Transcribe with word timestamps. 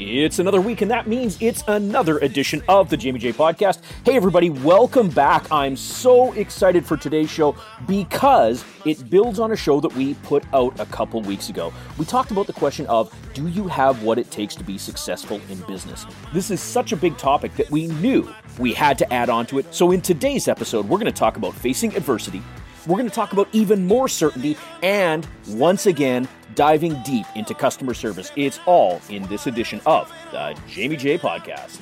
It's 0.00 0.38
another 0.38 0.60
week, 0.60 0.80
and 0.80 0.90
that 0.92 1.08
means 1.08 1.36
it's 1.40 1.64
another 1.66 2.18
edition 2.18 2.62
of 2.68 2.88
the 2.88 2.96
Jamie 2.96 3.18
J 3.18 3.32
Podcast. 3.32 3.80
Hey, 4.04 4.14
everybody, 4.14 4.48
welcome 4.48 5.08
back. 5.08 5.50
I'm 5.50 5.74
so 5.74 6.32
excited 6.34 6.86
for 6.86 6.96
today's 6.96 7.28
show 7.28 7.56
because 7.88 8.64
it 8.84 9.10
builds 9.10 9.40
on 9.40 9.50
a 9.50 9.56
show 9.56 9.80
that 9.80 9.92
we 9.96 10.14
put 10.14 10.44
out 10.52 10.78
a 10.78 10.86
couple 10.86 11.20
weeks 11.22 11.48
ago. 11.48 11.72
We 11.98 12.04
talked 12.04 12.30
about 12.30 12.46
the 12.46 12.52
question 12.52 12.86
of 12.86 13.12
do 13.34 13.48
you 13.48 13.66
have 13.66 14.04
what 14.04 14.20
it 14.20 14.30
takes 14.30 14.54
to 14.54 14.62
be 14.62 14.78
successful 14.78 15.40
in 15.50 15.60
business? 15.62 16.06
This 16.32 16.52
is 16.52 16.60
such 16.60 16.92
a 16.92 16.96
big 16.96 17.18
topic 17.18 17.56
that 17.56 17.68
we 17.68 17.88
knew 17.88 18.32
we 18.56 18.72
had 18.74 18.98
to 18.98 19.12
add 19.12 19.28
on 19.28 19.46
to 19.46 19.58
it. 19.58 19.74
So, 19.74 19.90
in 19.90 20.00
today's 20.00 20.46
episode, 20.46 20.88
we're 20.88 20.98
going 20.98 21.12
to 21.12 21.18
talk 21.18 21.36
about 21.36 21.54
facing 21.54 21.96
adversity. 21.96 22.40
We're 22.86 22.98
going 22.98 23.08
to 23.08 23.14
talk 23.14 23.32
about 23.32 23.48
even 23.52 23.84
more 23.84 24.06
certainty 24.06 24.56
and, 24.80 25.26
once 25.48 25.86
again, 25.86 26.28
diving 26.58 27.00
deep 27.04 27.24
into 27.36 27.54
customer 27.54 27.94
service. 27.94 28.32
It's 28.34 28.58
all 28.66 29.00
in 29.10 29.22
this 29.28 29.46
edition 29.46 29.80
of 29.86 30.12
the 30.32 30.58
Jamie 30.66 30.96
J 30.96 31.16
Podcast. 31.16 31.78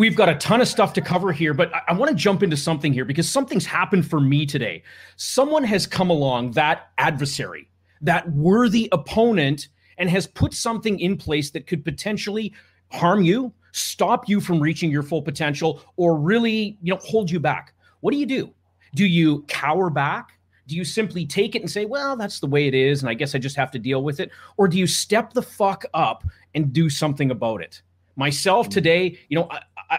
We've 0.00 0.16
got 0.16 0.30
a 0.30 0.34
ton 0.36 0.62
of 0.62 0.66
stuff 0.66 0.94
to 0.94 1.02
cover 1.02 1.30
here, 1.30 1.52
but 1.52 1.72
I, 1.74 1.82
I 1.88 1.92
want 1.92 2.08
to 2.08 2.16
jump 2.16 2.42
into 2.42 2.56
something 2.56 2.90
here 2.90 3.04
because 3.04 3.28
something's 3.28 3.66
happened 3.66 4.08
for 4.08 4.18
me 4.18 4.46
today. 4.46 4.82
Someone 5.16 5.62
has 5.64 5.86
come 5.86 6.08
along, 6.08 6.52
that 6.52 6.88
adversary, 6.96 7.68
that 8.00 8.32
worthy 8.32 8.88
opponent, 8.92 9.68
and 9.98 10.08
has 10.08 10.26
put 10.26 10.54
something 10.54 10.98
in 10.98 11.18
place 11.18 11.50
that 11.50 11.66
could 11.66 11.84
potentially 11.84 12.54
harm 12.90 13.20
you, 13.20 13.52
stop 13.72 14.26
you 14.26 14.40
from 14.40 14.58
reaching 14.58 14.90
your 14.90 15.02
full 15.02 15.20
potential, 15.20 15.82
or 15.96 16.18
really, 16.18 16.78
you 16.80 16.94
know, 16.94 17.00
hold 17.02 17.30
you 17.30 17.38
back. 17.38 17.74
What 18.00 18.12
do 18.12 18.16
you 18.16 18.26
do? 18.26 18.54
Do 18.94 19.04
you 19.04 19.42
cower 19.48 19.90
back? 19.90 20.38
Do 20.66 20.76
you 20.76 20.84
simply 20.84 21.26
take 21.26 21.54
it 21.54 21.60
and 21.60 21.70
say, 21.70 21.84
well, 21.84 22.16
that's 22.16 22.40
the 22.40 22.46
way 22.46 22.66
it 22.66 22.74
is, 22.74 23.02
and 23.02 23.10
I 23.10 23.14
guess 23.14 23.34
I 23.34 23.38
just 23.38 23.56
have 23.56 23.70
to 23.72 23.78
deal 23.78 24.02
with 24.02 24.18
it? 24.18 24.30
Or 24.56 24.66
do 24.66 24.78
you 24.78 24.86
step 24.86 25.34
the 25.34 25.42
fuck 25.42 25.84
up 25.92 26.24
and 26.54 26.72
do 26.72 26.88
something 26.88 27.30
about 27.30 27.60
it? 27.60 27.82
Myself 28.16 28.66
hmm. 28.66 28.72
today, 28.72 29.18
you 29.28 29.38
know, 29.38 29.48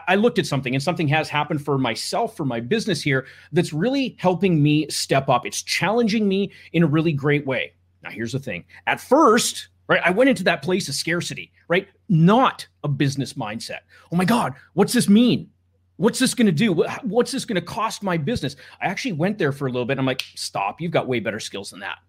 I, 0.08 0.16
looked 0.16 0.39
at 0.39 0.45
something 0.45 0.73
and 0.73 0.81
something 0.81 1.08
has 1.09 1.28
happened 1.28 1.64
for 1.64 1.78
myself, 1.78 2.38
for 2.38 2.45
my 2.45 2.59
business 2.59 3.02
here, 3.02 3.25
that's 3.52 3.73
really 3.73 4.16
helping 4.20 4.64
me 4.64 4.88
step 4.89 5.28
up. 5.28 5.45
It's 5.45 5.61
challenging 5.61 6.28
me 6.28 6.52
in 6.73 6.83
a 6.83 6.88
really 6.88 7.11
great 7.11 7.45
way. 7.45 7.73
Now, 8.03 8.09
here's 8.09 8.31
the 8.31 8.39
thing 8.39 8.64
at 8.88 9.02
first, 9.02 9.67
right, 9.88 10.02
I 10.03 10.11
went 10.11 10.30
into 10.30 10.44
that 10.45 10.61
place 10.61 10.88
of 10.88 10.95
scarcity, 10.95 11.52
right? 11.67 11.88
Not 12.09 12.67
a 12.83 12.88
business 12.88 13.33
mindset. 13.33 13.80
Oh 14.11 14.16
my 14.16 14.25
God, 14.25 14.53
what's 14.73 14.94
this 14.94 15.09
mean? 15.09 15.50
What's 15.98 16.20
this 16.20 16.33
going 16.33 16.48
to 16.48 16.52
do? 16.52 16.73
What's 17.03 17.31
this 17.31 17.45
going 17.45 17.55
to 17.55 17.61
cost 17.61 18.02
my 18.02 18.17
business? 18.17 18.55
I 18.81 18.88
actually 18.88 19.14
went 19.14 19.38
there 19.38 19.52
for 19.52 19.67
a 19.67 19.72
little 19.72 19.86
bit. 19.86 20.00
I'm 20.00 20.05
like, 20.05 20.23
stop, 20.36 20.81
you've 20.81 20.92
got 20.92 21.08
way 21.08 21.20
better 21.20 21.39
skills 21.39 21.70
than 21.70 21.81
that. 21.81 22.00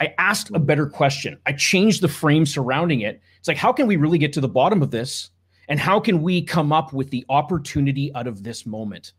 I 0.00 0.14
asked 0.18 0.50
a 0.52 0.58
better 0.58 0.86
question. 0.86 1.38
I 1.46 1.52
changed 1.52 2.02
the 2.02 2.08
frame 2.08 2.44
surrounding 2.44 3.00
it. 3.00 3.22
It's 3.38 3.48
like, 3.48 3.56
how 3.56 3.72
can 3.72 3.86
we 3.86 3.96
really 3.96 4.18
get 4.18 4.34
to 4.34 4.42
the 4.42 4.48
bottom 4.48 4.82
of 4.82 4.90
this? 4.90 5.30
And 5.68 5.80
how 5.80 6.00
can 6.00 6.22
we 6.22 6.42
come 6.42 6.72
up 6.72 6.92
with 6.92 7.10
the 7.10 7.24
opportunity 7.28 8.14
out 8.14 8.26
of 8.26 8.42
this 8.42 8.66
moment? 8.66 9.12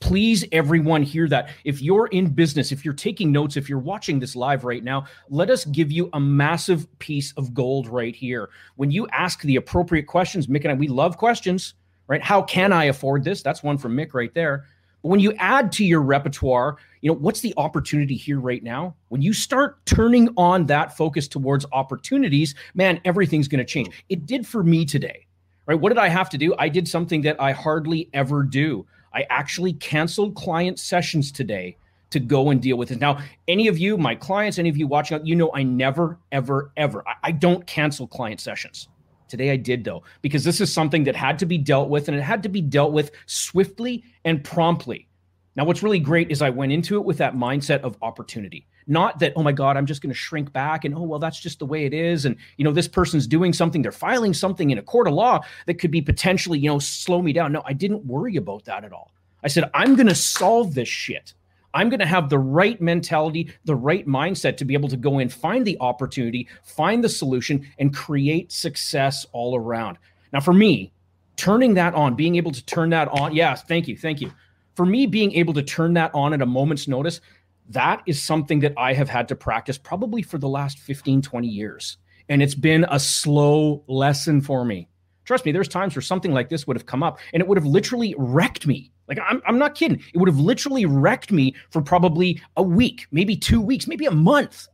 Please, 0.00 0.44
everyone, 0.52 1.02
hear 1.02 1.28
that. 1.28 1.48
If 1.64 1.80
you're 1.80 2.08
in 2.08 2.28
business, 2.28 2.72
if 2.72 2.84
you're 2.84 2.92
taking 2.92 3.32
notes, 3.32 3.56
if 3.56 3.70
you're 3.70 3.78
watching 3.78 4.18
this 4.18 4.36
live 4.36 4.64
right 4.64 4.84
now, 4.84 5.06
let 5.30 5.48
us 5.48 5.64
give 5.64 5.90
you 5.90 6.10
a 6.12 6.20
massive 6.20 6.86
piece 6.98 7.32
of 7.38 7.54
gold 7.54 7.88
right 7.88 8.14
here. 8.14 8.50
When 8.76 8.90
you 8.90 9.08
ask 9.08 9.40
the 9.40 9.56
appropriate 9.56 10.06
questions, 10.06 10.46
Mick 10.46 10.62
and 10.64 10.72
I, 10.72 10.74
we 10.74 10.88
love 10.88 11.16
questions, 11.16 11.72
right? 12.06 12.22
How 12.22 12.42
can 12.42 12.70
I 12.70 12.84
afford 12.84 13.24
this? 13.24 13.42
That's 13.42 13.62
one 13.62 13.78
from 13.78 13.96
Mick 13.96 14.12
right 14.12 14.34
there. 14.34 14.66
But 15.02 15.08
when 15.08 15.20
you 15.20 15.32
add 15.38 15.72
to 15.72 15.84
your 15.86 16.02
repertoire, 16.02 16.76
you 17.00 17.10
know, 17.10 17.16
what's 17.18 17.40
the 17.40 17.54
opportunity 17.56 18.16
here 18.16 18.40
right 18.40 18.62
now? 18.62 18.94
When 19.08 19.22
you 19.22 19.32
start 19.32 19.84
turning 19.86 20.28
on 20.36 20.66
that 20.66 20.96
focus 20.96 21.28
towards 21.28 21.64
opportunities, 21.72 22.54
man, 22.74 23.00
everything's 23.06 23.48
going 23.48 23.58
to 23.58 23.64
change. 23.64 23.90
It 24.10 24.26
did 24.26 24.46
for 24.46 24.62
me 24.62 24.84
today 24.84 25.26
right? 25.66 25.78
What 25.78 25.90
did 25.90 25.98
I 25.98 26.08
have 26.08 26.30
to 26.30 26.38
do? 26.38 26.54
I 26.58 26.68
did 26.68 26.88
something 26.88 27.22
that 27.22 27.40
I 27.40 27.52
hardly 27.52 28.08
ever 28.12 28.42
do. 28.42 28.86
I 29.12 29.26
actually 29.30 29.74
canceled 29.74 30.34
client 30.34 30.78
sessions 30.78 31.30
today 31.30 31.76
to 32.10 32.20
go 32.20 32.50
and 32.50 32.62
deal 32.62 32.76
with 32.76 32.90
it. 32.90 33.00
Now, 33.00 33.18
any 33.48 33.68
of 33.68 33.78
you, 33.78 33.96
my 33.96 34.14
clients, 34.14 34.58
any 34.58 34.68
of 34.68 34.76
you 34.76 34.86
watching, 34.86 35.16
out, 35.16 35.26
you 35.26 35.34
know 35.34 35.50
I 35.52 35.62
never, 35.62 36.18
ever, 36.32 36.70
ever, 36.76 37.06
I, 37.08 37.14
I 37.24 37.32
don't 37.32 37.66
cancel 37.66 38.06
client 38.06 38.40
sessions. 38.40 38.88
Today 39.28 39.50
I 39.50 39.56
did 39.56 39.84
though, 39.84 40.04
because 40.22 40.44
this 40.44 40.60
is 40.60 40.72
something 40.72 41.04
that 41.04 41.16
had 41.16 41.38
to 41.40 41.46
be 41.46 41.58
dealt 41.58 41.88
with 41.88 42.08
and 42.08 42.16
it 42.16 42.22
had 42.22 42.42
to 42.44 42.48
be 42.48 42.60
dealt 42.60 42.92
with 42.92 43.10
swiftly 43.26 44.04
and 44.24 44.44
promptly. 44.44 45.08
Now, 45.56 45.64
what's 45.64 45.82
really 45.82 46.00
great 46.00 46.30
is 46.30 46.42
I 46.42 46.50
went 46.50 46.72
into 46.72 46.96
it 46.96 47.04
with 47.04 47.18
that 47.18 47.36
mindset 47.36 47.80
of 47.82 47.96
opportunity. 48.02 48.66
Not 48.86 49.20
that, 49.20 49.32
oh 49.36 49.42
my 49.42 49.52
God, 49.52 49.76
I'm 49.76 49.86
just 49.86 50.02
going 50.02 50.12
to 50.12 50.18
shrink 50.18 50.52
back 50.52 50.84
and, 50.84 50.94
oh, 50.94 51.02
well, 51.02 51.20
that's 51.20 51.40
just 51.40 51.60
the 51.60 51.66
way 51.66 51.84
it 51.86 51.94
is. 51.94 52.24
And, 52.24 52.36
you 52.56 52.64
know, 52.64 52.72
this 52.72 52.88
person's 52.88 53.26
doing 53.26 53.52
something, 53.52 53.80
they're 53.80 53.92
filing 53.92 54.34
something 54.34 54.70
in 54.70 54.78
a 54.78 54.82
court 54.82 55.06
of 55.06 55.14
law 55.14 55.40
that 55.66 55.74
could 55.74 55.92
be 55.92 56.02
potentially, 56.02 56.58
you 56.58 56.68
know, 56.68 56.80
slow 56.80 57.22
me 57.22 57.32
down. 57.32 57.52
No, 57.52 57.62
I 57.64 57.72
didn't 57.72 58.04
worry 58.04 58.36
about 58.36 58.64
that 58.64 58.84
at 58.84 58.92
all. 58.92 59.12
I 59.44 59.48
said, 59.48 59.70
I'm 59.74 59.94
going 59.94 60.08
to 60.08 60.14
solve 60.14 60.74
this 60.74 60.88
shit. 60.88 61.34
I'm 61.72 61.88
going 61.88 62.00
to 62.00 62.06
have 62.06 62.30
the 62.30 62.38
right 62.38 62.80
mentality, 62.80 63.52
the 63.64 63.74
right 63.74 64.06
mindset 64.06 64.56
to 64.58 64.64
be 64.64 64.74
able 64.74 64.88
to 64.88 64.96
go 64.96 65.18
in, 65.18 65.28
find 65.28 65.66
the 65.66 65.76
opportunity, 65.80 66.48
find 66.62 67.02
the 67.02 67.08
solution, 67.08 67.66
and 67.78 67.94
create 67.94 68.52
success 68.52 69.26
all 69.32 69.56
around. 69.56 69.98
Now, 70.32 70.40
for 70.40 70.52
me, 70.52 70.92
turning 71.36 71.74
that 71.74 71.94
on, 71.94 72.14
being 72.14 72.36
able 72.36 72.52
to 72.52 72.64
turn 72.64 72.90
that 72.90 73.08
on, 73.08 73.34
yes, 73.34 73.64
thank 73.64 73.88
you, 73.88 73.96
thank 73.96 74.20
you. 74.20 74.32
For 74.74 74.84
me, 74.84 75.06
being 75.06 75.32
able 75.32 75.54
to 75.54 75.62
turn 75.62 75.94
that 75.94 76.10
on 76.14 76.32
at 76.32 76.42
a 76.42 76.46
moment's 76.46 76.88
notice, 76.88 77.20
that 77.68 78.02
is 78.06 78.22
something 78.22 78.60
that 78.60 78.74
I 78.76 78.92
have 78.92 79.08
had 79.08 79.28
to 79.28 79.36
practice 79.36 79.78
probably 79.78 80.22
for 80.22 80.38
the 80.38 80.48
last 80.48 80.78
15, 80.78 81.22
20 81.22 81.48
years. 81.48 81.98
And 82.28 82.42
it's 82.42 82.54
been 82.54 82.84
a 82.90 82.98
slow 82.98 83.84
lesson 83.86 84.40
for 84.40 84.64
me. 84.64 84.88
Trust 85.24 85.46
me, 85.46 85.52
there's 85.52 85.68
times 85.68 85.94
where 85.94 86.02
something 86.02 86.32
like 86.32 86.48
this 86.48 86.66
would 86.66 86.76
have 86.76 86.86
come 86.86 87.02
up 87.02 87.18
and 87.32 87.40
it 87.40 87.48
would 87.48 87.56
have 87.56 87.66
literally 87.66 88.14
wrecked 88.18 88.66
me. 88.66 88.90
Like, 89.08 89.18
I'm, 89.26 89.42
I'm 89.46 89.58
not 89.58 89.74
kidding. 89.74 90.02
It 90.12 90.18
would 90.18 90.28
have 90.28 90.38
literally 90.38 90.86
wrecked 90.86 91.30
me 91.32 91.54
for 91.70 91.82
probably 91.82 92.40
a 92.56 92.62
week, 92.62 93.06
maybe 93.10 93.36
two 93.36 93.60
weeks, 93.60 93.86
maybe 93.86 94.06
a 94.06 94.10
month. 94.10 94.66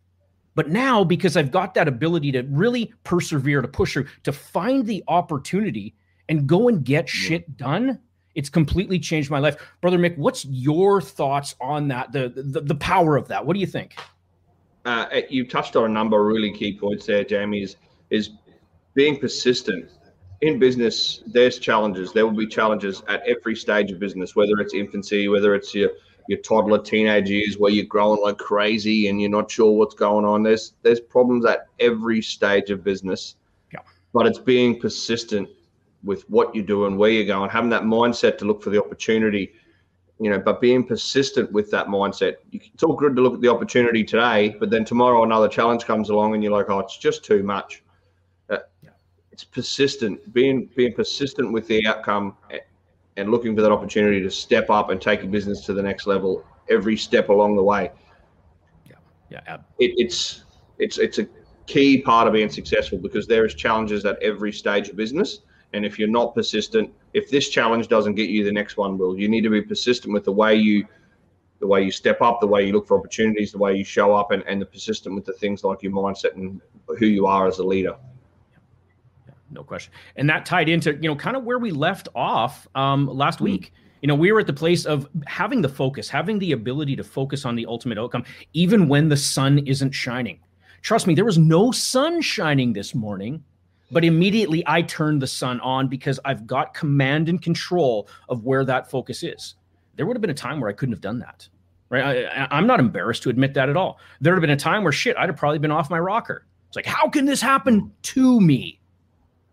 But 0.55 0.69
now, 0.69 1.05
because 1.05 1.37
I've 1.37 1.51
got 1.51 1.75
that 1.75 1.89
ability 1.89 2.33
to 2.33 2.43
really 2.43 2.93
persevere, 3.05 3.63
to 3.63 3.69
push 3.69 3.93
through, 3.93 4.07
to 4.25 4.33
find 4.33 4.87
the 4.87 5.03
opportunity 5.09 5.95
and 6.29 6.47
go 6.47 6.69
and 6.69 6.85
get 6.85 7.09
shit 7.09 7.57
done, 7.57 8.01
it's 8.35 8.49
completely 8.49 8.99
changed 8.99 9.31
my 9.31 9.39
life. 9.39 9.57
Brother 9.81 9.99
mick 9.99 10.17
what's 10.17 10.45
your 10.45 11.01
thoughts 11.01 11.55
on 11.61 11.89
that? 11.89 12.13
The 12.13 12.29
the, 12.29 12.61
the 12.61 12.75
power 12.75 13.17
of 13.17 13.29
that? 13.29 13.45
What 13.45 13.55
do 13.55 13.61
you 13.61 13.67
think? 13.67 13.95
Uh, 14.85 15.21
you 15.29 15.47
touched 15.47 15.77
on 15.77 15.85
a 15.85 15.89
number 15.89 16.19
of 16.19 16.27
really 16.27 16.53
key 16.53 16.79
points 16.79 17.05
there 17.05 17.23
jamie 17.23 17.63
is, 17.63 17.77
is 18.09 18.31
being 18.95 19.19
persistent 19.21 19.91
in 20.41 20.59
business 20.59 21.23
there's 21.27 21.59
challenges. 21.59 22.15
There 22.15 22.27
will 22.27 22.33
be 22.33 22.47
challenges 22.47 23.03
at 23.07 23.23
every 23.27 23.55
stage 23.55 23.93
of 23.93 23.99
business 23.99 24.35
whether 24.35 24.59
it's 24.59 24.73
infancy 24.73 25.29
whether 25.29 25.55
it's 25.55 25.75
your 25.75 25.91
your 26.29 26.39
toddler 26.39 26.81
teenage 26.81 27.29
years 27.29 27.59
where 27.59 27.73
you're 27.73 27.85
growing 27.85 28.23
like 28.23 28.39
crazy 28.39 29.09
and 29.09 29.21
you're 29.21 29.31
not 29.31 29.51
sure 29.51 29.73
what's 29.73 29.95
going 29.95 30.25
on. 30.25 30.43
There's 30.43 30.73
there's 30.83 31.01
problems 31.01 31.45
at 31.45 31.67
every 31.79 32.23
stage 32.23 32.71
of 32.71 32.83
business 32.83 33.35
yeah. 33.73 33.81
but 34.15 34.27
it's 34.27 34.39
being 34.39 34.81
persistent 34.81 35.49
with 36.03 36.29
what 36.31 36.55
you 36.55 36.63
do 36.63 36.87
and 36.87 36.97
where 36.97 37.11
you're 37.11 37.27
going, 37.27 37.51
having 37.51 37.71
that 37.71 37.83
mindset 37.83 38.39
to 38.39 38.45
look 38.45 38.63
for 38.63 38.71
the 38.71 38.83
opportunity, 38.83 39.53
you 40.19 40.31
know, 40.31 40.39
but 40.39 40.61
being 40.61 40.85
persistent 40.85 41.51
with 41.53 41.71
that 41.71 41.87
mindset. 41.87 42.37
It's 42.53 42.83
all 42.83 42.95
good 42.95 43.17
to 43.17 43.23
look 43.23 43.35
at 43.35 43.41
the 43.41 43.49
opportunity 43.49 44.05
today, 44.05 44.57
but 44.59 44.71
then 44.71 44.85
tomorrow 44.85 45.25
another 45.25 45.49
challenge 45.49 45.85
comes 45.85 46.11
along 46.11 46.35
and 46.35 46.43
you're 46.43 46.53
like, 46.53 46.71
oh, 46.71 46.79
it's 46.81 46.97
just 46.97 47.25
too 47.25 47.43
much. 47.43 47.83
Uh, 48.49 48.59
it's 49.31 49.45
persistent, 49.45 50.33
being 50.33 50.71
being 50.75 50.93
persistent 50.93 51.53
with 51.53 51.67
the 51.67 51.87
outcome 51.87 52.37
and 53.17 53.31
looking 53.31 53.55
for 53.55 53.63
that 53.63 53.73
opportunity 53.73 54.23
to 54.23 54.31
step 54.31 54.71
up 54.71 54.91
and 54.91 55.01
take 55.01 55.23
your 55.23 55.31
business 55.31 55.65
to 55.67 55.75
the 55.75 55.83
next 55.83 56.07
level 56.07 56.45
every 56.69 56.97
step 56.97 57.29
along 57.29 57.57
the 57.57 57.63
way. 57.63 57.91
Yeah, 58.87 59.41
yeah. 59.47 59.57
It, 59.79 59.95
it's 59.97 60.45
it's 60.79 60.99
it's 60.99 61.19
a 61.19 61.27
key 61.67 62.03
part 62.03 62.27
of 62.27 62.33
being 62.33 62.51
successful 62.51 62.99
because 62.99 63.27
there 63.27 63.45
is 63.45 63.55
challenges 63.55 64.05
at 64.05 64.21
every 64.23 64.53
stage 64.53 64.89
of 64.89 64.97
business 64.97 65.41
and 65.73 65.85
if 65.85 65.99
you're 65.99 66.09
not 66.09 66.35
persistent, 66.35 66.93
if 67.15 67.31
this 67.31 67.49
challenge 67.49 67.89
doesn't 67.89 68.15
get 68.15 68.31
you, 68.31 68.45
the 68.45 68.53
next 68.53 68.77
one 68.77 68.99
will. 68.99 69.19
You 69.19 69.29
need 69.29 69.43
to 69.43 69.51
be 69.51 69.63
persistent 69.63 70.13
with 70.13 70.25
the 70.25 70.33
way 70.33 70.55
you 70.55 70.87
the 71.61 71.67
way 71.67 71.83
you 71.83 71.93
step 71.93 72.23
up, 72.23 72.41
the 72.41 72.47
way 72.47 72.67
you 72.67 72.73
look 72.73 72.87
for 72.87 72.99
opportunities, 72.99 73.53
the 73.53 73.59
way 73.59 73.77
you 73.77 73.85
show 73.85 74.15
up, 74.15 74.31
and, 74.31 74.43
and 74.45 74.63
the 74.63 74.67
persistent 74.67 75.15
with 75.15 75.27
the 75.27 75.33
things 75.35 75.63
like 75.63 75.83
your 75.83 75.93
mindset 75.93 76.35
and 76.35 76.59
who 76.99 77.05
you 77.05 77.27
are 77.27 77.47
as 77.47 77.59
a 77.59 77.63
leader. 77.63 77.95
no 79.51 79.63
question. 79.63 79.93
And 80.17 80.29
that 80.31 80.47
tied 80.47 80.71
into, 80.71 80.95
you 80.95 81.09
know, 81.09 81.15
kind 81.17 81.37
of 81.37 81.45
where 81.45 81.59
we 81.59 81.71
left 81.71 82.09
off 82.15 82.67
um, 82.75 83.07
last 83.07 83.41
mm. 83.41 83.43
week 83.43 83.73
You 84.03 84.07
know, 84.07 84.15
we 84.15 84.33
were 84.33 84.41
at 84.41 84.47
the 84.47 84.53
place 84.53 84.87
of 84.87 85.07
having 85.27 85.61
the 85.61 85.69
focus, 85.69 86.09
having 86.09 86.39
the 86.39 86.53
ability 86.53 86.97
to 86.97 87.05
focus 87.05 87.45
on 87.45 87.55
the 87.55 87.67
ultimate 87.67 87.99
outcome, 87.99 88.25
even 88.55 88.89
when 88.89 89.09
the 89.09 89.17
sun 89.17 89.59
isn't 89.67 89.93
shining. 89.93 90.41
Trust 90.83 91.07
me, 91.07 91.15
there 91.15 91.27
was 91.27 91.37
no 91.37 91.71
sun 91.71 92.23
shining 92.23 92.73
this 92.73 92.95
morning, 92.95 93.45
but 93.91 94.05
immediately 94.05 94.63
I 94.67 94.83
turned 94.83 95.23
the 95.23 95.27
sun 95.27 95.61
on 95.61 95.89
because 95.89 96.21
I've 96.25 96.47
got 96.47 96.75
command 96.75 97.29
and 97.29 97.41
control 97.41 98.09
of 98.29 98.45
where 98.45 98.65
that 98.65 98.91
focus 98.91 99.23
is. 99.23 99.55
There 99.97 100.07
would 100.07 100.17
have 100.17 100.23
been 100.23 100.31
a 100.31 100.35
time 100.35 100.61
where 100.61 100.71
I 100.71 100.73
couldn't 100.73 100.93
have 100.93 101.01
done 101.01 101.19
that. 101.21 101.49
Right. 101.89 102.25
I, 102.25 102.57
am 102.57 102.69
not 102.69 102.79
embarrassed 102.79 103.25
to 103.25 103.31
admit 103.31 103.55
that 103.55 103.69
at 103.69 103.77
all. 103.77 103.99
There 104.21 104.33
would 104.33 104.37
have 104.37 104.43
been 104.43 104.51
a 104.51 104.57
time 104.57 104.85
where 104.85 104.93
shit, 104.93 105.17
I'd 105.17 105.29
have 105.29 105.37
probably 105.37 105.59
been 105.59 105.73
off 105.73 105.91
my 105.91 105.99
rocker. 105.99 106.47
It's 106.69 106.77
like, 106.77 106.87
how 106.87 107.09
can 107.09 107.25
this 107.25 107.43
happen 107.43 107.93
to 108.03 108.41
me? 108.41 108.81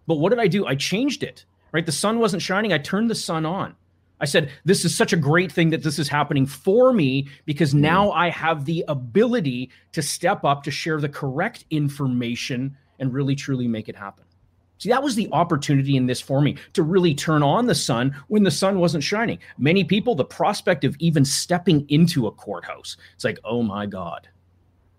But 0.05 0.15
what 0.15 0.29
did 0.29 0.39
I 0.39 0.47
do? 0.47 0.67
I 0.67 0.75
changed 0.75 1.23
it. 1.23 1.45
Right. 1.71 1.85
The 1.85 1.91
sun 1.91 2.19
wasn't 2.19 2.43
shining. 2.43 2.71
I 2.73 2.77
turned 2.77 3.09
the 3.09 3.15
sun 3.15 3.45
on. 3.45 3.75
I 4.19 4.25
said, 4.25 4.51
This 4.65 4.85
is 4.85 4.95
such 4.95 5.13
a 5.13 5.17
great 5.17 5.51
thing 5.51 5.71
that 5.71 5.83
this 5.83 5.99
is 5.99 6.07
happening 6.07 6.45
for 6.45 6.93
me 6.93 7.27
because 7.45 7.71
hmm. 7.71 7.81
now 7.81 8.11
I 8.11 8.29
have 8.29 8.65
the 8.65 8.85
ability 8.87 9.71
to 9.93 10.01
step 10.01 10.43
up 10.43 10.63
to 10.63 10.71
share 10.71 10.99
the 10.99 11.09
correct 11.09 11.65
information 11.69 12.77
and 12.99 13.13
really 13.13 13.35
truly 13.35 13.67
make 13.67 13.89
it 13.89 13.95
happen. 13.95 14.25
See, 14.77 14.89
that 14.89 15.03
was 15.03 15.15
the 15.15 15.29
opportunity 15.31 15.97
in 15.97 16.05
this 16.05 16.21
for 16.21 16.41
me 16.41 16.57
to 16.73 16.83
really 16.83 17.15
turn 17.15 17.43
on 17.43 17.65
the 17.65 17.75
sun 17.75 18.15
when 18.27 18.43
the 18.43 18.51
sun 18.51 18.79
wasn't 18.79 19.03
shining. 19.03 19.39
Many 19.57 19.83
people, 19.83 20.15
the 20.15 20.25
prospect 20.25 20.83
of 20.83 20.95
even 20.99 21.25
stepping 21.25 21.85
into 21.89 22.27
a 22.27 22.31
courthouse, 22.31 22.97
it's 23.15 23.23
like, 23.23 23.39
oh 23.43 23.63
my 23.63 23.85
God. 23.85 24.27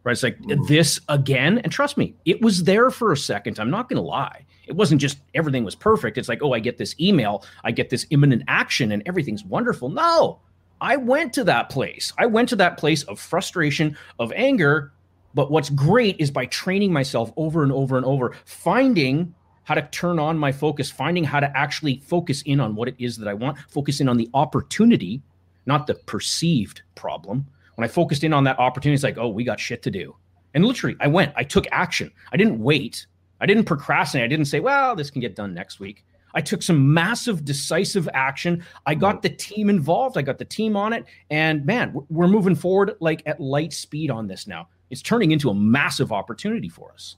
Right? 0.05 0.13
It's 0.13 0.23
like 0.23 0.41
mm. 0.41 0.67
this 0.67 1.01
again. 1.09 1.59
And 1.59 1.73
trust 1.73 1.97
me, 1.97 2.15
it 2.25 2.41
was 2.41 2.65
there 2.65 2.91
for 2.91 3.13
a 3.13 3.17
second. 3.17 3.59
I'm 3.59 3.71
not 3.71 3.89
going 3.89 4.01
to 4.03 4.09
lie. 4.09 4.47
It 4.67 4.77
wasn't 4.77 5.01
just 5.01 5.19
everything 5.35 5.65
was 5.65 5.75
perfect. 5.75 6.19
It's 6.19 6.29
like, 6.29 6.43
oh, 6.43 6.53
I 6.53 6.61
get 6.61 6.79
this 6.79 6.95
email, 7.01 7.45
I 7.65 7.73
get 7.73 7.91
this 7.91 8.07
imminent 8.11 8.45
action, 8.49 8.93
and 8.93 9.03
everything's 9.07 9.45
wonderful. 9.45 9.89
No, 9.89 10.41
I 10.81 10.97
went 10.97 11.33
to 11.35 11.45
that 11.45 11.71
place. 11.71 12.13
I 12.19 12.27
went 12.27 12.49
to 12.51 12.57
that 12.57 12.79
place 12.79 13.03
of 13.05 13.19
frustration, 13.19 13.97
of 14.19 14.33
anger. 14.33 14.93
But 15.35 15.51
what's 15.51 15.71
great 15.71 16.17
is 16.19 16.31
by 16.31 16.47
training 16.47 16.93
myself 16.93 17.33
over 17.37 17.63
and 17.63 17.73
over 17.73 17.97
and 17.97 18.07
over, 18.07 18.35
finding 18.45 19.35
how 19.69 19.75
to 19.75 19.83
turn 19.83 20.19
on 20.19 20.39
my 20.39 20.51
focus, 20.51 20.91
finding 20.91 21.23
how 21.23 21.39
to 21.39 21.55
actually 21.55 21.99
focus 21.99 22.41
in 22.47 22.59
on 22.59 22.75
what 22.75 22.89
it 22.89 22.95
is 22.99 23.19
that 23.19 23.29
I 23.29 23.35
want, 23.35 23.59
focus 23.69 24.01
in 24.01 24.09
on 24.09 24.17
the 24.17 24.31
opportunity, 24.33 25.21
not 25.67 25.87
the 25.87 25.95
perceived 25.95 26.81
problem. 26.95 27.47
When 27.75 27.85
I 27.85 27.89
focused 27.89 28.25
in 28.25 28.33
on 28.33 28.45
that 28.45 28.59
opportunity, 28.59 28.95
it's 28.95 29.05
like, 29.05 29.19
oh, 29.19 29.29
we 29.29 29.45
got 29.45 29.61
shit 29.61 29.83
to 29.83 29.91
do. 29.91 30.17
And 30.55 30.65
literally, 30.65 30.97
I 31.01 31.09
went, 31.09 31.35
I 31.37 31.45
took 31.45 31.67
action. 31.71 32.11
I 32.33 32.39
didn't 32.39 32.59
wait. 32.59 33.07
I 33.43 33.47
didn't 33.47 33.65
procrastinate. 33.65 34.25
I 34.25 34.29
didn't 34.29 34.47
say, 34.47 34.59
well, 34.59 34.97
this 34.97 35.11
can 35.11 35.21
get 35.21 35.37
done 35.37 35.53
next 35.53 35.81
week. 35.81 36.03
I 36.33 36.41
took 36.41 36.63
some 36.63 36.95
massive, 36.95 37.45
decisive 37.45 38.09
action. 38.15 38.65
I 38.87 38.95
got 38.95 39.17
mm-hmm. 39.17 39.21
the 39.21 39.29
team 39.29 39.69
involved. 39.69 40.17
I 40.17 40.23
got 40.23 40.39
the 40.39 40.47
team 40.47 40.77
on 40.77 40.95
it. 40.95 41.05
And 41.29 41.67
man, 41.67 41.95
we're 42.09 42.27
moving 42.27 42.55
forward 42.55 42.97
like 43.01 43.23
at 43.27 43.39
light 43.39 43.75
speed 43.75 44.11
on 44.11 44.29
this 44.29 44.47
now. 44.47 44.69
It's 44.89 45.03
turning 45.03 45.31
into 45.31 45.51
a 45.51 45.55
massive 45.55 46.11
opportunity 46.11 46.71
for 46.71 46.91
us. 46.91 47.17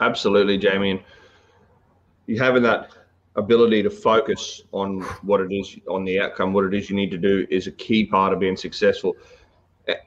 Absolutely, 0.00 0.58
Jamie. 0.58 1.04
You 2.26 2.38
having 2.38 2.62
that 2.64 2.90
ability 3.36 3.82
to 3.82 3.90
focus 3.90 4.62
on 4.72 5.02
what 5.22 5.40
it 5.40 5.52
is, 5.52 5.76
on 5.88 6.04
the 6.04 6.20
outcome, 6.20 6.52
what 6.52 6.64
it 6.64 6.74
is 6.74 6.88
you 6.90 6.96
need 6.96 7.10
to 7.10 7.18
do 7.18 7.46
is 7.50 7.66
a 7.66 7.72
key 7.72 8.06
part 8.06 8.32
of 8.32 8.40
being 8.40 8.56
successful 8.56 9.14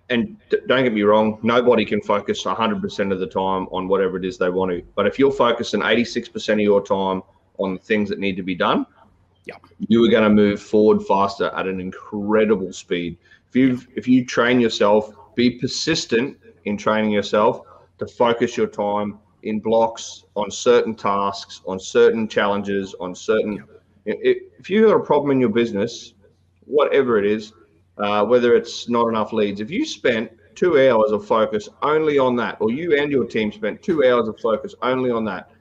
and 0.09 0.37
don't 0.67 0.83
get 0.83 0.93
me 0.93 1.03
wrong, 1.03 1.39
nobody 1.41 1.85
can 1.85 2.01
focus 2.01 2.43
100% 2.43 3.11
of 3.11 3.19
the 3.19 3.27
time 3.27 3.67
on 3.71 3.87
whatever 3.87 4.17
it 4.17 4.25
is 4.25 4.37
they 4.37 4.49
want 4.49 4.71
to. 4.71 4.83
But 4.95 5.07
if 5.07 5.17
you're 5.17 5.31
focusing 5.31 5.81
86% 5.81 6.53
of 6.53 6.59
your 6.59 6.85
time 6.85 7.21
on 7.57 7.77
things 7.79 8.09
that 8.09 8.19
need 8.19 8.35
to 8.35 8.43
be 8.43 8.55
done, 8.55 8.85
yeah. 9.45 9.55
you 9.87 10.03
are 10.03 10.09
going 10.09 10.23
to 10.23 10.29
move 10.29 10.61
forward 10.61 11.05
faster 11.05 11.51
at 11.55 11.67
an 11.67 11.79
incredible 11.79 12.73
speed. 12.73 13.17
If 13.49 13.55
you 13.55 13.81
if 13.95 14.07
you 14.07 14.25
train 14.25 14.59
yourself, 14.59 15.15
be 15.35 15.51
persistent 15.51 16.37
in 16.65 16.77
training 16.77 17.11
yourself 17.11 17.61
to 17.97 18.05
focus 18.05 18.55
your 18.57 18.67
time 18.67 19.17
in 19.43 19.59
blocks 19.59 20.25
on 20.35 20.51
certain 20.51 20.95
tasks, 20.95 21.61
on 21.65 21.79
certain 21.79 22.27
challenges, 22.27 22.95
on 22.99 23.15
certain. 23.15 23.63
Yeah. 24.05 24.15
If 24.21 24.69
you 24.69 24.87
have 24.87 24.99
a 24.99 25.03
problem 25.03 25.31
in 25.31 25.39
your 25.39 25.49
business, 25.49 26.13
whatever 26.65 27.17
it 27.17 27.25
is, 27.25 27.53
uh, 27.97 28.25
whether 28.25 28.55
it's 28.55 28.89
not 28.89 29.07
enough 29.07 29.33
leads. 29.33 29.59
If 29.59 29.69
you 29.69 29.85
spent 29.85 30.31
two 30.55 30.79
hours 30.79 31.11
of 31.11 31.25
focus 31.25 31.69
only 31.81 32.17
on 32.17 32.35
that, 32.37 32.57
or 32.59 32.71
you 32.71 32.97
and 32.97 33.11
your 33.11 33.25
team 33.25 33.51
spent 33.51 33.81
two 33.81 34.05
hours 34.05 34.27
of 34.27 34.39
focus 34.39 34.73
only 34.81 35.11
on 35.11 35.25
that, 35.25 35.51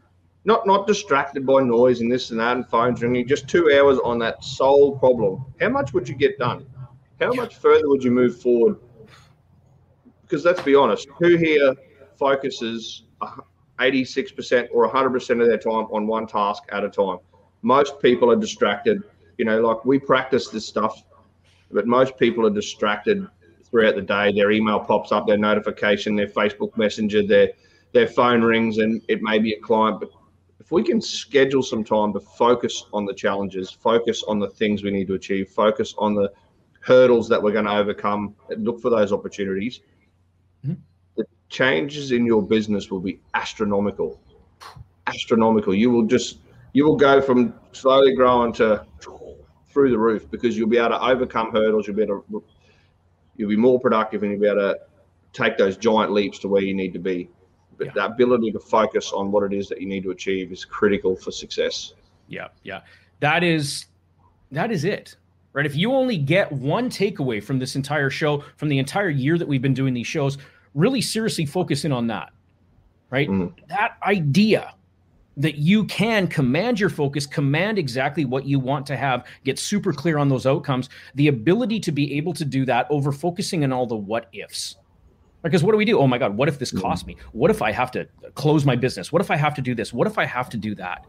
not 0.44 0.66
not 0.66 0.86
distracted 0.86 1.44
by 1.44 1.62
noise 1.62 2.00
and 2.00 2.10
this 2.10 2.30
and 2.30 2.40
that 2.40 2.56
and 2.56 2.66
phones 2.68 3.02
ringing, 3.02 3.26
just 3.26 3.48
two 3.48 3.70
hours 3.72 3.98
on 4.04 4.18
that 4.20 4.42
sole 4.42 4.98
problem, 4.98 5.44
how 5.60 5.68
much 5.68 5.92
would 5.92 6.08
you 6.08 6.14
get 6.14 6.38
done? 6.38 6.66
How 7.20 7.32
much 7.32 7.56
further 7.56 7.88
would 7.88 8.04
you 8.04 8.12
move 8.12 8.40
forward? 8.40 8.76
Because 10.22 10.44
let's 10.44 10.62
be 10.62 10.74
honest, 10.74 11.08
who 11.18 11.36
here 11.36 11.74
focuses 12.16 13.04
86% 13.80 14.68
or 14.72 14.90
100% 14.90 15.40
of 15.40 15.46
their 15.46 15.58
time 15.58 15.86
on 15.92 16.06
one 16.06 16.26
task 16.26 16.64
at 16.70 16.84
a 16.84 16.88
time? 16.88 17.18
Most 17.62 18.00
people 18.00 18.30
are 18.30 18.36
distracted. 18.36 19.02
You 19.36 19.44
know, 19.44 19.60
like 19.60 19.84
we 19.84 19.98
practice 19.98 20.48
this 20.48 20.66
stuff 20.66 21.02
but 21.70 21.86
most 21.86 22.16
people 22.16 22.46
are 22.46 22.50
distracted 22.50 23.26
throughout 23.64 23.94
the 23.94 24.02
day. 24.02 24.32
Their 24.32 24.50
email 24.50 24.80
pops 24.80 25.12
up, 25.12 25.26
their 25.26 25.36
notification, 25.36 26.16
their 26.16 26.28
Facebook 26.28 26.76
Messenger, 26.76 27.26
their 27.26 27.48
their 27.92 28.06
phone 28.06 28.42
rings, 28.42 28.78
and 28.78 29.00
it 29.08 29.22
may 29.22 29.38
be 29.38 29.54
a 29.54 29.60
client. 29.60 30.00
But 30.00 30.10
if 30.60 30.70
we 30.70 30.82
can 30.82 31.00
schedule 31.00 31.62
some 31.62 31.82
time 31.82 32.12
to 32.12 32.20
focus 32.20 32.84
on 32.92 33.06
the 33.06 33.14
challenges, 33.14 33.70
focus 33.70 34.22
on 34.24 34.38
the 34.38 34.50
things 34.50 34.82
we 34.82 34.90
need 34.90 35.06
to 35.08 35.14
achieve, 35.14 35.48
focus 35.48 35.94
on 35.96 36.14
the 36.14 36.30
hurdles 36.80 37.28
that 37.30 37.42
we're 37.42 37.52
going 37.52 37.64
to 37.64 37.72
overcome, 37.72 38.34
look 38.58 38.80
for 38.80 38.90
those 38.90 39.10
opportunities, 39.10 39.80
changes 41.48 42.12
in 42.12 42.26
your 42.26 42.42
business 42.42 42.90
will 42.90 43.00
be 43.00 43.20
astronomical. 43.34 44.20
Astronomical. 45.06 45.74
You 45.74 45.90
will 45.90 46.06
just 46.06 46.38
you 46.72 46.84
will 46.84 46.96
go 46.96 47.20
from 47.20 47.54
slowly 47.72 48.14
growing 48.14 48.52
to 48.54 48.84
through 49.70 49.90
the 49.90 49.98
roof 49.98 50.30
because 50.30 50.56
you'll 50.56 50.68
be 50.68 50.78
able 50.78 50.90
to 50.90 51.00
overcome 51.00 51.52
hurdles. 51.52 51.86
You'll 51.86 51.96
be 51.96 52.02
able 52.02 52.24
to, 52.30 52.44
you'll 53.36 53.48
be 53.48 53.56
more 53.56 53.78
productive 53.78 54.22
and 54.22 54.32
you'll 54.32 54.40
be 54.40 54.46
able 54.46 54.74
to 54.74 54.78
take 55.32 55.56
those 55.56 55.76
giant 55.76 56.12
leaps 56.12 56.38
to 56.40 56.48
where 56.48 56.62
you 56.62 56.74
need 56.74 56.92
to 56.94 56.98
be. 56.98 57.30
But 57.76 57.88
yeah. 57.88 57.92
the 57.94 58.06
ability 58.06 58.50
to 58.52 58.58
focus 58.58 59.12
on 59.12 59.30
what 59.30 59.44
it 59.44 59.56
is 59.56 59.68
that 59.68 59.80
you 59.80 59.86
need 59.86 60.02
to 60.02 60.10
achieve 60.10 60.50
is 60.50 60.64
critical 60.64 61.14
for 61.14 61.30
success. 61.30 61.94
Yeah, 62.26 62.48
yeah, 62.64 62.80
that 63.20 63.44
is 63.44 63.86
that 64.50 64.70
is 64.70 64.84
it. 64.84 65.16
Right. 65.52 65.64
If 65.64 65.76
you 65.76 65.92
only 65.92 66.18
get 66.18 66.52
one 66.52 66.90
takeaway 66.90 67.42
from 67.42 67.58
this 67.58 67.74
entire 67.74 68.10
show, 68.10 68.44
from 68.56 68.68
the 68.68 68.78
entire 68.78 69.08
year 69.08 69.38
that 69.38 69.48
we've 69.48 69.62
been 69.62 69.74
doing 69.74 69.94
these 69.94 70.06
shows, 70.06 70.38
really 70.74 71.00
seriously 71.00 71.46
focus 71.46 71.84
in 71.84 71.92
on 71.92 72.06
that. 72.08 72.30
Right. 73.10 73.28
Mm. 73.28 73.54
That 73.68 73.96
idea 74.02 74.74
that 75.38 75.56
you 75.56 75.84
can 75.84 76.26
command 76.26 76.80
your 76.80 76.90
focus, 76.90 77.24
command 77.24 77.78
exactly 77.78 78.24
what 78.24 78.44
you 78.44 78.58
want 78.58 78.84
to 78.86 78.96
have, 78.96 79.24
get 79.44 79.58
super 79.58 79.92
clear 79.92 80.18
on 80.18 80.28
those 80.28 80.46
outcomes, 80.46 80.90
the 81.14 81.28
ability 81.28 81.78
to 81.78 81.92
be 81.92 82.14
able 82.14 82.34
to 82.34 82.44
do 82.44 82.66
that 82.66 82.86
over 82.90 83.12
focusing 83.12 83.62
on 83.64 83.72
all 83.72 83.86
the 83.86 83.96
what 83.96 84.28
ifs. 84.32 84.76
Because 85.42 85.62
what 85.62 85.70
do 85.70 85.78
we 85.78 85.84
do? 85.84 85.98
Oh 86.00 86.08
my 86.08 86.18
God, 86.18 86.36
what 86.36 86.48
if 86.48 86.58
this 86.58 86.72
costs 86.72 87.06
me? 87.06 87.16
What 87.30 87.52
if 87.52 87.62
I 87.62 87.70
have 87.70 87.92
to 87.92 88.08
close 88.34 88.64
my 88.64 88.74
business? 88.74 89.12
What 89.12 89.22
if 89.22 89.30
I 89.30 89.36
have 89.36 89.54
to 89.54 89.62
do 89.62 89.74
this? 89.74 89.92
What 89.92 90.08
if 90.08 90.18
I 90.18 90.24
have 90.24 90.50
to 90.50 90.56
do 90.56 90.74
that? 90.74 91.06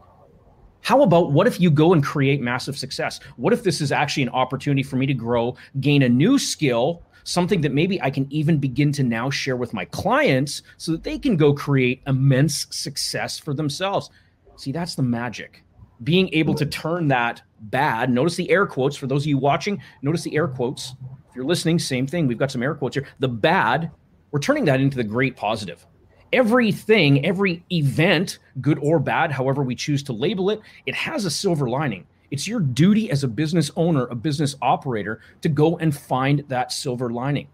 How 0.82 1.02
about 1.02 1.32
what 1.32 1.46
if 1.48 1.60
you 1.60 1.70
go 1.70 1.92
and 1.92 2.02
create 2.02 2.40
massive 2.40 2.78
success? 2.78 3.20
What 3.36 3.52
if 3.52 3.64
this 3.64 3.80
is 3.80 3.90
actually 3.90 4.22
an 4.22 4.28
opportunity 4.30 4.84
for 4.84 4.96
me 4.96 5.06
to 5.06 5.14
grow, 5.14 5.56
gain 5.80 6.02
a 6.02 6.08
new 6.08 6.38
skill, 6.38 7.02
something 7.24 7.60
that 7.62 7.72
maybe 7.72 8.00
I 8.02 8.10
can 8.10 8.26
even 8.30 8.58
begin 8.58 8.92
to 8.92 9.02
now 9.02 9.30
share 9.30 9.56
with 9.56 9.72
my 9.72 9.84
clients 9.86 10.62
so 10.76 10.92
that 10.92 11.04
they 11.04 11.18
can 11.18 11.36
go 11.36 11.52
create 11.52 12.02
immense 12.06 12.66
success 12.70 13.38
for 13.38 13.54
themselves. 13.54 14.10
See, 14.56 14.72
that's 14.72 14.94
the 14.94 15.02
magic. 15.02 15.64
Being 16.02 16.32
able 16.32 16.54
to 16.54 16.66
turn 16.66 17.08
that 17.08 17.42
bad, 17.60 18.10
notice 18.10 18.36
the 18.36 18.50
air 18.50 18.66
quotes 18.66 18.96
for 18.96 19.06
those 19.06 19.22
of 19.24 19.28
you 19.28 19.38
watching, 19.38 19.82
notice 20.02 20.22
the 20.22 20.34
air 20.36 20.48
quotes. 20.48 20.94
If 21.28 21.36
you're 21.36 21.44
listening, 21.44 21.78
same 21.78 22.06
thing. 22.06 22.26
We've 22.26 22.38
got 22.38 22.50
some 22.50 22.62
air 22.62 22.74
quotes 22.74 22.96
here. 22.96 23.06
The 23.18 23.28
bad, 23.28 23.90
we're 24.30 24.40
turning 24.40 24.64
that 24.64 24.80
into 24.80 24.96
the 24.96 25.04
great 25.04 25.36
positive. 25.36 25.86
Everything, 26.32 27.24
every 27.24 27.64
event, 27.72 28.38
good 28.60 28.78
or 28.80 28.98
bad, 28.98 29.32
however 29.32 29.62
we 29.62 29.74
choose 29.74 30.02
to 30.04 30.12
label 30.12 30.50
it, 30.50 30.60
it 30.86 30.94
has 30.94 31.24
a 31.24 31.30
silver 31.30 31.68
lining. 31.68 32.06
It's 32.30 32.46
your 32.46 32.60
duty 32.60 33.10
as 33.10 33.24
a 33.24 33.28
business 33.28 33.70
owner, 33.76 34.06
a 34.06 34.14
business 34.14 34.56
operator, 34.62 35.20
to 35.42 35.48
go 35.48 35.78
and 35.78 35.96
find 35.96 36.44
that 36.48 36.72
silver 36.72 37.10
lining. 37.10 37.48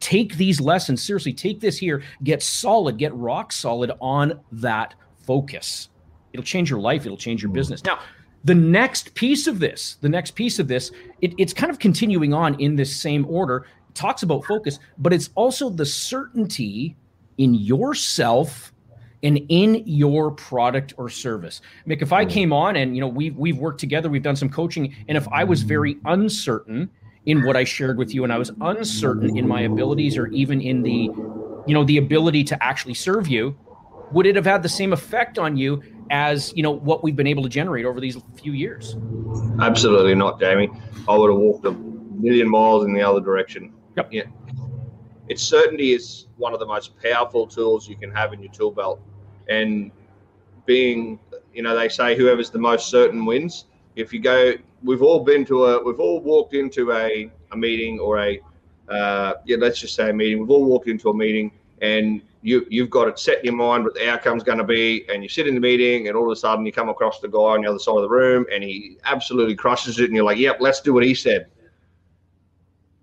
Take 0.00 0.36
these 0.36 0.60
lessons 0.60 1.02
seriously. 1.02 1.32
Take 1.32 1.60
this 1.60 1.78
here, 1.78 2.02
get 2.24 2.42
solid, 2.42 2.98
get 2.98 3.14
rock 3.14 3.52
solid 3.52 3.92
on 4.00 4.40
that 4.50 4.94
focus. 5.24 5.88
It'll 6.32 6.44
change 6.44 6.70
your 6.70 6.80
life, 6.80 7.04
it'll 7.04 7.16
change 7.16 7.42
your 7.42 7.50
mm. 7.50 7.54
business. 7.54 7.84
Now, 7.84 8.00
the 8.44 8.54
next 8.54 9.14
piece 9.14 9.46
of 9.46 9.60
this, 9.60 9.98
the 10.00 10.08
next 10.08 10.32
piece 10.32 10.58
of 10.58 10.66
this, 10.66 10.90
it, 11.20 11.34
it's 11.38 11.52
kind 11.52 11.70
of 11.70 11.78
continuing 11.78 12.34
on 12.34 12.58
in 12.60 12.74
this 12.74 12.94
same 12.94 13.24
order. 13.26 13.66
It 13.88 13.94
talks 13.94 14.24
about 14.24 14.44
focus, 14.44 14.80
but 14.98 15.12
it's 15.12 15.30
also 15.36 15.70
the 15.70 15.86
certainty 15.86 16.96
in 17.38 17.54
yourself 17.54 18.71
and 19.22 19.40
in 19.48 19.82
your 19.86 20.30
product 20.32 20.94
or 20.96 21.08
service. 21.08 21.60
Mick, 21.86 22.02
if 22.02 22.12
I 22.12 22.24
came 22.24 22.52
on 22.52 22.76
and 22.76 22.94
you 22.94 23.00
know 23.00 23.08
we've 23.08 23.36
we've 23.36 23.58
worked 23.58 23.80
together, 23.80 24.08
we've 24.08 24.22
done 24.22 24.36
some 24.36 24.48
coaching, 24.48 24.94
and 25.08 25.16
if 25.16 25.26
I 25.28 25.44
was 25.44 25.62
very 25.62 25.96
uncertain 26.04 26.90
in 27.26 27.44
what 27.44 27.56
I 27.56 27.64
shared 27.64 27.98
with 27.98 28.12
you, 28.12 28.24
and 28.24 28.32
I 28.32 28.38
was 28.38 28.50
uncertain 28.60 29.36
in 29.36 29.46
my 29.46 29.62
abilities 29.62 30.18
or 30.18 30.26
even 30.28 30.60
in 30.60 30.82
the, 30.82 31.08
you 31.66 31.74
know, 31.74 31.84
the 31.84 31.98
ability 31.98 32.42
to 32.44 32.62
actually 32.62 32.94
serve 32.94 33.28
you, 33.28 33.56
would 34.10 34.26
it 34.26 34.34
have 34.34 34.44
had 34.44 34.62
the 34.62 34.68
same 34.68 34.92
effect 34.92 35.38
on 35.38 35.56
you 35.56 35.82
as 36.10 36.52
you 36.56 36.62
know 36.62 36.72
what 36.72 37.04
we've 37.04 37.16
been 37.16 37.28
able 37.28 37.44
to 37.44 37.48
generate 37.48 37.84
over 37.84 38.00
these 38.00 38.18
few 38.34 38.52
years? 38.52 38.96
Absolutely 39.60 40.14
not, 40.14 40.40
Jamie. 40.40 40.68
I 41.08 41.16
would 41.16 41.30
have 41.30 41.38
walked 41.38 41.64
a 41.66 41.72
million 41.72 42.48
miles 42.48 42.84
in 42.84 42.92
the 42.92 43.02
other 43.02 43.20
direction. 43.20 43.72
Yep. 43.96 44.08
Yeah. 44.12 44.22
Its 45.28 45.42
certainty 45.42 45.92
is 45.92 46.26
one 46.36 46.52
of 46.52 46.58
the 46.58 46.66
most 46.66 46.92
powerful 47.00 47.46
tools 47.46 47.88
you 47.88 47.96
can 47.96 48.10
have 48.10 48.32
in 48.32 48.42
your 48.42 48.52
tool 48.52 48.72
belt 48.72 49.00
and 49.48 49.90
being 50.66 51.18
you 51.52 51.62
know 51.62 51.76
they 51.76 51.88
say 51.88 52.16
whoever's 52.16 52.50
the 52.50 52.58
most 52.58 52.88
certain 52.88 53.24
wins. 53.24 53.66
If 53.96 54.12
you 54.12 54.20
go 54.20 54.54
we've 54.82 55.02
all 55.02 55.20
been 55.20 55.44
to 55.46 55.66
a 55.66 55.84
we've 55.84 56.00
all 56.00 56.20
walked 56.20 56.54
into 56.54 56.92
a, 56.92 57.30
a 57.52 57.56
meeting 57.56 57.98
or 57.98 58.20
a 58.20 58.40
uh, 58.88 59.34
yeah 59.44 59.56
let's 59.58 59.80
just 59.80 59.94
say 59.94 60.10
a 60.10 60.12
meeting. 60.12 60.40
We've 60.40 60.50
all 60.50 60.64
walked 60.64 60.88
into 60.88 61.10
a 61.10 61.14
meeting 61.14 61.52
and 61.80 62.22
you 62.42 62.66
you've 62.68 62.90
got 62.90 63.08
it 63.08 63.18
set 63.18 63.38
in 63.38 63.44
your 63.44 63.54
mind 63.54 63.84
what 63.84 63.94
the 63.94 64.08
outcome's 64.08 64.42
going 64.42 64.58
to 64.58 64.64
be 64.64 65.04
and 65.08 65.22
you 65.22 65.28
sit 65.28 65.46
in 65.46 65.54
the 65.54 65.60
meeting 65.60 66.08
and 66.08 66.16
all 66.16 66.30
of 66.30 66.32
a 66.32 66.36
sudden 66.36 66.66
you 66.66 66.72
come 66.72 66.88
across 66.88 67.20
the 67.20 67.28
guy 67.28 67.38
on 67.38 67.62
the 67.62 67.68
other 67.68 67.78
side 67.78 67.96
of 67.96 68.02
the 68.02 68.08
room 68.08 68.44
and 68.52 68.62
he 68.62 68.98
absolutely 69.04 69.54
crushes 69.54 69.98
it 69.98 70.06
and 70.06 70.14
you're 70.14 70.24
like 70.24 70.38
yep 70.38 70.56
let's 70.60 70.80
do 70.80 70.92
what 70.92 71.04
he 71.04 71.14
said. 71.14 71.46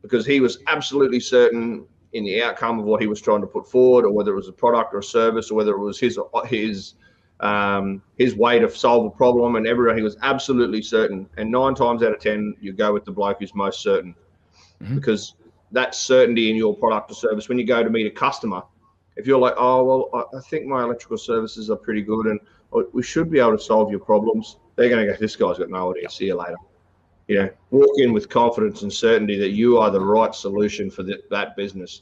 Because 0.02 0.26
he 0.26 0.40
was 0.40 0.60
absolutely 0.68 1.20
certain 1.20 1.86
in 2.14 2.24
the 2.24 2.42
outcome 2.42 2.80
of 2.80 2.86
what 2.86 3.02
he 3.02 3.08
was 3.08 3.22
trying 3.22 3.42
to 3.42 3.48
put 3.48 3.70
forward, 3.70 4.06
or 4.06 4.12
whether 4.12 4.32
it 4.32 4.36
was 4.36 4.48
a 4.48 4.54
product 4.54 4.94
or 4.94 5.00
a 5.00 5.04
service, 5.04 5.52
or 5.52 5.56
whether 5.56 5.72
it 5.72 5.80
was 5.80 6.00
his 6.00 6.20
his 6.46 6.96
um, 7.40 8.02
his 8.18 8.36
way 8.36 8.60
to 8.60 8.70
solve 8.70 9.06
a 9.06 9.10
problem, 9.10 9.56
and 9.56 9.68
everyone 9.68 9.98
he 9.98 10.04
was 10.04 10.18
absolutely 10.22 10.82
certain. 10.82 11.30
And 11.38 11.52
nine 11.52 11.76
times 11.76 12.04
out 12.04 12.14
of 12.14 12.20
ten, 12.20 12.56
you 12.60 12.74
go 12.74 12.94
with 12.94 13.06
the 13.06 13.12
bloke 13.12 13.38
who's 13.40 13.54
most 13.54 13.82
certain, 13.82 14.16
mm-hmm. 14.82 14.96
because 14.96 15.36
that 15.72 15.94
certainty 15.94 16.50
in 16.50 16.56
your 16.56 16.76
product 16.76 17.12
or 17.12 17.16
service. 17.16 17.48
When 17.48 17.60
you 17.60 17.66
go 17.66 17.84
to 17.84 17.90
meet 17.90 18.08
a 18.08 18.12
customer, 18.12 18.64
if 19.16 19.28
you're 19.28 19.40
like, 19.40 19.56
oh 19.58 19.84
well, 19.84 20.30
I 20.36 20.40
think 20.50 20.66
my 20.66 20.84
electrical 20.84 21.18
services 21.18 21.70
are 21.70 21.78
pretty 21.78 22.02
good, 22.02 22.26
and 22.26 22.40
oh, 22.74 22.86
we 22.94 23.04
should 23.04 23.30
be 23.30 23.40
able 23.40 23.58
to 23.58 23.64
solve 23.64 23.92
your 23.92 24.00
problems, 24.00 24.58
they're 24.76 24.90
going 24.90 25.06
to 25.06 25.14
go, 25.14 25.20
this 25.20 25.36
guy's 25.36 25.60
got 25.60 25.70
no 25.70 25.96
idea. 25.96 26.10
See 26.10 26.26
you 26.26 26.36
later 26.36 26.58
you 27.30 27.36
know, 27.36 27.50
walk 27.70 27.92
in 27.98 28.12
with 28.12 28.28
confidence 28.28 28.82
and 28.82 28.92
certainty 28.92 29.38
that 29.38 29.52
you 29.52 29.78
are 29.78 29.92
the 29.92 30.02
right 30.02 30.34
solution 30.34 30.90
for 30.90 31.04
the, 31.04 31.22
that 31.30 31.56
business. 31.56 32.02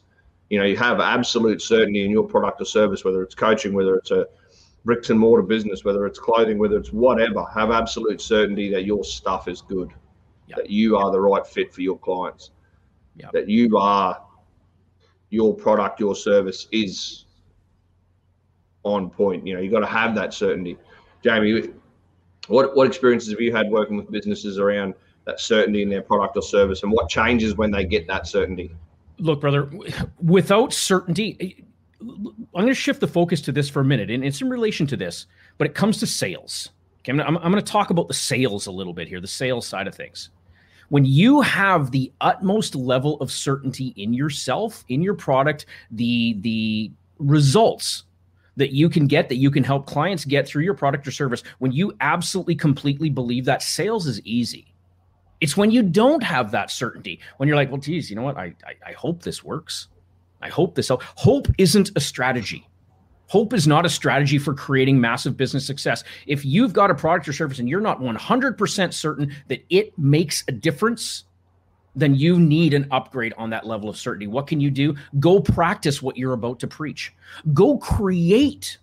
You 0.49 0.57
know, 0.57 0.65
you 0.65 0.77
have 0.77 1.01
absolute 1.01 1.61
certainty 1.61 2.05
in 2.05 2.11
your 2.11 2.23
product 2.23 2.61
or 2.61 2.65
service, 2.65 3.03
whether 3.03 3.21
it's 3.21 3.35
coaching, 3.35 3.73
whether 3.73 3.97
it's 3.97 4.11
a 4.11 4.25
bricks 4.85 5.09
and 5.09 5.19
mortar 5.19 5.43
business, 5.43 5.83
whether 5.83 6.05
it's 6.05 6.17
clothing, 6.17 6.57
whether 6.57 6.77
it's 6.77 6.93
whatever. 6.93 7.45
Have 7.53 7.71
absolute 7.71 8.21
certainty 8.21 8.71
that 8.71 8.85
your 8.85 9.03
stuff 9.03 9.49
is 9.49 9.61
good, 9.61 9.89
yep. 10.47 10.59
that 10.59 10.69
you 10.69 10.95
are 10.95 11.11
the 11.11 11.19
right 11.19 11.45
fit 11.45 11.73
for 11.73 11.81
your 11.81 11.99
clients, 11.99 12.51
yep. 13.17 13.33
that 13.33 13.49
you 13.49 13.77
are 13.77 14.21
your 15.29 15.53
product, 15.53 15.99
your 15.99 16.15
service 16.15 16.69
is 16.71 17.25
on 18.83 19.09
point. 19.09 19.45
You 19.45 19.55
know, 19.55 19.59
you 19.59 19.69
got 19.69 19.81
to 19.81 19.85
have 19.85 20.15
that 20.15 20.33
certainty. 20.33 20.77
Jamie, 21.21 21.73
what 22.47 22.77
what 22.77 22.87
experiences 22.87 23.29
have 23.31 23.41
you 23.41 23.53
had 23.53 23.69
working 23.69 23.97
with 23.97 24.09
businesses 24.09 24.57
around? 24.57 24.93
That 25.27 25.39
certainty 25.39 25.83
in 25.83 25.89
their 25.89 26.01
product 26.01 26.35
or 26.37 26.41
service 26.41 26.81
and 26.81 26.91
what 26.91 27.09
changes 27.09 27.55
when 27.55 27.69
they 27.69 27.85
get 27.85 28.07
that 28.07 28.25
certainty? 28.25 28.71
Look 29.19 29.41
brother 29.41 29.69
without 30.19 30.73
certainty 30.73 31.63
i'm 31.99 32.35
going 32.53 32.67
to 32.67 32.75
shift 32.75 32.99
the 32.99 33.07
focus 33.07 33.41
to 33.41 33.51
this 33.51 33.67
for 33.69 33.81
a 33.81 33.85
minute 33.85 34.11
and 34.11 34.23
it's 34.23 34.41
in 34.41 34.49
relation 34.49 34.85
to 34.85 34.95
this 34.95 35.25
but 35.57 35.67
it 35.67 35.75
comes 35.75 35.99
to 35.99 36.07
sales. 36.07 36.69
Okay 37.01 37.11
i'm, 37.11 37.19
I'm, 37.19 37.37
I'm 37.37 37.51
going 37.51 37.63
to 37.63 37.71
talk 37.71 37.89
about 37.89 38.07
the 38.07 38.13
sales 38.13 38.67
a 38.67 38.71
little 38.71 38.93
bit 38.93 39.07
here 39.07 39.19
the 39.21 39.27
sales 39.27 39.67
side 39.67 39.87
of 39.87 39.95
things. 39.95 40.29
When 40.89 41.03
you 41.03 41.41
have 41.41 41.91
the 41.91 42.13
utmost 42.21 42.73
level 42.73 43.19
of 43.19 43.29
certainty 43.29 43.93
in 43.97 44.13
yourself 44.13 44.85
in 44.87 45.01
your 45.01 45.15
product 45.15 45.65
the 45.91 46.37
the 46.41 46.91
results 47.19 48.03
that 48.55 48.71
you 48.71 48.87
can 48.89 49.07
get 49.07 49.27
that 49.29 49.35
you 49.35 49.51
can 49.51 49.63
help 49.63 49.87
clients 49.87 50.23
get 50.23 50.47
through 50.47 50.63
your 50.63 50.73
product 50.73 51.07
or 51.07 51.11
service 51.11 51.43
when 51.57 51.71
you 51.71 51.93
absolutely 51.99 52.55
completely 52.55 53.09
believe 53.09 53.43
that 53.45 53.61
sales 53.61 54.07
is 54.07 54.21
easy 54.21 54.73
it's 55.41 55.55
when 55.55 55.71
you 55.71 55.83
don't 55.83 56.23
have 56.23 56.51
that 56.51 56.71
certainty, 56.71 57.19
when 57.37 57.47
you're 57.47 57.55
like, 57.55 57.69
well, 57.69 57.79
geez, 57.79 58.09
you 58.09 58.15
know 58.15 58.23
what? 58.23 58.37
I, 58.37 58.53
I, 58.65 58.89
I 58.89 58.91
hope 58.93 59.23
this 59.23 59.43
works. 59.43 59.87
I 60.41 60.49
hope 60.49 60.75
this. 60.75 60.89
Hope 60.89 61.47
isn't 61.57 61.91
a 61.95 61.99
strategy. 61.99 62.67
Hope 63.27 63.53
is 63.53 63.67
not 63.67 63.85
a 63.85 63.89
strategy 63.89 64.37
for 64.37 64.53
creating 64.53 65.01
massive 65.01 65.35
business 65.35 65.65
success. 65.65 66.03
If 66.27 66.45
you've 66.45 66.73
got 66.73 66.89
a 66.89 66.95
product 66.95 67.27
or 67.27 67.33
service 67.33 67.59
and 67.59 67.67
you're 67.67 67.81
not 67.81 67.99
100% 67.99 68.93
certain 68.93 69.35
that 69.49 69.65
it 69.69 69.97
makes 69.97 70.43
a 70.47 70.51
difference, 70.53 71.25
then 71.95 72.15
you 72.15 72.39
need 72.39 72.73
an 72.73 72.87
upgrade 72.91 73.33
on 73.37 73.49
that 73.49 73.65
level 73.65 73.89
of 73.89 73.97
certainty. 73.97 74.27
What 74.27 74.47
can 74.47 74.61
you 74.61 74.71
do? 74.71 74.95
Go 75.19 75.41
practice 75.41 76.01
what 76.01 76.15
you're 76.15 76.33
about 76.33 76.59
to 76.59 76.67
preach. 76.67 77.13
Go 77.53 77.77
create 77.77 78.77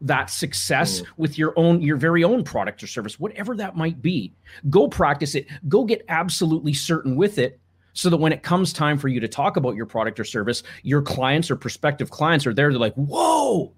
that 0.00 0.30
success 0.30 1.00
mm. 1.00 1.06
with 1.16 1.38
your 1.38 1.52
own 1.56 1.80
your 1.80 1.96
very 1.96 2.22
own 2.22 2.44
product 2.44 2.82
or 2.82 2.86
service 2.86 3.18
whatever 3.18 3.56
that 3.56 3.76
might 3.76 4.02
be. 4.02 4.32
Go 4.68 4.88
practice 4.88 5.34
it. 5.34 5.46
Go 5.68 5.84
get 5.84 6.04
absolutely 6.08 6.74
certain 6.74 7.16
with 7.16 7.38
it 7.38 7.58
so 7.92 8.10
that 8.10 8.18
when 8.18 8.32
it 8.32 8.42
comes 8.42 8.72
time 8.72 8.98
for 8.98 9.08
you 9.08 9.20
to 9.20 9.28
talk 9.28 9.56
about 9.56 9.74
your 9.74 9.86
product 9.86 10.20
or 10.20 10.24
service 10.24 10.62
your 10.82 11.02
clients 11.02 11.50
or 11.50 11.56
prospective 11.56 12.10
clients 12.10 12.46
are 12.46 12.54
there. 12.54 12.70
They're 12.70 12.78
like 12.78 12.94
whoa! 12.94 13.72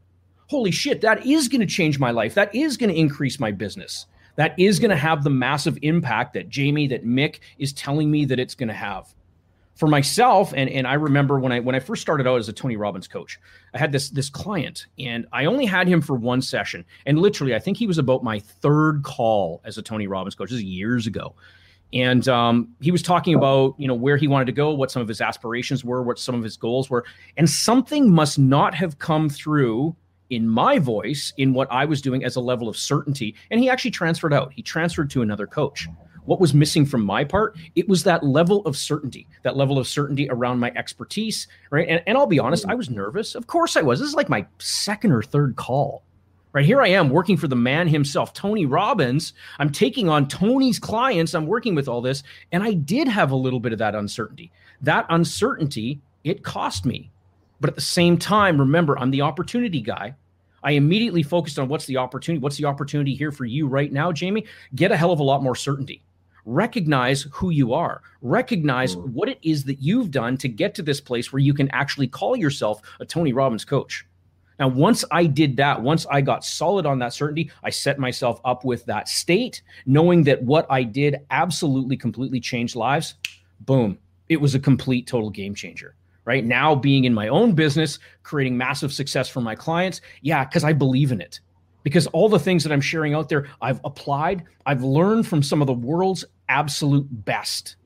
Holy 0.49 0.71
shit 0.71 1.01
that 1.03 1.25
is 1.27 1.49
going 1.49 1.61
to 1.61 1.67
change 1.67 1.99
my 1.99 2.11
life. 2.11 2.35
That 2.35 2.55
is 2.55 2.77
going 2.77 2.91
to 2.91 2.99
increase 2.99 3.39
my 3.39 3.53
business. 3.53 4.07
That 4.37 4.59
is 4.59 4.79
going 4.79 4.91
to 4.91 4.97
have 4.97 5.25
the 5.25 5.31
massive 5.31 5.79
impact 5.83 6.35
that 6.35 6.49
jamie 6.49 6.87
that 6.89 7.05
mick 7.05 7.41
is 7.59 7.73
telling 7.73 8.11
me 8.11 8.25
that 8.27 8.39
it's 8.39 8.55
going 8.55 8.69
to 8.69 8.75
have 8.75 9.13
for 9.79 9.87
myself 9.87 10.53
and 10.57 10.69
and 10.69 10.89
I 10.89 10.95
remember 10.95 11.39
when 11.39 11.53
I 11.53 11.61
when 11.61 11.77
I 11.77 11.79
first 11.79 12.03
started 12.03 12.27
out 12.27 12.41
as 12.41 12.49
a 12.49 12.53
Tony 12.53 12.77
Robbins 12.77 13.07
coach, 13.07 13.39
I 13.75 13.79
had 13.79 13.93
this 13.93 14.11
this 14.11 14.29
client 14.29 14.87
and 14.99 15.25
I 15.33 15.45
only 15.45 15.67
had 15.67 15.87
him 15.87 16.03
for 16.03 16.17
one 16.17 16.43
session. 16.43 16.85
And 17.07 17.21
literally, 17.21 17.55
I 17.55 17.61
think 17.61 17.77
he 17.77 17.87
was 17.87 17.97
about 17.97 18.25
my 18.25 18.41
third 18.41 19.05
call 19.05 19.61
as 19.65 19.79
a 19.79 19.83
Tony 19.83 20.09
Robbins 20.09 20.35
coach. 20.35 20.51
This 20.51 20.59
is 20.59 20.65
years 20.65 21.07
ago. 21.07 21.37
And 21.93 22.27
um, 22.29 22.69
he 22.81 22.91
was 22.91 23.03
talking 23.03 23.37
about 23.37 23.77
you 23.79 23.87
know 23.87 23.95
where 23.95 24.17
he 24.17 24.27
wanted 24.27 24.47
to 24.47 24.53
go, 24.53 24.75
what 24.75 24.91
some 24.91 25.01
of 25.01 25.07
his 25.07 25.21
aspirations 25.21 25.85
were, 25.85 26.03
what 26.03 26.19
some 26.19 26.35
of 26.35 26.43
his 26.43 26.57
goals 26.57 26.91
were, 26.91 27.05
and 27.37 27.49
something 27.49 28.13
must 28.13 28.37
not 28.37 28.75
have 28.75 28.99
come 28.99 29.29
through 29.29 29.95
in 30.29 30.49
my 30.49 30.81
voice 30.81 31.33
in 31.37 31.55
what 31.55 31.71
I 31.71 31.85
was 31.85 32.03
doing 32.03 32.25
as 32.25 32.35
a 32.35 32.41
level 32.41 32.69
of 32.69 32.77
certainty. 32.77 33.37
And 33.53 33.61
he 33.61 33.71
actually 33.71 33.93
transferred 33.93 34.35
out. 34.35 34.53
He 34.53 34.61
transferred 34.61 35.09
to 35.11 35.23
another 35.23 35.47
coach. 35.47 35.89
What 36.29 36.41
was 36.41 36.53
missing 36.53 36.85
from 36.85 37.07
my 37.07 37.25
part? 37.25 37.57
It 37.75 37.89
was 37.89 38.05
that 38.05 38.23
level 38.23 38.61
of 38.67 38.77
certainty, 38.77 39.27
that 39.45 39.57
level 39.57 39.79
of 39.79 39.89
certainty 39.89 40.29
around 40.29 40.59
my 40.59 40.71
expertise, 40.77 41.49
right? 41.71 41.89
And, 41.89 42.03
and 42.07 42.19
I'll 42.19 42.27
be 42.27 42.39
honest, 42.39 42.65
hmm. 42.65 42.71
I 42.71 42.75
was 42.75 42.91
nervous. 42.91 43.35
Of 43.35 43.47
course 43.47 43.79
I 43.79 43.81
was. 43.81 43.99
This 43.99 44.11
is 44.11 44.15
like 44.15 44.29
my 44.29 44.47
second 44.59 45.13
or 45.13 45.23
third 45.23 45.57
call. 45.57 46.03
Right 46.53 46.67
here 46.67 46.83
I 46.83 46.89
am 46.89 47.09
working 47.09 47.39
for 47.39 47.49
the 47.49 47.57
man 47.57 47.89
himself, 47.89 48.35
Tony 48.35 48.67
Robbins. 48.67 49.33
I'm 49.59 49.73
taking 49.73 50.11
on 50.11 50.29
Tony's 50.29 50.79
clients. 50.79 51.33
I'm 51.33 51.47
working 51.47 51.75
with 51.75 51.89
all 51.89 52.03
this. 52.03 52.23
And 52.53 52.63
I 52.63 52.75
did 52.75 53.09
have 53.09 53.31
a 53.31 53.37
little 53.37 53.59
bit 53.59 53.73
of 53.73 53.79
that 53.79 53.95
uncertainty. 53.95 54.53
That 54.83 55.07
uncertainty, 55.09 55.99
it 56.25 56.45
cost 56.45 56.85
me. 56.85 57.11
But 57.59 57.71
at 57.71 57.75
the 57.75 57.81
same 57.81 58.19
time, 58.19 58.61
remember, 58.61 58.99
I'm 58.99 59.13
the 59.13 59.23
opportunity 59.23 59.81
guy. 59.81 60.15
I 60.63 60.73
immediately 60.73 61.23
focused 61.23 61.59
on 61.59 61.69
what's 61.69 61.87
the 61.87 61.97
opportunity. 61.97 62.43
What's 62.43 62.59
the 62.59 62.67
opportunity 62.67 63.15
here 63.15 63.33
for 63.33 63.47
you 63.47 63.67
right 63.67 63.91
now, 63.91 64.13
Jamie? 64.13 64.45
Get 64.75 64.93
a 64.93 64.97
hell 64.97 65.13
of 65.13 65.21
a 65.21 65.25
lot 65.25 65.43
more 65.43 65.57
certainty 65.57 66.03
recognize 66.49 67.27
who 67.31 67.51
you 67.51 67.75
are. 67.75 68.01
Recognize 68.23 68.97
mm. 68.97 69.13
what 69.13 69.29
it 69.29 69.39
is 69.43 69.65
that 69.65 69.83
you've 69.83 70.11
done 70.11 70.37
to 70.39 70.49
get 70.49 70.75
to 70.75 70.83
this 70.83 71.01
place 71.01 71.33
where 71.33 71.41
you 71.41 71.53
can 71.53 71.69
actually 71.71 72.09
call 72.09 72.37
yourself 72.37 72.81
a 73.01 73.05
tony 73.05 73.33
robbins 73.33 73.65
coach. 73.65 74.07
Now 74.59 74.69
once 74.69 75.05
i 75.11 75.25
did 75.25 75.57
that 75.59 75.81
once 75.81 76.07
i 76.11 76.21
got 76.21 76.45
solid 76.45 76.87
on 76.87 76.99
that 76.99 77.13
certainty 77.13 77.51
i 77.63 77.71
set 77.71 77.99
myself 77.99 78.41
up 78.45 78.65
with 78.65 78.85
that 78.87 79.09
state 79.09 79.63
knowing 79.87 80.25
that 80.25 80.43
what 80.43 80.67
i 80.71 80.83
did 80.83 81.19
absolutely 81.31 81.97
completely 81.97 82.41
changed 82.41 82.75
lives. 82.75 83.15
Boom. 83.61 83.99
It 84.29 84.41
was 84.41 84.55
a 84.55 84.61
complete 84.61 85.07
total 85.07 85.31
game 85.31 85.55
changer 85.55 85.95
right? 86.25 86.45
Now 86.45 86.75
being 86.75 87.05
in 87.05 87.15
my 87.15 87.29
own 87.29 87.53
business 87.53 87.99
creating 88.23 88.57
massive 88.57 88.93
success 88.93 89.29
for 89.29 89.41
my 89.41 89.55
clients. 89.55 90.01
Yeah 90.23 90.45
because 90.45 90.65
i 90.65 90.73
believe 90.73 91.13
in 91.13 91.21
it. 91.21 91.41
Because 91.85 92.07
all 92.09 92.29
the 92.29 92.39
things 92.39 92.65
that 92.65 92.73
I'm 92.73 92.81
sharing 92.81 93.15
out 93.15 93.29
there, 93.29 93.49
I've 93.63 93.81
applied, 93.85 94.45
I've 94.67 94.83
learned 94.83 95.27
from 95.27 95.43
some 95.43 95.63
of 95.63 95.67
the 95.67 95.73
world's 95.73 96.25
absolute 96.49 97.07
best. 97.25 97.77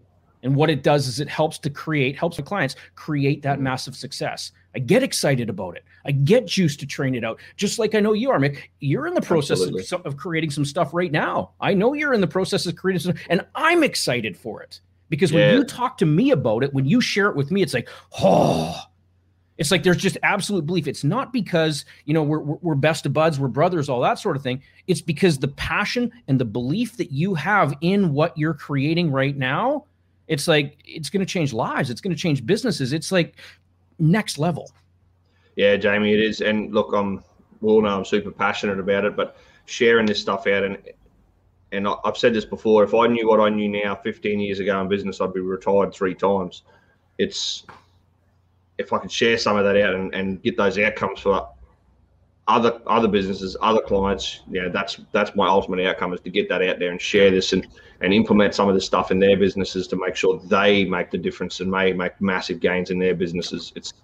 And 0.42 0.57
what 0.57 0.71
it 0.71 0.83
does 0.83 1.07
is 1.07 1.21
it 1.21 1.28
helps 1.28 1.59
to 1.61 1.71
create, 1.71 2.19
helps 2.19 2.37
the 2.37 2.42
clients 2.42 2.75
create 2.95 3.42
that 3.42 3.54
mm-hmm. 3.54 3.64
massive 3.64 3.95
success. 3.95 4.50
I 4.75 4.78
get 4.78 5.02
excited 5.02 5.49
about 5.50 5.76
it. 5.76 5.85
I 6.04 6.12
get 6.12 6.47
juice 6.47 6.76
to 6.78 6.87
train 6.87 7.14
it 7.14 7.25
out. 7.25 7.38
Just 7.57 7.78
like 7.78 7.95
I 7.95 8.00
know 8.00 8.12
you 8.12 8.31
are, 8.31 8.38
Mick. 8.38 8.59
You're 8.81 9.07
in 9.07 9.14
the 9.14 9.21
process 9.21 9.61
of, 9.61 10.02
of, 10.04 10.16
creating 10.16 10.50
some 10.50 10.64
stuff 10.64 10.95
right 10.95 11.12
now. 11.12 11.52
I 11.61 11.75
know 11.75 11.92
you're 11.92 12.14
in 12.14 12.21
the 12.21 12.26
process 12.26 12.66
of 12.66 12.75
creating 12.75 13.00
some, 13.00 13.14
and 13.28 13.47
I'm 13.54 13.85
excited 13.85 14.37
for 14.37 14.62
it 14.62 14.81
because 15.11 15.33
when 15.33 15.42
yeah. 15.42 15.52
you 15.52 15.64
talk 15.64 15.99
to 15.99 16.07
me 16.07 16.31
about 16.31 16.64
it, 16.64 16.73
when 16.73 16.87
you 16.87 17.00
share 17.00 17.28
it 17.28 17.37
with 17.37 17.50
me, 17.50 17.62
it's 17.62 17.75
like, 17.75 17.88
oh, 18.21 18.75
It's 19.59 19.71
like 19.71 19.83
there's 19.83 19.99
just 19.99 20.17
absolute 20.23 20.67
belief. 20.67 20.87
It's 20.87 21.05
not 21.05 21.33
because 21.33 21.85
you 22.05 22.15
know 22.15 22.23
we're, 22.23 22.41
we're 22.41 22.75
best 22.75 23.07
of 23.07 23.13
buds, 23.13 23.39
we're 23.39 23.49
brothers, 23.49 23.89
all 23.89 24.01
that 24.01 24.19
sort 24.19 24.37
of 24.37 24.43
thing. 24.43 24.63
It's 24.87 25.03
because 25.03 25.39
the 25.39 25.49
passion 25.49 26.11
and 26.29 26.41
the 26.41 26.45
belief 26.45 26.97
that 26.97 27.13
you 27.13 27.35
have 27.35 27.75
in 27.81 28.13
what 28.13 28.37
you're 28.37 28.55
creating 28.55 29.11
right 29.11 29.37
now. 29.37 29.85
It's 30.29 30.49
like 30.49 30.79
it's 30.85 31.11
going 31.11 31.21
to 31.21 31.31
change 31.31 31.53
lives. 31.53 31.91
It's 31.91 32.01
going 32.01 32.15
to 32.15 32.21
change 32.21 32.47
businesses. 32.47 32.93
It's 32.93 33.13
like 33.13 33.37
next 33.99 34.39
level. 34.39 34.71
Yeah, 35.57 35.77
Jamie, 35.77 36.15
it 36.15 36.21
is. 36.21 36.41
And 36.41 36.73
look, 36.73 36.93
I'm 36.95 37.23
we 37.61 37.71
all 37.71 37.83
know 37.83 37.99
I'm 37.99 38.05
super 38.05 38.31
passionate 38.31 38.79
about 38.79 39.05
it, 39.05 39.17
but 39.17 39.37
sharing 39.67 40.07
this 40.07 40.21
stuff 40.21 40.47
out 40.47 40.65
and 40.65 40.79
and 41.73 41.89
I've 42.05 42.19
said 42.19 42.35
this 42.35 42.45
before. 42.45 42.85
If 42.85 42.95
I 42.95 43.07
knew 43.07 43.27
what 43.27 43.41
I 43.41 43.49
knew 43.49 43.69
now 43.69 43.95
15 43.95 44.41
years 44.41 44.61
ago 44.61 44.81
in 44.81 44.89
business, 44.89 45.21
I'd 45.21 45.33
be 45.33 45.41
retired 45.41 45.95
three 45.95 46.15
times. 46.15 46.63
It's 47.19 47.65
if 48.83 48.93
I 48.93 48.99
can 48.99 49.09
share 49.09 49.39
some 49.39 49.57
of 49.57 49.65
that 49.65 49.77
out 49.81 49.95
and, 49.95 50.15
and 50.15 50.43
get 50.43 50.57
those 50.57 50.79
outcomes 50.79 51.21
for 51.21 51.49
other 52.49 52.81
other 52.87 53.09
businesses, 53.09 53.57
other 53.62 53.81
clients, 53.81 54.41
yeah, 54.51 54.69
that's 54.69 55.01
that's 55.12 55.35
my 55.37 55.47
ultimate 55.47 55.87
outcome 55.87 56.12
is 56.12 56.21
to 56.21 56.31
get 56.31 56.49
that 56.49 56.62
out 56.62 56.79
there 56.79 56.91
and 56.91 57.01
share 57.01 57.31
this 57.31 57.53
and 57.53 57.67
and 58.01 58.12
implement 58.12 58.55
some 58.55 58.69
of 58.69 58.75
this 58.75 58.85
stuff 58.85 59.11
in 59.11 59.19
their 59.19 59.37
businesses 59.37 59.87
to 59.89 59.97
make 59.97 60.17
sure 60.17 60.41
they 60.47 60.85
make 60.85 61.11
the 61.11 61.19
difference 61.19 61.61
and 61.61 61.71
may 61.71 61.93
make 61.93 62.21
massive 62.21 62.61
gains 62.61 62.91
in 62.91 62.99
their 62.99 63.15
businesses. 63.15 63.73
It's 63.77 63.95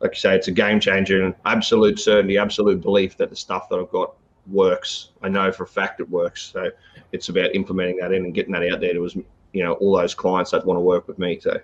like 0.00 0.12
you 0.12 0.20
say, 0.20 0.36
it's 0.36 0.48
a 0.48 0.52
game 0.52 0.78
changer 0.78 1.24
and 1.24 1.34
absolute 1.46 1.98
certainty, 1.98 2.36
absolute 2.36 2.82
belief 2.82 3.16
that 3.16 3.30
the 3.30 3.36
stuff 3.36 3.68
that 3.70 3.78
I've 3.78 3.90
got 3.90 4.14
works. 4.46 5.10
I 5.22 5.28
know 5.30 5.50
for 5.50 5.64
a 5.64 5.66
fact 5.66 6.00
it 6.00 6.10
works. 6.10 6.52
So 6.52 6.70
it's 7.12 7.30
about 7.30 7.54
implementing 7.54 7.96
that 7.98 8.12
in 8.12 8.24
and 8.24 8.34
getting 8.34 8.52
that 8.52 8.70
out 8.70 8.80
there 8.80 8.92
to 8.92 9.04
as 9.06 9.14
you 9.14 9.62
know 9.62 9.74
all 9.74 9.96
those 9.96 10.14
clients 10.14 10.50
that 10.50 10.66
want 10.66 10.76
to 10.76 10.82
work 10.82 11.08
with 11.08 11.18
me. 11.18 11.38
So 11.40 11.58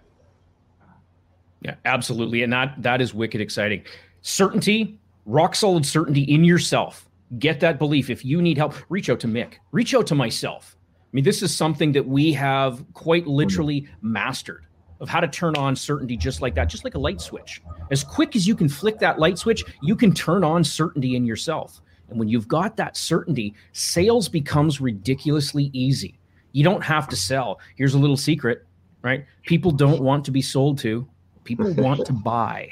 yeah, 1.63 1.75
absolutely, 1.85 2.43
and 2.43 2.53
that 2.53 2.75
that 2.83 3.01
is 3.01 3.15
wicked 3.15 3.41
exciting. 3.41 3.83
Certainty, 4.23 4.99
rock 5.27 5.55
solid 5.55 5.85
certainty 5.85 6.23
in 6.23 6.45
yourself. 6.45 7.09
Get 7.39 7.61
that 7.61 7.79
belief. 7.79 8.11
If 8.11 8.25
you 8.25 8.43
need 8.43 8.59
help, 8.59 8.75
reach 8.89 9.09
out 9.09 9.21
to 9.21 9.29
Mick. 9.29 9.55
Reach 9.73 9.95
out 9.95 10.07
to 10.09 10.15
myself. 10.15 10.77
I 10.93 11.09
mean, 11.13 11.25
this 11.25 11.43
is 11.43 11.55
something 11.55 11.93
that 11.93 12.07
we 12.07 12.33
have 12.33 12.85
quite 12.95 13.27
literally 13.27 13.89
mastered 14.01 14.67
of 15.01 15.09
how 15.09 15.21
to 15.21 15.29
turn 15.29 15.57
on 15.57 15.75
certainty 15.75 16.17
just 16.17 16.43
like 16.43 16.55
that, 16.55 16.67
just 16.67 16.85
like 16.85 16.95
a 16.95 16.99
light 16.99 17.21
switch. 17.21 17.63
As 17.91 18.05
quick 18.05 18.37
as 18.37 18.47
you 18.47 18.55
can 18.55 18.69
flick 18.69 18.99
that 18.99 19.19
light 19.19 19.39
switch, 19.39 19.65
you 19.83 19.97
can 19.97 20.13
turn 20.13 20.45
on 20.45 20.63
certainty 20.63 21.17
in 21.17 21.25
yourself. 21.25 21.81
And 22.11 22.19
when 22.19 22.29
you've 22.29 22.49
got 22.49 22.77
that 22.77 22.97
certainty, 22.97 23.55
sales 23.73 24.29
becomes 24.29 24.81
ridiculously 24.81 25.71
easy. 25.73 26.19
You 26.53 26.65
don't 26.65 26.83
have 26.83 27.09
to 27.09 27.17
sell. 27.17 27.61
Here's 27.77 27.95
a 27.95 27.99
little 27.99 28.17
secret, 28.17 28.67
right? 29.03 29.25
People 29.45 29.71
don't 29.71 30.03
want 30.03 30.25
to 30.27 30.31
be 30.31 30.43
sold 30.43 30.79
to, 30.81 31.09
people 31.45 31.73
want 31.75 32.07
to 32.07 32.13
buy. 32.13 32.71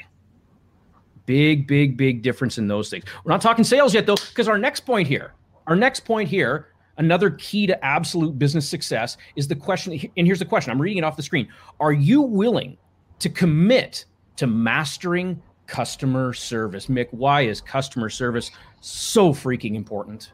Big, 1.25 1.67
big, 1.67 1.95
big 1.95 2.21
difference 2.21 2.57
in 2.57 2.67
those 2.67 2.89
things. 2.89 3.05
We're 3.23 3.31
not 3.31 3.41
talking 3.41 3.63
sales 3.63 3.93
yet, 3.93 4.05
though, 4.05 4.15
because 4.15 4.47
our 4.47 4.57
next 4.57 4.81
point 4.81 5.07
here, 5.07 5.33
our 5.67 5.75
next 5.75 6.01
point 6.01 6.27
here, 6.27 6.69
another 6.97 7.29
key 7.31 7.67
to 7.67 7.85
absolute 7.85 8.39
business 8.39 8.67
success 8.67 9.17
is 9.35 9.47
the 9.47 9.55
question. 9.55 9.93
And 10.17 10.25
here's 10.25 10.39
the 10.39 10.45
question 10.45 10.71
I'm 10.71 10.81
reading 10.81 10.97
it 10.97 11.03
off 11.03 11.15
the 11.15 11.23
screen. 11.23 11.47
Are 11.79 11.93
you 11.93 12.21
willing 12.21 12.77
to 13.19 13.29
commit 13.29 14.05
to 14.37 14.47
mastering 14.47 15.41
customer 15.69 16.33
service. 16.33 16.87
Mick, 16.87 17.07
why 17.11 17.41
is 17.41 17.61
customer 17.61 18.09
service 18.09 18.51
so 18.81 19.33
freaking 19.33 19.75
important? 19.75 20.33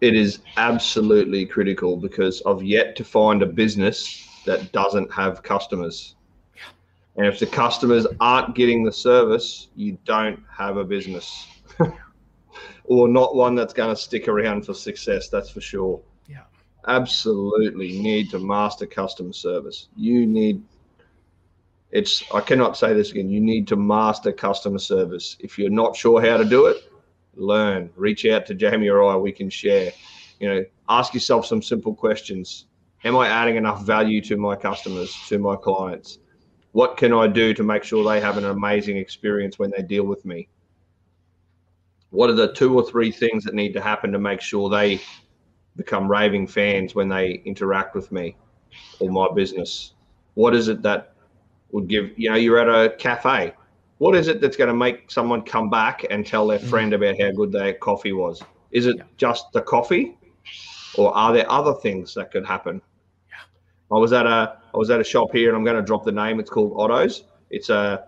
It 0.00 0.14
is 0.14 0.40
absolutely 0.56 1.46
critical 1.46 1.96
because 1.96 2.42
I've 2.46 2.62
yet 2.62 2.96
to 2.96 3.04
find 3.04 3.42
a 3.42 3.46
business 3.46 4.26
that 4.46 4.72
doesn't 4.72 5.12
have 5.12 5.42
customers. 5.42 6.16
And 7.16 7.26
if 7.26 7.38
the 7.38 7.46
customers 7.46 8.06
aren't 8.20 8.54
getting 8.54 8.84
the 8.84 8.92
service, 8.92 9.68
you 9.74 9.96
don't 10.04 10.42
have 10.54 10.76
a 10.76 10.84
business. 10.84 11.46
or 12.84 13.08
not 13.08 13.34
one 13.34 13.54
that's 13.54 13.72
going 13.72 13.94
to 13.94 14.00
stick 14.00 14.28
around 14.28 14.66
for 14.66 14.74
success, 14.74 15.28
that's 15.28 15.48
for 15.48 15.60
sure. 15.60 16.00
Yeah. 16.28 16.44
Absolutely 16.86 17.98
need 17.98 18.30
to 18.30 18.38
master 18.38 18.86
customer 18.86 19.32
service. 19.32 19.88
You 19.96 20.26
need 20.26 20.62
it's 21.92 22.22
I 22.34 22.40
cannot 22.40 22.76
say 22.76 22.92
this 22.92 23.10
again. 23.10 23.30
You 23.30 23.40
need 23.40 23.66
to 23.68 23.76
master 23.76 24.32
customer 24.32 24.78
service. 24.78 25.36
If 25.40 25.58
you're 25.58 25.70
not 25.70 25.96
sure 25.96 26.20
how 26.20 26.36
to 26.36 26.44
do 26.44 26.66
it, 26.66 26.92
learn. 27.34 27.90
Reach 27.96 28.26
out 28.26 28.44
to 28.46 28.54
Jamie 28.54 28.88
or 28.88 29.02
I. 29.04 29.16
We 29.16 29.32
can 29.32 29.48
share. 29.48 29.92
You 30.40 30.48
know, 30.48 30.64
ask 30.88 31.14
yourself 31.14 31.46
some 31.46 31.62
simple 31.62 31.94
questions. 31.94 32.66
Am 33.04 33.16
I 33.16 33.28
adding 33.28 33.56
enough 33.56 33.82
value 33.84 34.20
to 34.22 34.36
my 34.36 34.56
customers, 34.56 35.16
to 35.28 35.38
my 35.38 35.56
clients? 35.56 36.18
What 36.76 36.98
can 36.98 37.14
I 37.14 37.26
do 37.26 37.54
to 37.54 37.62
make 37.62 37.84
sure 37.84 38.04
they 38.04 38.20
have 38.20 38.36
an 38.36 38.44
amazing 38.44 38.98
experience 38.98 39.58
when 39.58 39.70
they 39.74 39.82
deal 39.82 40.04
with 40.04 40.26
me? 40.26 40.46
What 42.10 42.28
are 42.28 42.34
the 42.34 42.52
two 42.52 42.76
or 42.78 42.84
three 42.84 43.10
things 43.10 43.44
that 43.44 43.54
need 43.54 43.72
to 43.72 43.80
happen 43.80 44.12
to 44.12 44.18
make 44.18 44.42
sure 44.42 44.68
they 44.68 45.00
become 45.76 46.06
raving 46.06 46.48
fans 46.48 46.94
when 46.94 47.08
they 47.08 47.40
interact 47.46 47.94
with 47.94 48.12
me 48.12 48.36
or 49.00 49.10
my 49.10 49.26
business? 49.34 49.94
What 50.34 50.54
is 50.54 50.68
it 50.68 50.82
that 50.82 51.14
would 51.70 51.88
give 51.88 52.10
you 52.18 52.28
know 52.28 52.36
you're 52.36 52.58
at 52.58 52.68
a 52.68 52.94
cafe 52.96 53.54
what 53.98 54.14
is 54.14 54.28
it 54.28 54.42
that's 54.42 54.56
going 54.56 54.68
to 54.68 54.74
make 54.74 55.10
someone 55.10 55.42
come 55.42 55.70
back 55.70 56.04
and 56.10 56.26
tell 56.26 56.46
their 56.46 56.58
mm-hmm. 56.58 56.68
friend 56.68 56.92
about 56.92 57.18
how 57.18 57.30
good 57.32 57.50
their 57.50 57.72
coffee 57.72 58.12
was 58.12 58.42
is 58.70 58.86
it 58.86 58.96
just 59.16 59.50
the 59.52 59.62
coffee 59.62 60.16
or 60.96 61.16
are 61.16 61.32
there 61.32 61.50
other 61.50 61.74
things 61.74 62.14
that 62.14 62.30
could 62.30 62.46
happen. 62.46 62.80
I 63.92 63.96
was 63.96 64.12
at 64.12 64.26
a 64.26 64.58
i 64.74 64.76
was 64.76 64.90
at 64.90 65.00
a 65.00 65.04
shop 65.04 65.30
here 65.32 65.48
and 65.48 65.56
i'm 65.56 65.64
going 65.64 65.76
to 65.76 65.82
drop 65.82 66.04
the 66.04 66.12
name 66.12 66.40
it's 66.40 66.50
called 66.50 66.72
otto's 66.76 67.24
it's 67.50 67.70
a, 67.70 68.06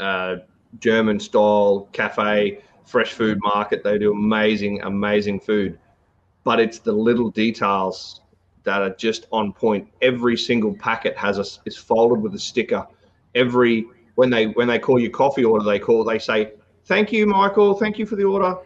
a 0.00 0.36
german 0.78 1.18
style 1.20 1.88
cafe 1.92 2.60
fresh 2.84 3.12
food 3.12 3.38
market 3.42 3.82
they 3.82 3.98
do 3.98 4.12
amazing 4.12 4.80
amazing 4.82 5.40
food 5.40 5.78
but 6.44 6.60
it's 6.60 6.78
the 6.78 6.92
little 6.92 7.30
details 7.30 8.20
that 8.64 8.80
are 8.82 8.94
just 8.94 9.26
on 9.30 9.52
point. 9.52 9.88
Every 10.02 10.36
single 10.36 10.74
packet 10.74 11.16
has 11.16 11.38
a 11.38 11.44
is 11.66 11.76
folded 11.76 12.20
with 12.20 12.34
a 12.34 12.38
sticker. 12.38 12.86
Every 13.34 13.86
when 14.16 14.30
they 14.30 14.46
when 14.48 14.68
they 14.68 14.78
call 14.78 14.98
you 14.98 15.10
coffee 15.10 15.44
order, 15.44 15.64
they 15.64 15.78
call 15.78 16.04
they 16.04 16.18
say 16.18 16.52
thank 16.84 17.12
you, 17.12 17.26
Michael. 17.26 17.74
Thank 17.74 17.98
you 17.98 18.06
for 18.06 18.16
the 18.16 18.24
order. 18.24 18.56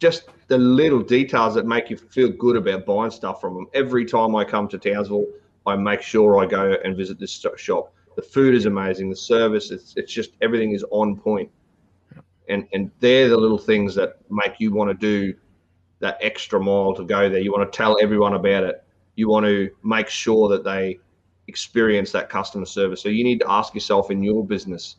Just 0.00 0.28
the 0.48 0.58
little 0.58 1.02
details 1.02 1.54
that 1.54 1.66
make 1.66 1.88
you 1.90 1.96
feel 1.96 2.28
good 2.28 2.56
about 2.56 2.84
buying 2.84 3.10
stuff 3.10 3.40
from 3.40 3.54
them. 3.54 3.66
Every 3.74 4.04
time 4.04 4.36
I 4.36 4.44
come 4.44 4.68
to 4.68 4.78
Townsville, 4.78 5.26
I 5.66 5.76
make 5.76 6.02
sure 6.02 6.38
I 6.38 6.46
go 6.46 6.76
and 6.84 6.96
visit 6.96 7.18
this 7.18 7.44
shop. 7.56 7.94
The 8.16 8.22
food 8.22 8.54
is 8.54 8.66
amazing. 8.66 9.10
The 9.10 9.16
service, 9.16 9.70
it's, 9.70 9.94
it's 9.96 10.12
just 10.12 10.32
everything 10.40 10.72
is 10.72 10.84
on 10.90 11.16
point. 11.16 11.50
And 12.48 12.66
and 12.72 12.90
they're 13.00 13.30
the 13.30 13.36
little 13.36 13.58
things 13.58 13.94
that 13.94 14.18
make 14.30 14.60
you 14.60 14.72
want 14.72 14.90
to 14.90 14.94
do 14.94 15.34
that 16.00 16.18
extra 16.20 16.60
mile 16.60 16.94
to 16.94 17.04
go 17.04 17.30
there. 17.30 17.40
You 17.40 17.52
want 17.52 17.70
to 17.70 17.76
tell 17.76 17.96
everyone 18.02 18.34
about 18.34 18.64
it. 18.64 18.84
You 19.16 19.28
want 19.28 19.46
to 19.46 19.70
make 19.82 20.08
sure 20.08 20.48
that 20.50 20.62
they 20.62 20.98
experience 21.46 22.12
that 22.12 22.28
customer 22.28 22.66
service. 22.66 23.00
So 23.00 23.08
you 23.08 23.24
need 23.24 23.40
to 23.40 23.50
ask 23.50 23.74
yourself 23.74 24.10
in 24.10 24.22
your 24.22 24.44
business, 24.44 24.96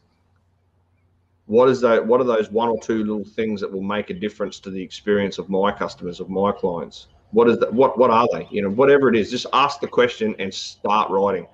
what 1.48 1.70
is 1.70 1.80
that? 1.82 2.06
What 2.06 2.22
are 2.22 2.26
those 2.26 2.50
one 2.50 2.70
or 2.70 2.80
two 2.82 3.04
little 3.04 3.24
things 3.24 3.62
that 3.62 3.72
will 3.72 3.84
make 3.84 4.10
a 4.10 4.14
difference 4.14 4.60
to 4.62 4.72
the 4.72 4.82
experience 4.82 5.38
of 5.38 5.50
my 5.50 5.72
customers, 5.72 6.20
of 6.20 6.30
my 6.30 6.52
clients? 6.52 7.08
What 7.32 7.50
is 7.50 7.60
that? 7.60 7.74
What 7.74 7.98
what 7.98 8.10
are 8.10 8.28
they? 8.34 8.48
You 8.50 8.64
know, 8.64 8.70
whatever 8.70 9.10
it 9.10 9.16
is, 9.16 9.30
just 9.30 9.46
ask 9.54 9.80
the 9.80 9.88
question 9.88 10.36
and 10.40 10.54
start 10.54 11.10
writing. 11.12 11.48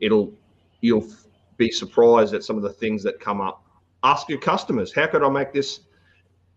It'll 0.00 0.32
you'll 0.80 1.08
be 1.56 1.70
surprised 1.70 2.34
at 2.34 2.44
some 2.44 2.56
of 2.56 2.62
the 2.62 2.72
things 2.72 3.02
that 3.04 3.18
come 3.20 3.40
up. 3.40 3.62
Ask 4.02 4.28
your 4.28 4.38
customers, 4.38 4.92
how 4.92 5.06
could 5.06 5.22
I 5.22 5.28
make 5.30 5.52
this? 5.52 5.80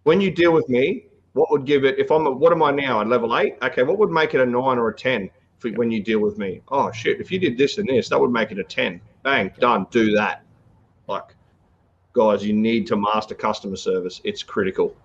When 0.03 0.19
you 0.19 0.29
deal 0.31 0.51
with 0.51 0.67
me, 0.67 1.05
what 1.33 1.49
would 1.51 1.65
give 1.65 1.85
it 1.85 1.97
if 1.97 2.11
I'm 2.11 2.25
a, 2.25 2.31
what 2.31 2.51
am 2.51 2.61
I 2.61 2.71
now 2.71 3.01
at 3.01 3.07
level 3.07 3.37
eight? 3.37 3.57
Okay, 3.61 3.83
what 3.83 3.97
would 3.97 4.09
make 4.09 4.33
it 4.33 4.41
a 4.41 4.45
nine 4.45 4.77
or 4.77 4.89
a 4.89 4.95
ten 4.95 5.29
for, 5.59 5.69
when 5.71 5.91
you 5.91 6.03
deal 6.03 6.19
with 6.19 6.37
me? 6.37 6.61
Oh 6.69 6.91
shit! 6.91 7.21
If 7.21 7.31
you 7.31 7.39
did 7.39 7.57
this 7.57 7.77
and 7.77 7.87
this, 7.87 8.09
that 8.09 8.19
would 8.19 8.31
make 8.31 8.51
it 8.51 8.59
a 8.59 8.63
ten. 8.63 8.99
Bang, 9.23 9.51
done. 9.59 9.87
Do 9.91 10.11
that. 10.11 10.43
Like, 11.07 11.35
guys, 12.13 12.45
you 12.45 12.53
need 12.53 12.87
to 12.87 12.95
master 12.95 13.35
customer 13.35 13.75
service. 13.75 14.21
It's 14.23 14.43
critical. 14.43 14.95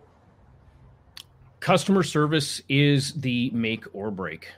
Customer 1.61 2.03
service 2.03 2.61
is 2.69 3.15
the 3.15 3.51
make 3.51 3.85
or 3.95 4.11
break. 4.11 4.49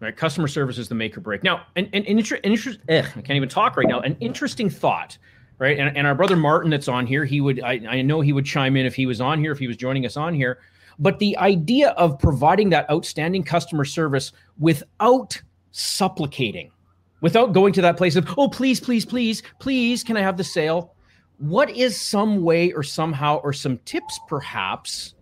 Right, 0.00 0.16
customer 0.16 0.48
service 0.48 0.78
is 0.78 0.88
the 0.88 0.94
make 0.94 1.16
or 1.16 1.20
break. 1.20 1.42
Now, 1.42 1.66
an, 1.76 1.84
an, 1.92 2.04
an 2.06 2.18
interest, 2.42 2.78
I 2.88 3.02
can't 3.02 3.32
even 3.32 3.50
talk 3.50 3.76
right 3.76 3.86
now. 3.86 4.00
An 4.00 4.16
interesting 4.20 4.70
thought 4.70 5.18
right? 5.60 5.78
And, 5.78 5.96
and 5.96 6.06
our 6.08 6.14
brother 6.16 6.34
Martin 6.34 6.70
that's 6.70 6.88
on 6.88 7.06
here, 7.06 7.24
he 7.24 7.40
would 7.40 7.62
I, 7.62 7.80
I 7.88 8.02
know 8.02 8.20
he 8.20 8.32
would 8.32 8.44
chime 8.46 8.76
in 8.76 8.86
if 8.86 8.96
he 8.96 9.06
was 9.06 9.20
on 9.20 9.38
here, 9.38 9.52
if 9.52 9.60
he 9.60 9.68
was 9.68 9.76
joining 9.76 10.04
us 10.04 10.16
on 10.16 10.34
here. 10.34 10.58
But 10.98 11.20
the 11.20 11.36
idea 11.38 11.90
of 11.90 12.18
providing 12.18 12.70
that 12.70 12.90
outstanding 12.90 13.44
customer 13.44 13.84
service 13.84 14.32
without 14.58 15.40
supplicating, 15.70 16.72
without 17.20 17.52
going 17.52 17.72
to 17.74 17.82
that 17.82 17.96
place 17.96 18.16
of, 18.16 18.28
oh, 18.36 18.48
please, 18.48 18.80
please, 18.80 19.04
please, 19.06 19.42
please, 19.60 20.02
can 20.02 20.16
I 20.16 20.22
have 20.22 20.36
the 20.36 20.44
sale? 20.44 20.94
What 21.40 21.70
is 21.70 22.00
some 22.00 22.42
way 22.42 22.72
or 22.72 22.82
somehow 22.82 23.38
or 23.38 23.52
some 23.52 23.78
tips 23.84 24.20
perhaps 24.28 25.14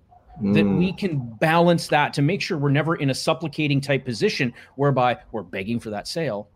mm. 0.43 0.53
that 0.55 0.65
we 0.65 0.93
mm. 0.93 0.99
can 0.99 1.19
balance 1.41 1.89
that 1.89 2.13
to 2.15 2.23
make 2.23 2.43
sure 2.43 2.59
we're 2.59 2.71
never 2.71 2.97
in 2.97 3.11
a 3.11 3.15
supplicating 3.15 3.81
type 3.81 4.05
position 4.05 4.53
whereby 4.77 5.19
we're 5.33 5.43
begging 5.43 5.81
for 5.81 5.91
that 5.91 6.07
sale? 6.07 6.49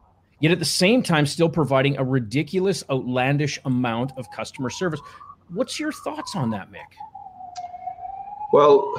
yet 0.43 0.51
at 0.51 0.59
the 0.59 0.65
same 0.65 1.03
time 1.03 1.25
still 1.25 1.49
providing 1.49 1.97
a 1.97 2.05
ridiculous, 2.05 2.85
outlandish 2.91 3.59
amount 3.65 4.13
of 4.19 4.31
customer 4.33 4.69
service. 4.69 5.01
What's 5.49 5.79
your 5.79 5.93
thoughts 5.93 6.35
on 6.35 6.51
that, 6.51 6.71
Mick? 6.71 6.81
Well, 8.53 8.93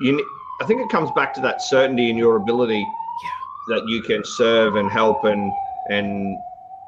you, 0.00 0.24
I 0.62 0.64
think 0.64 0.80
it 0.80 0.88
comes 0.88 1.10
back 1.10 1.34
to 1.34 1.40
that 1.42 1.60
certainty 1.60 2.08
in 2.08 2.16
your 2.16 2.36
ability 2.36 2.78
yeah. 2.78 3.76
that 3.76 3.88
you 3.88 4.00
can 4.00 4.24
serve 4.24 4.76
and 4.76 4.90
help 4.90 5.24
and 5.24 5.52
and 5.90 6.38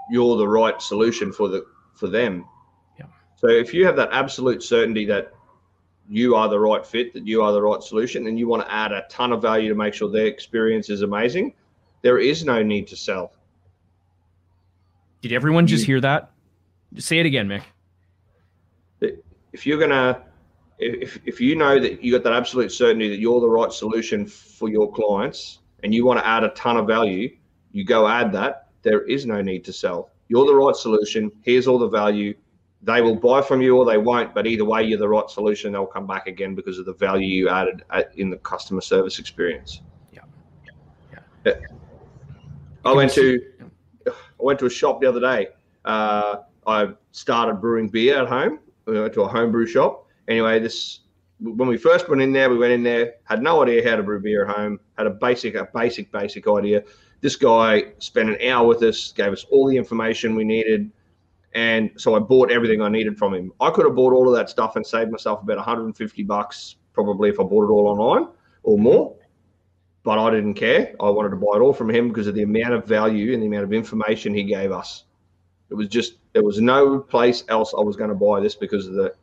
you're 0.09 0.37
the 0.37 0.49
right 0.49 0.81
solution 0.81 1.33
for 1.33 1.49
the 1.49 1.67
for 1.95 2.07
them. 2.07 2.47
So 3.37 3.49
if 3.49 3.73
you 3.75 3.85
have 3.87 3.97
that 3.97 4.09
absolute 4.13 4.63
certainty 4.63 5.05
that 5.07 5.33
you 6.09 6.35
are 6.35 6.49
the 6.49 6.59
right 6.59 6.85
fit, 6.85 7.13
that 7.15 7.27
you 7.27 7.43
are 7.43 7.53
the 7.53 7.63
right 7.63 7.83
solution, 7.83 8.27
and 8.27 8.39
you 8.39 8.49
want 8.49 8.65
to 8.65 8.73
add 8.73 8.93
a 8.93 9.05
ton 9.11 9.33
of 9.33 9.43
value 9.43 9.69
to 9.69 9.75
make 9.75 9.95
sure 9.95 10.11
their 10.11 10.27
experience 10.27 10.89
is 10.89 11.03
amazing, 11.03 11.55
there 12.03 12.19
is 12.19 12.45
no 12.45 12.63
need 12.63 12.87
to 12.89 12.97
sell. 12.97 13.33
Did 15.21 15.33
everyone 15.33 15.67
just 15.67 15.85
hear 15.85 16.01
that? 16.01 16.31
Say 16.97 17.19
it 17.19 17.27
again, 17.27 17.49
Mick. 17.49 17.63
If 19.53 19.67
you're 19.67 19.79
gonna, 19.79 20.23
if 20.79 21.19
if 21.25 21.41
you 21.41 21.57
know 21.57 21.81
that 21.81 22.03
you 22.03 22.13
got 22.13 22.23
that 22.25 22.33
absolute 22.33 22.71
certainty 22.71 23.09
that 23.09 23.19
you're 23.19 23.41
the 23.41 23.49
right 23.49 23.73
solution 23.73 24.27
for 24.27 24.69
your 24.69 24.93
clients, 24.93 25.61
and 25.83 25.95
you 25.95 26.05
want 26.05 26.21
to 26.21 26.27
add 26.27 26.45
a 26.45 26.51
ton 26.51 26.77
of 26.77 26.87
value, 26.87 27.37
you 27.73 27.85
go 27.85 28.07
add 28.07 28.33
that. 28.33 28.69
There 28.83 29.03
is 29.03 29.27
no 29.27 29.43
need 29.43 29.65
to 29.65 29.73
sell. 29.73 30.11
You're 30.29 30.47
the 30.47 30.55
right 30.55 30.77
solution. 30.77 31.33
Here's 31.43 31.67
all 31.67 31.79
the 31.79 31.89
value 31.89 32.35
they 32.83 33.01
will 33.01 33.17
buy 33.17 33.43
from 33.43 33.61
you 33.61 33.77
or 33.77 33.85
they 33.85 33.99
won't. 33.99 34.35
But 34.35 34.47
either 34.47 34.65
way, 34.65 34.85
you're 34.85 34.99
the 34.99 35.09
right 35.09 35.29
solution. 35.29 35.73
They'll 35.73 35.87
come 35.87 36.07
back 36.07 36.27
again 36.27 36.55
because 36.55 36.79
of 36.79 36.87
the 36.87 36.95
value 36.95 37.27
you 37.27 37.49
added 37.49 37.83
in 38.17 38.31
the 38.31 38.37
customer 38.39 38.81
service 38.81 39.19
experience. 39.19 39.83
Yeah. 40.13 40.21
Yeah. 41.45 41.53
yeah. 41.61 41.67
I 42.85 42.93
went 42.93 43.13
to 43.13 43.41
I 44.07 44.13
went 44.39 44.59
to 44.61 44.67
a 44.67 44.71
shop 44.71 45.01
the 45.01 45.09
other 45.09 45.21
day. 45.21 45.49
Uh, 45.85 46.37
I 46.67 46.89
started 47.13 47.55
brewing 47.55 47.89
beer 47.89 48.23
at 48.23 48.29
home. 48.29 48.61
We 48.87 49.01
went 49.01 49.15
to 49.15 49.23
a 49.23 49.29
homebrew 49.29 49.67
shop. 49.67 50.07
Anyway, 50.29 50.61
this 50.61 51.01
when 51.41 51.69
we 51.69 51.77
first 51.77 52.09
went 52.09 52.23
in 52.23 52.33
there, 52.33 52.49
we 52.49 52.59
went 52.59 52.73
in 52.73 52.83
there, 52.83 53.15
had 53.25 53.43
no 53.43 53.63
idea 53.63 53.89
how 53.89 53.97
to 53.97 54.03
brew 54.03 54.21
beer 54.21 54.47
at 54.47 54.57
home, 54.57 54.81
had 54.97 55.07
a 55.07 55.11
basic, 55.11 55.55
a 55.55 55.69
basic, 55.75 56.11
basic 56.11 56.49
idea. 56.49 56.83
This 57.21 57.37
guy 57.37 57.93
spent 57.99 58.31
an 58.31 58.51
hour 58.51 58.67
with 58.67 58.83
us, 58.83 59.13
gave 59.13 59.33
us 59.33 59.45
all 59.51 59.69
the 59.69 59.77
information 59.77 60.35
we 60.35 60.45
needed, 60.45 60.91
and 61.55 61.91
so 61.97 62.15
I 62.15 62.19
bought 62.19 62.51
everything 62.51 62.83
I 62.83 62.89
needed 62.89 63.19
from 63.19 63.35
him. 63.35 63.53
I 63.61 63.71
could 63.71 63.87
have 63.87 63.95
bought 63.95 64.13
all 64.13 64.29
of 64.29 64.35
that 64.37 64.51
stuff 64.51 64.77
and 64.77 64.87
saved 64.87 65.11
myself 65.11 65.43
about 65.43 65.57
150 65.57 66.23
bucks 66.25 66.77
probably 66.93 67.29
if 67.29 67.39
I 67.39 67.45
bought 67.45 67.65
it 67.65 67.73
all 67.73 67.87
online 67.87 68.29
or 68.63 68.79
more. 68.79 69.15
But 70.03 70.19
I 70.19 70.31
didn't 70.31 70.55
care. 70.55 70.95
I 71.01 71.11
wanted 71.11 71.31
to 71.31 71.37
buy 71.37 71.57
it 71.57 71.61
all 71.61 71.73
from 71.73 71.91
him 71.91 72.09
because 72.09 72.27
of 72.27 72.35
the 72.35 72.43
amount 72.43 72.75
of 72.75 72.87
value 72.87 73.33
and 73.33 73.43
the 73.43 73.47
amount 73.47 73.65
of 73.65 73.73
information 73.73 74.35
he 74.35 74.45
gave 74.45 74.71
us. 74.73 75.05
It 75.71 75.75
was 75.75 75.89
just 75.89 76.15
there 76.33 76.45
was 76.45 76.61
no 76.61 77.01
place 77.01 77.43
else 77.49 77.75
I 77.77 77.81
was 77.81 77.97
going 77.97 78.11
to 78.11 78.17
buy 78.17 78.41
this 78.41 78.55
because 78.55 78.87
of 78.87 78.95
the 78.95 79.15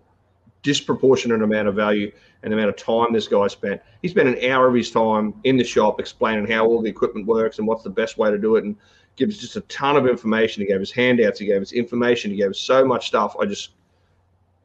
disproportionate 0.61 1.41
amount 1.41 1.67
of 1.67 1.75
value 1.75 2.11
and 2.41 2.51
the 2.51 2.57
amount 2.57 2.69
of 2.69 2.75
time 2.75 3.13
this 3.13 3.27
guy 3.27 3.47
spent. 3.47 3.81
He 4.01 4.07
spent 4.07 4.27
an 4.27 4.51
hour 4.51 4.67
of 4.67 4.75
his 4.75 4.91
time 4.91 5.33
in 5.43 5.57
the 5.57 5.63
shop 5.63 5.99
explaining 5.99 6.47
how 6.47 6.65
all 6.65 6.81
the 6.81 6.89
equipment 6.89 7.27
works 7.27 7.59
and 7.59 7.67
what's 7.67 7.83
the 7.83 7.89
best 7.89 8.17
way 8.17 8.31
to 8.31 8.37
do 8.37 8.55
it 8.55 8.63
and 8.63 8.75
gives 9.15 9.37
just 9.37 9.55
a 9.55 9.61
ton 9.61 9.95
of 9.95 10.07
information. 10.07 10.61
He 10.61 10.67
gave 10.67 10.81
us 10.81 10.91
handouts. 10.91 11.39
He 11.39 11.45
gave 11.45 11.61
us 11.61 11.71
information. 11.71 12.31
He 12.31 12.37
gave 12.37 12.51
us 12.51 12.59
so 12.59 12.83
much 12.85 13.07
stuff. 13.07 13.35
I 13.39 13.45
just, 13.45 13.71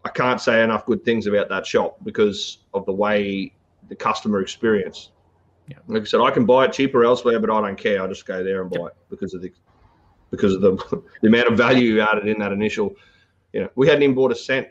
I 0.04 0.08
can't 0.10 0.40
say 0.40 0.62
enough 0.62 0.86
good 0.86 1.04
things 1.04 1.26
about 1.26 1.48
that 1.50 1.66
shop 1.66 1.98
because 2.04 2.58
of 2.72 2.86
the 2.86 2.92
way 2.92 3.52
the 3.88 3.96
customer 3.96 4.40
experience. 4.40 5.10
Yeah. 5.68 5.78
Like 5.86 6.02
I 6.02 6.04
said, 6.06 6.20
I 6.20 6.30
can 6.30 6.46
buy 6.46 6.64
it 6.64 6.72
cheaper 6.72 7.04
elsewhere, 7.04 7.38
but 7.40 7.50
I 7.50 7.60
don't 7.60 7.76
care. 7.76 8.02
I 8.02 8.06
just 8.06 8.26
go 8.26 8.42
there 8.42 8.62
and 8.62 8.70
buy 8.70 8.86
it 8.86 8.96
because 9.10 9.34
of 9.34 9.42
the 9.42 9.52
because 10.30 10.54
of 10.54 10.60
the 10.60 10.76
the 11.22 11.28
amount 11.28 11.48
of 11.48 11.56
value 11.56 12.00
added 12.00 12.26
in 12.26 12.38
that 12.38 12.52
initial. 12.52 12.94
You 13.52 13.60
know, 13.60 13.68
we 13.74 13.86
hadn't 13.86 14.02
even 14.02 14.14
bought 14.14 14.32
a 14.32 14.34
cent, 14.34 14.68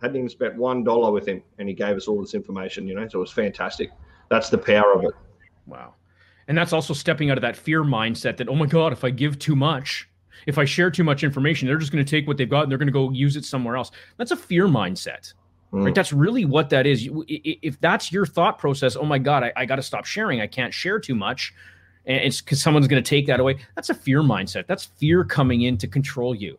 hadn't 0.00 0.16
even 0.16 0.28
spent 0.28 0.56
one 0.56 0.84
dollar 0.84 1.10
with 1.10 1.26
him, 1.26 1.42
and 1.58 1.68
he 1.68 1.74
gave 1.74 1.96
us 1.96 2.06
all 2.06 2.20
this 2.20 2.34
information. 2.34 2.86
You 2.86 2.94
know, 2.94 3.08
so 3.08 3.18
it 3.18 3.20
was 3.20 3.32
fantastic. 3.32 3.90
That's 4.30 4.48
the 4.48 4.58
power 4.58 4.92
of 4.92 5.04
it. 5.04 5.14
Wow. 5.66 5.94
And 6.48 6.56
that's 6.56 6.72
also 6.72 6.94
stepping 6.94 7.30
out 7.30 7.38
of 7.38 7.42
that 7.42 7.56
fear 7.56 7.84
mindset 7.84 8.38
that, 8.38 8.48
oh 8.48 8.54
my 8.54 8.66
God, 8.66 8.92
if 8.92 9.04
I 9.04 9.10
give 9.10 9.38
too 9.38 9.54
much, 9.54 10.08
if 10.46 10.56
I 10.56 10.64
share 10.64 10.90
too 10.90 11.04
much 11.04 11.22
information, 11.22 11.68
they're 11.68 11.76
just 11.76 11.92
going 11.92 12.04
to 12.04 12.10
take 12.10 12.26
what 12.26 12.38
they've 12.38 12.48
got 12.48 12.62
and 12.62 12.70
they're 12.70 12.78
going 12.78 12.86
to 12.88 12.92
go 12.92 13.10
use 13.10 13.36
it 13.36 13.44
somewhere 13.44 13.76
else. 13.76 13.90
That's 14.16 14.30
a 14.30 14.36
fear 14.36 14.66
mindset. 14.66 15.34
Mm. 15.72 15.84
Right? 15.84 15.94
That's 15.94 16.12
really 16.12 16.46
what 16.46 16.70
that 16.70 16.86
is. 16.86 17.08
If 17.28 17.78
that's 17.80 18.10
your 18.10 18.24
thought 18.24 18.58
process, 18.58 18.96
oh 18.96 19.04
my 19.04 19.18
God, 19.18 19.44
I, 19.44 19.52
I 19.56 19.66
got 19.66 19.76
to 19.76 19.82
stop 19.82 20.06
sharing. 20.06 20.40
I 20.40 20.46
can't 20.46 20.72
share 20.72 20.98
too 20.98 21.14
much. 21.14 21.52
And 22.06 22.16
it's 22.24 22.40
because 22.40 22.62
someone's 22.62 22.88
going 22.88 23.02
to 23.02 23.08
take 23.08 23.26
that 23.26 23.40
away. 23.40 23.58
That's 23.74 23.90
a 23.90 23.94
fear 23.94 24.22
mindset. 24.22 24.66
That's 24.66 24.86
fear 24.86 25.24
coming 25.24 25.62
in 25.62 25.76
to 25.78 25.86
control 25.86 26.34
you. 26.34 26.58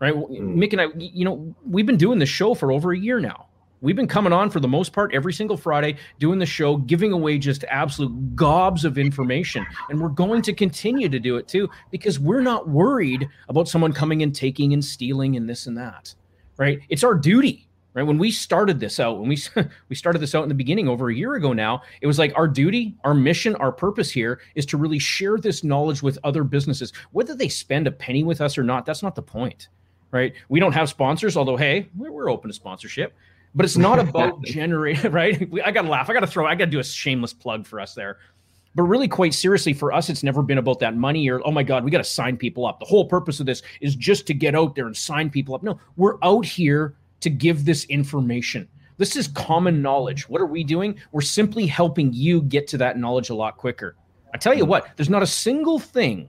Right. 0.00 0.14
Mm. 0.14 0.56
Mick 0.56 0.72
and 0.72 0.80
I, 0.80 0.86
you 0.96 1.24
know, 1.24 1.54
we've 1.64 1.86
been 1.86 1.96
doing 1.96 2.18
this 2.18 2.28
show 2.28 2.54
for 2.54 2.72
over 2.72 2.92
a 2.92 2.98
year 2.98 3.20
now. 3.20 3.46
We've 3.80 3.96
been 3.96 4.08
coming 4.08 4.32
on 4.32 4.50
for 4.50 4.58
the 4.58 4.68
most 4.68 4.92
part 4.92 5.14
every 5.14 5.32
single 5.32 5.56
Friday, 5.56 5.96
doing 6.18 6.38
the 6.38 6.46
show, 6.46 6.76
giving 6.76 7.12
away 7.12 7.38
just 7.38 7.64
absolute 7.64 8.34
gobs 8.34 8.84
of 8.84 8.98
information. 8.98 9.64
And 9.88 10.00
we're 10.00 10.08
going 10.08 10.42
to 10.42 10.52
continue 10.52 11.08
to 11.08 11.20
do 11.20 11.36
it 11.36 11.46
too, 11.46 11.68
because 11.90 12.18
we're 12.18 12.40
not 12.40 12.68
worried 12.68 13.28
about 13.48 13.68
someone 13.68 13.92
coming 13.92 14.22
and 14.22 14.34
taking 14.34 14.72
and 14.72 14.84
stealing 14.84 15.36
and 15.36 15.48
this 15.48 15.66
and 15.66 15.78
that. 15.78 16.12
Right. 16.56 16.80
It's 16.88 17.04
our 17.04 17.14
duty. 17.14 17.66
Right. 17.94 18.02
When 18.02 18.18
we 18.18 18.30
started 18.30 18.80
this 18.80 19.00
out, 19.00 19.18
when 19.18 19.28
we 19.28 19.38
we 19.88 19.96
started 19.96 20.18
this 20.18 20.34
out 20.34 20.42
in 20.42 20.48
the 20.48 20.54
beginning 20.54 20.88
over 20.88 21.08
a 21.08 21.14
year 21.14 21.34
ago 21.34 21.52
now, 21.52 21.82
it 22.00 22.06
was 22.06 22.18
like 22.18 22.32
our 22.36 22.46
duty, 22.46 22.96
our 23.04 23.14
mission, 23.14 23.54
our 23.56 23.72
purpose 23.72 24.10
here 24.10 24.40
is 24.54 24.66
to 24.66 24.76
really 24.76 24.98
share 24.98 25.38
this 25.38 25.64
knowledge 25.64 26.02
with 26.02 26.18
other 26.22 26.44
businesses. 26.44 26.92
Whether 27.12 27.34
they 27.34 27.48
spend 27.48 27.86
a 27.86 27.92
penny 27.92 28.24
with 28.24 28.40
us 28.40 28.58
or 28.58 28.62
not, 28.62 28.86
that's 28.86 29.02
not 29.02 29.14
the 29.14 29.22
point 29.22 29.68
right? 30.10 30.32
We 30.48 30.58
don't 30.58 30.72
have 30.72 30.88
sponsors, 30.88 31.36
although 31.36 31.58
hey, 31.58 31.90
we're 31.94 32.30
open 32.30 32.48
to 32.48 32.54
sponsorship 32.54 33.14
but 33.54 33.64
it's 33.64 33.76
not 33.76 33.98
about 34.08 34.42
generating 34.44 35.10
right? 35.12 35.48
I 35.64 35.70
gotta 35.70 35.88
laugh. 35.88 36.10
I 36.10 36.14
gotta 36.14 36.26
throw 36.26 36.46
i 36.46 36.54
gotta 36.54 36.70
do 36.70 36.78
a 36.78 36.84
shameless 36.84 37.32
plug 37.32 37.66
for 37.66 37.80
us 37.80 37.94
there. 37.94 38.18
But 38.74 38.84
really 38.84 39.08
quite 39.08 39.34
seriously 39.34 39.72
for 39.72 39.92
us 39.92 40.08
it's 40.08 40.22
never 40.22 40.42
been 40.42 40.58
about 40.58 40.78
that 40.80 40.96
money 40.96 41.28
or 41.28 41.40
oh 41.46 41.50
my 41.50 41.62
god 41.62 41.84
we 41.84 41.90
got 41.90 41.98
to 41.98 42.04
sign 42.04 42.36
people 42.36 42.66
up. 42.66 42.80
The 42.80 42.86
whole 42.86 43.06
purpose 43.06 43.40
of 43.40 43.46
this 43.46 43.62
is 43.80 43.96
just 43.96 44.26
to 44.28 44.34
get 44.34 44.54
out 44.54 44.74
there 44.74 44.86
and 44.86 44.96
sign 44.96 45.30
people 45.30 45.54
up. 45.54 45.62
No 45.62 45.80
we're 45.96 46.18
out 46.22 46.44
here 46.44 46.94
to 47.20 47.30
give 47.30 47.64
this 47.64 47.84
information. 47.84 48.68
This 48.96 49.14
is 49.14 49.28
common 49.28 49.80
knowledge. 49.80 50.28
What 50.28 50.40
are 50.40 50.46
we 50.46 50.64
doing? 50.64 50.98
We're 51.12 51.20
simply 51.20 51.66
helping 51.66 52.12
you 52.12 52.42
get 52.42 52.66
to 52.68 52.78
that 52.78 52.98
knowledge 52.98 53.30
a 53.30 53.34
lot 53.34 53.56
quicker. 53.56 53.96
I 54.34 54.38
tell 54.38 54.54
you 54.54 54.64
what 54.64 54.88
there's 54.96 55.08
not 55.08 55.22
a 55.22 55.26
single 55.26 55.78
thing 55.78 56.28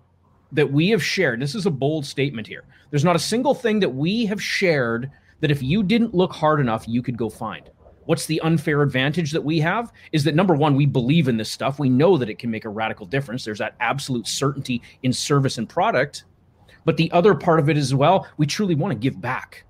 that 0.52 0.72
we 0.72 0.90
have 0.90 1.04
shared 1.04 1.40
this 1.40 1.56
is 1.56 1.66
a 1.66 1.72
bold 1.72 2.06
statement 2.06 2.48
here. 2.48 2.64
There's 2.90 3.06
not 3.06 3.16
a 3.16 3.20
single 3.20 3.54
thing 3.54 3.80
that 3.82 3.90
we 3.90 4.26
have 4.26 4.42
shared 4.42 5.12
that 5.42 5.52
if 5.52 5.62
you 5.64 5.84
didn't 5.84 6.14
look 6.14 6.34
hard 6.34 6.60
enough, 6.60 6.88
you 6.88 7.02
could 7.02 7.18
go 7.18 7.30
find. 7.30 7.70
What's 8.06 8.26
the 8.26 8.42
unfair 8.42 8.82
advantage 8.82 9.32
that 9.32 9.44
we 9.44 9.60
have 9.60 9.94
is 10.12 10.24
that 10.24 10.34
number 10.34 10.56
one, 10.56 10.76
we 10.76 10.88
believe 10.88 11.28
in 11.28 11.38
this 11.38 11.52
stuff. 11.52 11.78
We 11.78 11.90
know 11.90 12.18
that 12.18 12.30
it 12.30 12.40
can 12.40 12.50
make 12.50 12.66
a 12.66 12.70
radical 12.70 13.06
difference. 13.06 13.46
There's 13.46 13.60
that 13.60 13.76
absolute 13.80 14.28
certainty 14.28 14.82
in 15.04 15.14
service 15.14 15.60
and 15.60 15.70
product. 15.70 16.26
But 16.86 16.98
the 16.98 17.12
other 17.12 17.36
part 17.36 17.60
of 17.60 17.70
it 17.70 17.78
as 17.78 17.94
well, 17.94 18.28
we 18.38 18.48
truly 18.48 18.74
want 18.74 18.94
to 18.94 18.98
give 18.98 19.22
back. 19.22 19.64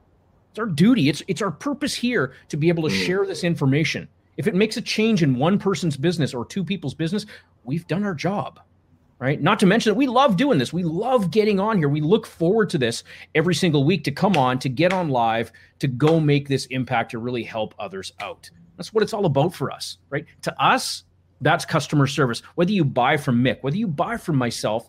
It's 0.52 0.60
our 0.60 0.68
duty. 0.68 1.10
It's 1.10 1.22
it's 1.28 1.42
our 1.42 1.52
purpose 1.52 1.94
here 1.94 2.34
to 2.48 2.56
be 2.56 2.70
able 2.70 2.88
to 2.88 2.96
mm. 2.96 3.06
share 3.06 3.26
this 3.26 3.44
information. 3.44 4.08
If 4.38 4.48
it 4.48 4.56
makes 4.56 4.78
a 4.78 4.82
change 4.82 5.22
in 5.22 5.36
one 5.36 5.60
person's 5.60 5.98
business 5.98 6.34
or 6.34 6.46
two 6.46 6.64
people's 6.64 6.94
business, 6.94 7.26
we've 7.66 7.88
done 7.88 8.06
our 8.06 8.16
job 8.16 8.62
right? 9.20 9.42
Not 9.42 9.60
to 9.60 9.66
mention 9.66 9.92
that 9.92 9.98
we 9.98 10.08
love 10.08 10.38
doing 10.38 10.58
this. 10.58 10.72
We 10.74 10.84
love 10.84 11.30
getting 11.30 11.60
on 11.60 11.78
here. 11.78 11.90
We 11.90 12.02
look 12.02 12.26
forward 12.26 12.70
to 12.72 12.78
this 12.78 13.04
every 13.36 13.54
single 13.54 13.84
week 13.84 14.04
to 14.06 14.12
come 14.12 14.38
on, 14.38 14.58
to 14.60 14.70
get 14.70 14.94
on 14.94 15.10
live, 15.10 15.52
to 15.80 15.88
go 15.88 16.20
make 16.20 16.48
this 16.48 16.66
impact, 16.68 17.12
to 17.12 17.20
really 17.20 17.44
help 17.44 17.76
others 17.78 18.14
out. 18.22 18.50
That's 18.78 18.94
what 18.94 19.04
it's 19.04 19.14
all 19.14 19.26
about 19.26 19.54
for 19.54 19.72
us, 19.72 19.98
right? 20.10 20.26
To 20.44 20.64
us, 20.64 21.04
that's 21.42 21.66
customer 21.66 22.08
service. 22.08 22.42
Whether 22.56 22.72
you 22.72 22.86
buy 22.86 23.18
from 23.18 23.44
Mick, 23.44 23.58
whether 23.62 23.78
you 23.78 23.88
buy 23.88 24.16
from 24.16 24.38
myself, 24.38 24.88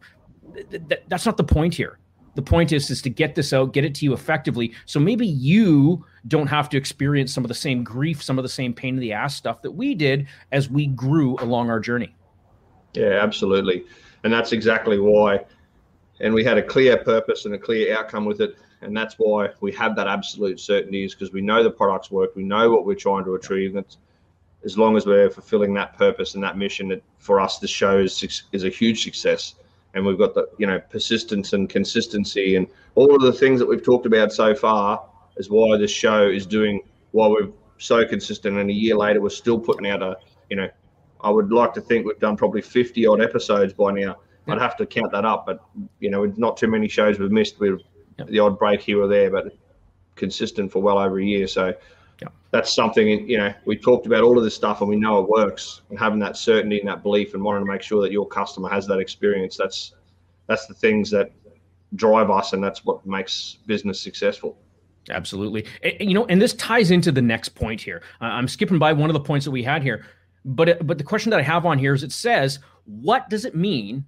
th- 0.55 0.69
th- 0.71 1.03
that's 1.09 1.27
not 1.27 1.37
the 1.37 1.45
point 1.45 1.75
here. 1.75 1.99
The 2.37 2.43
point 2.43 2.71
is 2.71 2.89
is 2.91 3.03
to 3.03 3.11
get 3.11 3.35
this 3.35 3.53
out, 3.53 3.73
get 3.73 3.85
it 3.85 3.97
to 3.97 4.05
you 4.05 4.13
effectively. 4.13 4.73
So 4.87 5.01
maybe 5.01 5.27
you 5.27 6.05
don't 6.29 6.47
have 6.47 6.69
to 6.69 6.77
experience 6.77 7.35
some 7.35 7.45
of 7.45 7.49
the 7.49 7.55
same 7.55 7.83
grief, 7.83 8.23
some 8.23 8.39
of 8.39 8.45
the 8.45 8.49
same 8.49 8.73
pain 8.73 8.95
in 8.95 9.01
the 9.01 9.13
ass 9.13 9.35
stuff 9.35 9.61
that 9.63 9.73
we 9.73 9.97
did 9.97 10.29
as 10.53 10.71
we 10.71 10.87
grew 10.87 11.37
along 11.41 11.71
our 11.71 11.81
journey. 11.81 12.15
Yeah, 12.95 13.19
absolutely 13.21 13.85
and 14.25 14.33
that's 14.33 14.53
exactly 14.53 14.99
why. 14.99 15.45
And 16.21 16.35
we 16.35 16.45
had 16.45 16.59
a 16.59 16.63
clear 16.63 16.99
purpose 16.99 17.47
and 17.47 17.55
a 17.55 17.59
clear 17.59 17.97
outcome 17.97 18.25
with 18.25 18.41
it, 18.41 18.57
and 18.83 18.97
that's 18.97 19.15
why 19.19 19.49
we 19.61 19.73
have 19.73 19.97
that 19.97 20.07
absolute 20.07 20.61
certainty 20.61 21.05
is 21.05 21.15
because 21.15 21.33
we 21.33 21.41
know 21.41 21.63
the 21.63 21.71
products 21.71 22.11
work, 22.11 22.35
we 22.37 22.43
know 22.43 22.71
what 22.71 22.87
we're 22.87 22.95
trying 22.95 23.25
to 23.25 23.35
achieve. 23.35 23.77
And 23.77 23.85
as 24.65 24.77
long 24.77 24.97
as 24.97 25.07
we're 25.07 25.31
fulfilling 25.31 25.75
that 25.75 25.97
purpose 25.97 26.35
and 26.35 26.45
that 26.45 26.57
mission, 26.57 27.01
for 27.19 27.41
us, 27.41 27.59
the 27.59 27.69
show 27.69 27.99
is, 27.99 28.45
is 28.53 28.65
a 28.65 28.69
huge 28.69 29.05
success. 29.05 29.55
And 29.95 30.07
we've 30.07 30.19
got 30.19 30.35
the 30.35 30.49
you 30.59 30.67
know 30.67 30.79
persistence 30.79 31.53
and 31.53 31.69
consistency 31.69 32.55
and 32.55 32.69
all 32.95 33.15
of 33.15 33.23
the 33.23 33.33
things 33.33 33.59
that 33.59 33.67
we've 33.67 33.83
talked 33.83 34.07
about 34.07 34.33
so 34.33 34.55
far 34.55 35.05
is 35.37 35.51
why 35.51 35.77
this 35.79 35.91
show 35.91 36.29
is 36.29 36.47
doing 36.47 36.81
why 37.11 37.27
we're 37.27 37.49
so 37.79 38.07
consistent. 38.07 38.57
And 38.57 38.71
a 38.71 38.73
year 38.73 38.95
later, 38.95 39.21
we're 39.21 39.31
still 39.31 39.59
putting 39.59 39.91
out 39.91 40.01
a 40.01 40.17
you 40.49 40.57
know 40.57 40.69
I 41.23 41.31
would 41.31 41.53
like 41.53 41.75
to 41.75 41.81
think 41.81 42.07
we've 42.07 42.19
done 42.19 42.37
probably 42.37 42.63
50 42.63 43.07
odd 43.07 43.21
episodes 43.21 43.73
by 43.73 43.93
now, 43.93 44.17
I'd 44.49 44.59
have 44.61 44.77
to 44.79 44.87
count 44.87 45.13
that 45.13 45.25
up, 45.25 45.47
but 45.47 45.61
you 46.01 46.11
know, 46.11 46.25
not 46.37 46.57
too 46.57 46.67
many 46.67 46.89
shows 46.89 47.19
we've 47.19 47.31
missed 47.31 47.61
with 47.61 47.81
yep. 48.19 48.29
the 48.29 48.39
odd 48.41 48.59
break 48.59 48.81
here 48.81 49.01
or 49.01 49.07
there, 49.07 49.31
but 49.31 49.57
consistent 50.17 50.73
for 50.73 50.83
well 50.83 50.99
over 50.99 51.19
a 51.19 51.25
year. 51.25 51.47
So 51.47 51.75
yep. 52.21 52.33
that's 52.51 52.73
something 52.73 53.29
you 53.29 53.39
know 53.39 53.55
we 53.65 53.77
talked 53.77 54.07
about 54.07 54.23
all 54.23 54.37
of 54.37 54.45
this 54.45 54.55
stuff 54.55 54.81
and 54.81 54.89
we 54.89 54.97
know 54.97 55.23
it 55.23 55.29
works. 55.29 55.83
And 55.91 55.99
having 55.99 56.19
that 56.21 56.37
certainty 56.37 56.81
and 56.81 56.89
that 56.89 57.03
belief 57.03 57.35
and 57.35 57.43
wanting 57.43 57.65
to 57.65 57.71
make 57.71 57.83
sure 57.83 58.03
that 58.03 58.13
your 58.13 58.27
customer 58.27 58.69
has 58.69 58.87
that 58.87 58.99
experience, 58.99 59.57
that's 59.57 59.95
that's 60.47 60.67
the 60.67 60.75
things 60.75 61.11
that 61.11 61.31
drive 61.95 62.31
us, 62.31 62.53
and 62.53 62.63
that's 62.63 62.85
what 62.85 63.05
makes 63.07 63.59
business 63.67 64.01
successful. 64.01 64.57
Absolutely. 65.09 65.67
You 65.99 66.15
know, 66.15 66.27
and 66.27 66.41
this 66.41 66.55
ties 66.55 66.91
into 66.91 67.11
the 67.11 67.23
next 67.23 67.51
point 67.51 67.81
here. 67.81 68.03
I'm 68.21 68.47
skipping 68.47 68.79
by 68.79 68.93
one 68.93 69.11
of 69.11 69.15
the 69.15 69.21
points 69.21 69.45
that 69.45 69.51
we 69.51 69.63
had 69.63 69.83
here, 69.83 70.05
but 70.45 70.87
but 70.87 70.99
the 70.99 71.05
question 71.05 71.31
that 71.31 71.41
I 71.41 71.45
have 71.45 71.67
on 71.67 71.79
here 71.79 71.95
is 71.95 72.03
it 72.03 72.13
says, 72.13 72.59
what 72.85 73.29
does 73.29 73.45
it 73.45 73.55
mean 73.55 74.05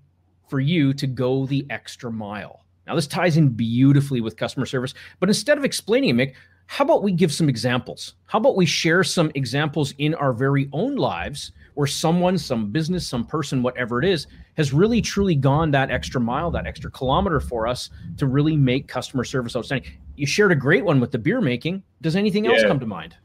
for 0.49 0.61
you 0.61 0.93
to 0.95 1.07
go 1.07 1.47
the 1.47 1.67
extra 1.71 2.11
mile? 2.11 2.65
Now 2.87 2.95
this 2.95 3.07
ties 3.07 3.37
in 3.37 3.49
beautifully 3.49 4.21
with 4.21 4.37
customer 4.37 4.67
service, 4.67 4.95
but 5.21 5.29
instead 5.29 5.59
of 5.59 5.65
explaining 5.65 6.19
it, 6.19 6.31
Mick, 6.31 6.35
how 6.67 6.85
about 6.85 7.03
we 7.03 7.13
give 7.13 7.33
some 7.33 7.49
examples? 7.49 8.15
How 8.27 8.39
about 8.39 8.57
we 8.57 8.67
share 8.67 9.05
some 9.05 9.31
examples 9.35 9.95
in 9.99 10.15
our 10.15 10.33
very 10.33 10.69
own 10.73 10.97
lives 10.97 11.53
where 11.75 11.87
someone, 11.87 12.37
some 12.39 12.71
business, 12.71 13.07
some 13.07 13.27
person, 13.27 13.63
whatever 13.63 13.99
it 13.99 14.09
is, 14.09 14.27
has 14.57 14.73
really 14.73 15.01
truly 15.01 15.35
gone 15.35 15.71
that 15.71 15.91
extra 15.91 16.21
mile, 16.21 16.51
that 16.51 16.67
extra 16.67 16.91
kilometer 16.91 17.41
for 17.41 17.67
us 17.67 17.91
to 18.17 18.27
really 18.27 18.57
make 18.57 18.89
customer 18.89 19.25
service 19.25 19.57
outstanding. 19.57 19.91
You 20.17 20.27
shared 20.27 20.53
a 20.53 20.57
great 20.57 20.85
one 20.85 21.01
with 21.01 21.11
the 21.11 21.19
beer 21.19 21.41
making. 21.41 21.83
Does 22.01 22.17
anything 22.17 22.47
else 22.47 22.63
come 22.63 22.81
to 22.81 22.87
mind? 22.87 23.17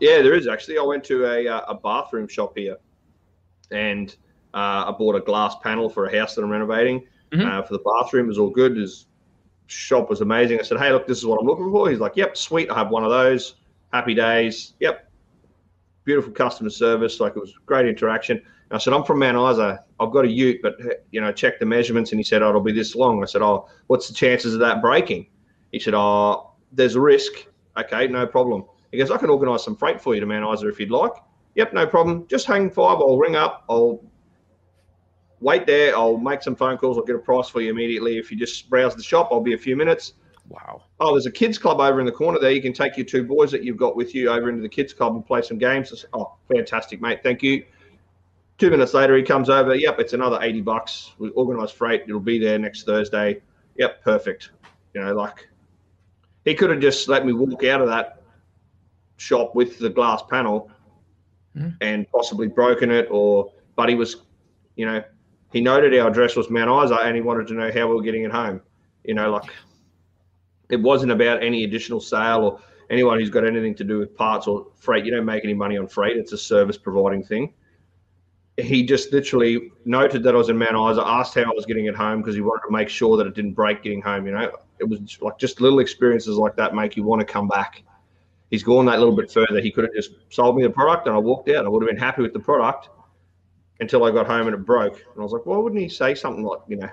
Yeah, 0.00 0.22
there 0.22 0.34
is 0.34 0.46
actually. 0.46 0.78
I 0.78 0.82
went 0.82 1.04
to 1.04 1.26
a, 1.26 1.48
uh, 1.48 1.60
a 1.68 1.74
bathroom 1.74 2.28
shop 2.28 2.56
here 2.56 2.76
and 3.70 4.14
uh, 4.54 4.84
I 4.88 4.94
bought 4.98 5.16
a 5.16 5.20
glass 5.20 5.56
panel 5.62 5.88
for 5.88 6.06
a 6.06 6.18
house 6.18 6.34
that 6.34 6.42
I'm 6.42 6.50
renovating. 6.50 7.06
Mm-hmm. 7.32 7.46
Uh, 7.46 7.62
for 7.62 7.72
the 7.72 7.82
bathroom, 7.84 8.26
it 8.26 8.28
was 8.28 8.38
all 8.38 8.50
good. 8.50 8.76
His 8.76 9.06
shop 9.66 10.08
was 10.08 10.20
amazing. 10.20 10.58
I 10.60 10.62
said, 10.62 10.78
Hey, 10.78 10.92
look, 10.92 11.06
this 11.06 11.18
is 11.18 11.26
what 11.26 11.40
I'm 11.40 11.46
looking 11.46 11.70
for. 11.70 11.90
He's 11.90 11.98
like, 11.98 12.16
Yep, 12.16 12.36
sweet. 12.36 12.70
I 12.70 12.74
have 12.74 12.90
one 12.90 13.04
of 13.04 13.10
those. 13.10 13.56
Happy 13.92 14.14
days. 14.14 14.74
Yep. 14.80 15.10
Beautiful 16.04 16.32
customer 16.32 16.70
service. 16.70 17.20
Like 17.20 17.36
it 17.36 17.40
was 17.40 17.54
great 17.66 17.86
interaction. 17.86 18.42
I 18.70 18.78
said, 18.78 18.92
I'm 18.92 19.04
from 19.04 19.20
Mount 19.20 19.36
Isa. 19.52 19.84
I've 20.00 20.10
got 20.10 20.24
a 20.24 20.28
ute, 20.28 20.60
but 20.60 20.76
you 21.12 21.20
know, 21.20 21.30
check 21.32 21.60
the 21.60 21.66
measurements. 21.66 22.10
And 22.10 22.18
he 22.18 22.24
said, 22.24 22.42
oh, 22.42 22.48
it'll 22.48 22.60
be 22.60 22.72
this 22.72 22.96
long. 22.96 23.22
I 23.22 23.26
said, 23.26 23.42
oh, 23.42 23.68
what's 23.86 24.08
the 24.08 24.14
chances 24.14 24.54
of 24.54 24.60
that 24.60 24.82
breaking? 24.82 25.26
He 25.70 25.78
said, 25.78 25.94
oh, 25.94 26.52
there's 26.72 26.96
a 26.96 27.00
risk. 27.00 27.32
Okay, 27.78 28.08
no 28.08 28.26
problem. 28.26 28.64
He 28.96 29.02
goes, 29.02 29.10
I 29.10 29.18
can 29.18 29.28
organise 29.28 29.62
some 29.62 29.76
freight 29.76 30.00
for 30.00 30.14
you 30.14 30.20
to 30.20 30.26
Mount 30.26 30.58
Isa 30.58 30.68
if 30.68 30.80
you'd 30.80 30.90
like. 30.90 31.12
Yep, 31.54 31.74
no 31.74 31.86
problem. 31.86 32.26
Just 32.28 32.46
hang 32.46 32.70
five. 32.70 32.96
I'll 32.96 33.18
ring 33.18 33.36
up. 33.36 33.62
I'll 33.68 34.02
wait 35.40 35.66
there. 35.66 35.94
I'll 35.94 36.16
make 36.16 36.42
some 36.42 36.56
phone 36.56 36.78
calls. 36.78 36.96
I'll 36.96 37.04
get 37.04 37.14
a 37.14 37.18
price 37.18 37.50
for 37.50 37.60
you 37.60 37.68
immediately. 37.68 38.16
If 38.16 38.30
you 38.30 38.38
just 38.38 38.70
browse 38.70 38.96
the 38.96 39.02
shop, 39.02 39.28
I'll 39.30 39.42
be 39.42 39.52
a 39.52 39.58
few 39.58 39.76
minutes. 39.76 40.14
Wow. 40.48 40.84
Oh, 40.98 41.12
there's 41.12 41.26
a 41.26 41.30
kids 41.30 41.58
club 41.58 41.78
over 41.78 42.00
in 42.00 42.06
the 42.06 42.12
corner 42.12 42.38
there. 42.38 42.52
You 42.52 42.62
can 42.62 42.72
take 42.72 42.96
your 42.96 43.04
two 43.04 43.22
boys 43.22 43.50
that 43.50 43.62
you've 43.62 43.76
got 43.76 43.96
with 43.96 44.14
you 44.14 44.30
over 44.30 44.48
into 44.48 44.62
the 44.62 44.68
kids 44.68 44.94
club 44.94 45.14
and 45.14 45.26
play 45.26 45.42
some 45.42 45.58
games. 45.58 46.06
Oh, 46.14 46.36
fantastic, 46.48 47.02
mate. 47.02 47.22
Thank 47.22 47.42
you. 47.42 47.66
Two 48.56 48.70
minutes 48.70 48.94
later, 48.94 49.14
he 49.14 49.22
comes 49.22 49.50
over. 49.50 49.74
Yep, 49.74 50.00
it's 50.00 50.14
another 50.14 50.38
80 50.40 50.62
bucks. 50.62 51.12
We 51.18 51.28
organise 51.32 51.70
freight. 51.70 52.04
It'll 52.08 52.18
be 52.18 52.38
there 52.38 52.58
next 52.58 52.84
Thursday. 52.84 53.42
Yep, 53.76 54.02
perfect. 54.02 54.52
You 54.94 55.02
know, 55.02 55.12
like 55.12 55.46
he 56.46 56.54
could 56.54 56.70
have 56.70 56.80
just 56.80 57.08
let 57.08 57.26
me 57.26 57.34
walk 57.34 57.64
out 57.64 57.82
of 57.82 57.88
that 57.88 58.22
shop 59.16 59.54
with 59.54 59.78
the 59.78 59.90
glass 59.90 60.22
panel 60.30 60.70
mm. 61.56 61.74
and 61.80 62.10
possibly 62.10 62.48
broken 62.48 62.90
it 62.90 63.08
or, 63.10 63.52
but 63.76 63.88
he 63.88 63.94
was, 63.94 64.16
you 64.76 64.86
know, 64.86 65.02
he 65.52 65.60
noted 65.60 65.96
our 65.98 66.08
address 66.08 66.36
was 66.36 66.50
Mount 66.50 66.84
Isa 66.84 66.96
and 66.96 67.14
he 67.14 67.22
wanted 67.22 67.46
to 67.48 67.54
know 67.54 67.70
how 67.72 67.88
we 67.88 67.94
were 67.94 68.02
getting 68.02 68.24
it 68.24 68.32
home. 68.32 68.60
You 69.04 69.14
know, 69.14 69.30
like 69.30 69.50
it 70.68 70.76
wasn't 70.76 71.12
about 71.12 71.42
any 71.42 71.64
additional 71.64 72.00
sale 72.00 72.44
or 72.44 72.60
anyone 72.90 73.18
who's 73.18 73.30
got 73.30 73.46
anything 73.46 73.74
to 73.76 73.84
do 73.84 73.98
with 73.98 74.14
parts 74.16 74.46
or 74.46 74.66
freight. 74.74 75.04
You 75.04 75.12
don't 75.12 75.24
make 75.24 75.44
any 75.44 75.54
money 75.54 75.76
on 75.78 75.86
freight. 75.86 76.16
It's 76.16 76.32
a 76.32 76.38
service 76.38 76.76
providing 76.76 77.22
thing 77.22 77.54
he 78.58 78.84
just 78.84 79.12
literally 79.12 79.70
noted 79.84 80.22
that 80.22 80.34
I 80.34 80.38
was 80.38 80.48
in 80.48 80.56
Mount 80.56 80.92
Isa, 80.92 81.06
asked 81.06 81.34
how 81.34 81.42
I 81.42 81.54
was 81.54 81.66
getting 81.66 81.86
it 81.86 81.94
home 81.94 82.22
because 82.22 82.34
he 82.34 82.40
wanted 82.40 82.66
to 82.66 82.72
make 82.72 82.88
sure 82.88 83.16
that 83.16 83.26
it 83.26 83.34
didn't 83.34 83.52
break 83.52 83.82
getting 83.82 84.00
home. 84.00 84.26
You 84.26 84.32
know, 84.32 84.50
it 84.78 84.88
was 84.88 85.18
like 85.20 85.38
just 85.38 85.60
little 85.60 85.80
experiences 85.80 86.36
like 86.36 86.56
that 86.56 86.74
make 86.74 86.96
you 86.96 87.02
want 87.02 87.20
to 87.20 87.26
come 87.26 87.48
back. 87.48 87.82
He's 88.50 88.62
gone 88.62 88.86
that 88.86 88.98
little 88.98 89.16
bit 89.16 89.30
further. 89.30 89.60
He 89.60 89.70
could 89.70 89.84
have 89.84 89.94
just 89.94 90.12
sold 90.30 90.56
me 90.56 90.62
the 90.62 90.70
product 90.70 91.06
and 91.06 91.16
I 91.16 91.18
walked 91.18 91.48
out. 91.48 91.64
I 91.64 91.68
would 91.68 91.82
have 91.82 91.88
been 91.88 91.98
happy 91.98 92.22
with 92.22 92.32
the 92.32 92.40
product 92.40 92.88
until 93.80 94.04
I 94.04 94.10
got 94.10 94.26
home 94.26 94.46
and 94.46 94.54
it 94.54 94.64
broke. 94.64 94.94
And 94.94 95.18
I 95.18 95.22
was 95.22 95.32
like, 95.32 95.46
why 95.46 95.56
wouldn't 95.56 95.80
he 95.80 95.88
say 95.88 96.14
something 96.14 96.44
like, 96.44 96.60
you 96.68 96.76
know, 96.76 96.88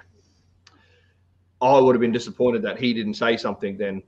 I 1.61 1.79
would 1.79 1.95
have 1.95 2.01
been 2.01 2.11
disappointed 2.11 2.61
that 2.63 2.79
he 2.79 2.93
didn't 2.93 3.13
say 3.13 3.37
something 3.37 3.77
then 3.77 4.01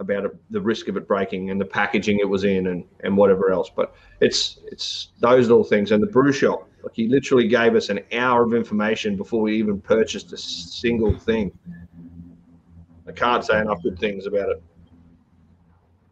about 0.00 0.24
it, 0.24 0.36
the 0.50 0.60
risk 0.60 0.88
of 0.88 0.96
it 0.96 1.08
breaking 1.08 1.50
and 1.50 1.60
the 1.60 1.64
packaging 1.64 2.18
it 2.20 2.28
was 2.28 2.44
in 2.44 2.68
and, 2.68 2.84
and 3.00 3.16
whatever 3.16 3.50
else. 3.50 3.68
But 3.68 3.94
it's 4.20 4.58
it's 4.66 5.08
those 5.20 5.48
little 5.48 5.64
things. 5.64 5.90
And 5.90 6.02
the 6.02 6.06
brew 6.06 6.32
shop, 6.32 6.68
like 6.82 6.94
he 6.94 7.08
literally 7.08 7.48
gave 7.48 7.74
us 7.74 7.88
an 7.88 8.00
hour 8.12 8.44
of 8.44 8.54
information 8.54 9.16
before 9.16 9.42
we 9.42 9.56
even 9.56 9.80
purchased 9.80 10.32
a 10.32 10.38
single 10.38 11.18
thing. 11.18 11.56
I 13.06 13.12
can't 13.12 13.44
say 13.44 13.60
enough 13.60 13.82
good 13.82 13.98
things 13.98 14.26
about 14.26 14.50
it. 14.50 14.62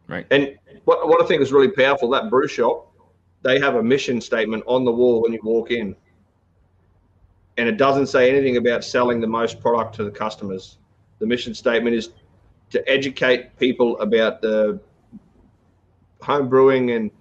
Right. 0.07 0.25
And 0.31 0.57
what, 0.85 1.07
what 1.07 1.21
I 1.21 1.27
think 1.27 1.41
is 1.41 1.51
really 1.51 1.71
powerful, 1.71 2.09
that 2.11 2.29
brew 2.29 2.47
shop, 2.47 2.93
they 3.43 3.59
have 3.59 3.75
a 3.75 3.83
mission 3.83 4.21
statement 4.21 4.63
on 4.65 4.85
the 4.85 4.91
wall 4.91 5.21
when 5.21 5.33
you 5.33 5.39
walk 5.43 5.71
in. 5.71 5.95
And 7.57 7.67
it 7.67 7.77
doesn't 7.77 8.07
say 8.07 8.29
anything 8.29 8.57
about 8.57 8.83
selling 8.83 9.19
the 9.19 9.27
most 9.27 9.59
product 9.59 9.95
to 9.95 10.03
the 10.03 10.11
customers. 10.11 10.77
The 11.19 11.25
mission 11.25 11.53
statement 11.53 11.95
is 11.95 12.11
to 12.69 12.87
educate 12.89 13.57
people 13.57 13.99
about 13.99 14.41
the 14.41 14.79
home 16.21 16.49
brewing 16.49 16.91
and 16.91 17.11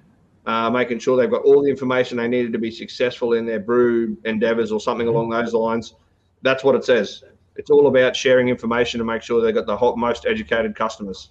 uh, 0.47 0.71
making 0.71 0.99
sure 0.99 1.17
they've 1.17 1.31
got 1.31 1.43
all 1.43 1.63
the 1.63 1.71
information 1.71 2.19
they 2.19 2.29
needed 2.29 2.53
to 2.53 2.59
be 2.59 2.71
successful 2.71 3.33
in 3.33 3.47
their 3.47 3.61
brew 3.61 4.17
endeavors 4.25 4.71
or 4.71 4.81
something 4.81 5.09
along 5.09 5.31
those 5.31 5.55
lines. 5.55 5.95
That's 6.43 6.63
what 6.63 6.75
it 6.75 6.85
says. 6.85 7.25
It's 7.57 7.71
all 7.71 7.87
about 7.89 8.15
sharing 8.15 8.49
information 8.49 8.99
to 8.99 9.05
make 9.05 9.23
sure 9.23 9.41
they've 9.41 9.55
got 9.55 9.67
the 9.67 9.97
most 9.97 10.27
educated 10.27 10.77
customers. 10.77 11.31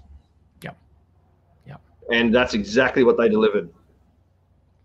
And 2.11 2.33
that's 2.33 2.53
exactly 2.53 3.03
what 3.03 3.17
they 3.17 3.29
delivered. 3.29 3.69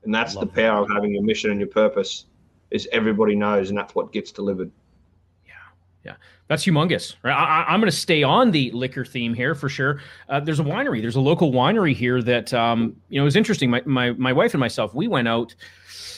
And 0.05 0.15
that's 0.15 0.35
the 0.35 0.47
power 0.47 0.81
that. 0.81 0.91
of 0.91 0.91
having 0.91 1.15
your 1.15 1.23
mission 1.23 1.51
and 1.51 1.61
your 1.61 1.69
purpose 1.69 2.27
is 2.71 2.89
everybody 2.93 3.35
knows, 3.35 3.71
and 3.71 3.79
that's 3.79 3.95
what 3.95 4.13
gets 4.13 4.33
delivered. 4.33 4.71
Yeah. 5.47 5.53
Yeah. 6.05 6.15
That's 6.49 6.65
humongous, 6.65 7.15
right? 7.23 7.33
I, 7.33 7.73
am 7.73 7.81
going 7.81 7.91
to 7.91 7.97
stay 7.97 8.23
on 8.23 8.51
the 8.51 8.71
liquor 8.73 9.05
theme 9.05 9.35
here 9.35 9.55
for 9.55 9.69
sure. 9.69 10.01
Uh, 10.29 10.41
there's 10.41 10.59
a 10.59 10.65
winery. 10.65 11.01
There's 11.01 11.17
a 11.17 11.21
local 11.21 11.53
winery 11.53 11.95
here 11.95 12.23
that 12.23 12.53
um, 12.53 12.97
you 13.09 13.21
know 13.21 13.27
is 13.27 13.37
interesting. 13.37 13.71
My, 13.71 13.83
my 13.85 14.11
my 14.13 14.33
wife 14.33 14.53
and 14.53 14.61
myself, 14.61 14.93
we 14.93 15.07
went 15.07 15.29
out, 15.29 15.55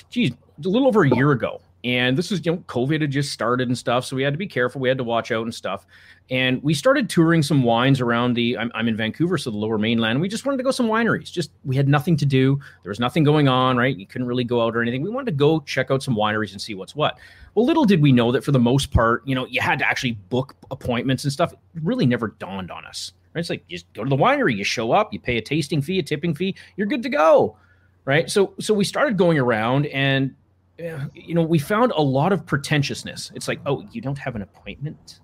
geez, 0.08 0.30
a 0.32 0.68
little 0.68 0.88
over 0.88 1.04
a 1.04 1.14
year 1.14 1.32
ago, 1.32 1.60
and 1.84 2.16
this 2.16 2.30
was 2.30 2.46
you 2.46 2.52
know 2.52 2.58
COVID 2.66 3.02
had 3.02 3.10
just 3.10 3.30
started 3.30 3.68
and 3.68 3.76
stuff, 3.76 4.06
so 4.06 4.16
we 4.16 4.22
had 4.22 4.32
to 4.32 4.38
be 4.38 4.46
careful. 4.46 4.80
We 4.80 4.88
had 4.88 4.96
to 4.96 5.04
watch 5.04 5.32
out 5.32 5.42
and 5.42 5.54
stuff. 5.54 5.84
And 6.32 6.62
we 6.62 6.72
started 6.72 7.10
touring 7.10 7.42
some 7.42 7.62
wines 7.62 8.00
around 8.00 8.32
the. 8.32 8.56
I'm, 8.56 8.72
I'm 8.74 8.88
in 8.88 8.96
Vancouver, 8.96 9.36
so 9.36 9.50
the 9.50 9.58
Lower 9.58 9.76
Mainland. 9.76 10.18
We 10.18 10.28
just 10.28 10.46
wanted 10.46 10.56
to 10.56 10.62
go 10.62 10.70
some 10.70 10.88
wineries. 10.88 11.30
Just 11.30 11.50
we 11.62 11.76
had 11.76 11.88
nothing 11.88 12.16
to 12.16 12.24
do. 12.24 12.58
There 12.82 12.88
was 12.88 12.98
nothing 12.98 13.22
going 13.22 13.48
on, 13.48 13.76
right? 13.76 13.94
You 13.94 14.06
couldn't 14.06 14.26
really 14.26 14.42
go 14.42 14.62
out 14.64 14.74
or 14.74 14.80
anything. 14.80 15.02
We 15.02 15.10
wanted 15.10 15.26
to 15.26 15.36
go 15.36 15.60
check 15.60 15.90
out 15.90 16.02
some 16.02 16.16
wineries 16.16 16.52
and 16.52 16.60
see 16.60 16.72
what's 16.72 16.96
what. 16.96 17.18
Well, 17.54 17.66
little 17.66 17.84
did 17.84 18.00
we 18.00 18.12
know 18.12 18.32
that 18.32 18.44
for 18.44 18.50
the 18.50 18.58
most 18.58 18.90
part, 18.92 19.22
you 19.28 19.34
know, 19.34 19.44
you 19.44 19.60
had 19.60 19.78
to 19.80 19.86
actually 19.86 20.12
book 20.12 20.56
appointments 20.70 21.24
and 21.24 21.32
stuff. 21.32 21.52
It 21.52 21.82
really 21.82 22.06
never 22.06 22.28
dawned 22.28 22.70
on 22.70 22.86
us. 22.86 23.12
Right? 23.34 23.40
It's 23.40 23.50
like 23.50 23.62
you 23.68 23.76
just 23.76 23.92
go 23.92 24.02
to 24.02 24.08
the 24.08 24.16
winery, 24.16 24.56
you 24.56 24.64
show 24.64 24.90
up, 24.90 25.12
you 25.12 25.20
pay 25.20 25.36
a 25.36 25.42
tasting 25.42 25.82
fee, 25.82 25.98
a 25.98 26.02
tipping 26.02 26.34
fee, 26.34 26.56
you're 26.78 26.86
good 26.86 27.02
to 27.02 27.10
go. 27.10 27.58
Right. 28.06 28.30
So 28.30 28.54
so 28.58 28.72
we 28.72 28.84
started 28.86 29.18
going 29.18 29.38
around 29.38 29.84
and 29.88 30.34
you 30.78 31.34
know, 31.34 31.42
we 31.42 31.58
found 31.58 31.92
a 31.92 32.00
lot 32.00 32.32
of 32.32 32.46
pretentiousness. 32.46 33.30
It's 33.34 33.48
like, 33.48 33.60
oh, 33.66 33.86
you 33.92 34.00
don't 34.00 34.18
have 34.18 34.34
an 34.34 34.40
appointment. 34.40 35.20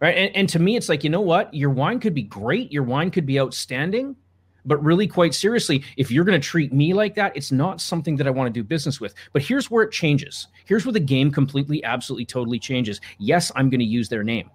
Right. 0.00 0.16
And, 0.16 0.36
and 0.36 0.48
to 0.50 0.58
me, 0.60 0.76
it's 0.76 0.88
like, 0.88 1.02
you 1.02 1.10
know 1.10 1.20
what? 1.20 1.52
Your 1.52 1.70
wine 1.70 1.98
could 1.98 2.14
be 2.14 2.22
great. 2.22 2.70
Your 2.70 2.84
wine 2.84 3.10
could 3.10 3.26
be 3.26 3.40
outstanding 3.40 4.14
but 4.68 4.84
really, 4.84 5.06
quite 5.06 5.34
seriously, 5.34 5.82
if 5.96 6.10
you're 6.10 6.24
going 6.24 6.38
to 6.38 6.46
treat 6.46 6.72
me 6.72 6.92
like 6.92 7.14
that, 7.14 7.34
it's 7.34 7.50
not 7.50 7.80
something 7.80 8.16
that 8.16 8.26
I 8.26 8.30
want 8.30 8.52
to 8.52 8.52
do 8.52 8.62
business 8.62 9.00
with. 9.00 9.14
But 9.32 9.42
here's 9.42 9.70
where 9.70 9.82
it 9.82 9.90
changes. 9.90 10.48
Here's 10.66 10.84
where 10.84 10.92
the 10.92 11.00
game 11.00 11.30
completely, 11.30 11.82
absolutely, 11.84 12.26
totally 12.26 12.58
changes. 12.58 13.00
Yes, 13.18 13.50
I'm 13.56 13.70
going 13.70 13.80
to 13.80 13.86
use 13.86 14.10
their 14.10 14.22
name. 14.22 14.50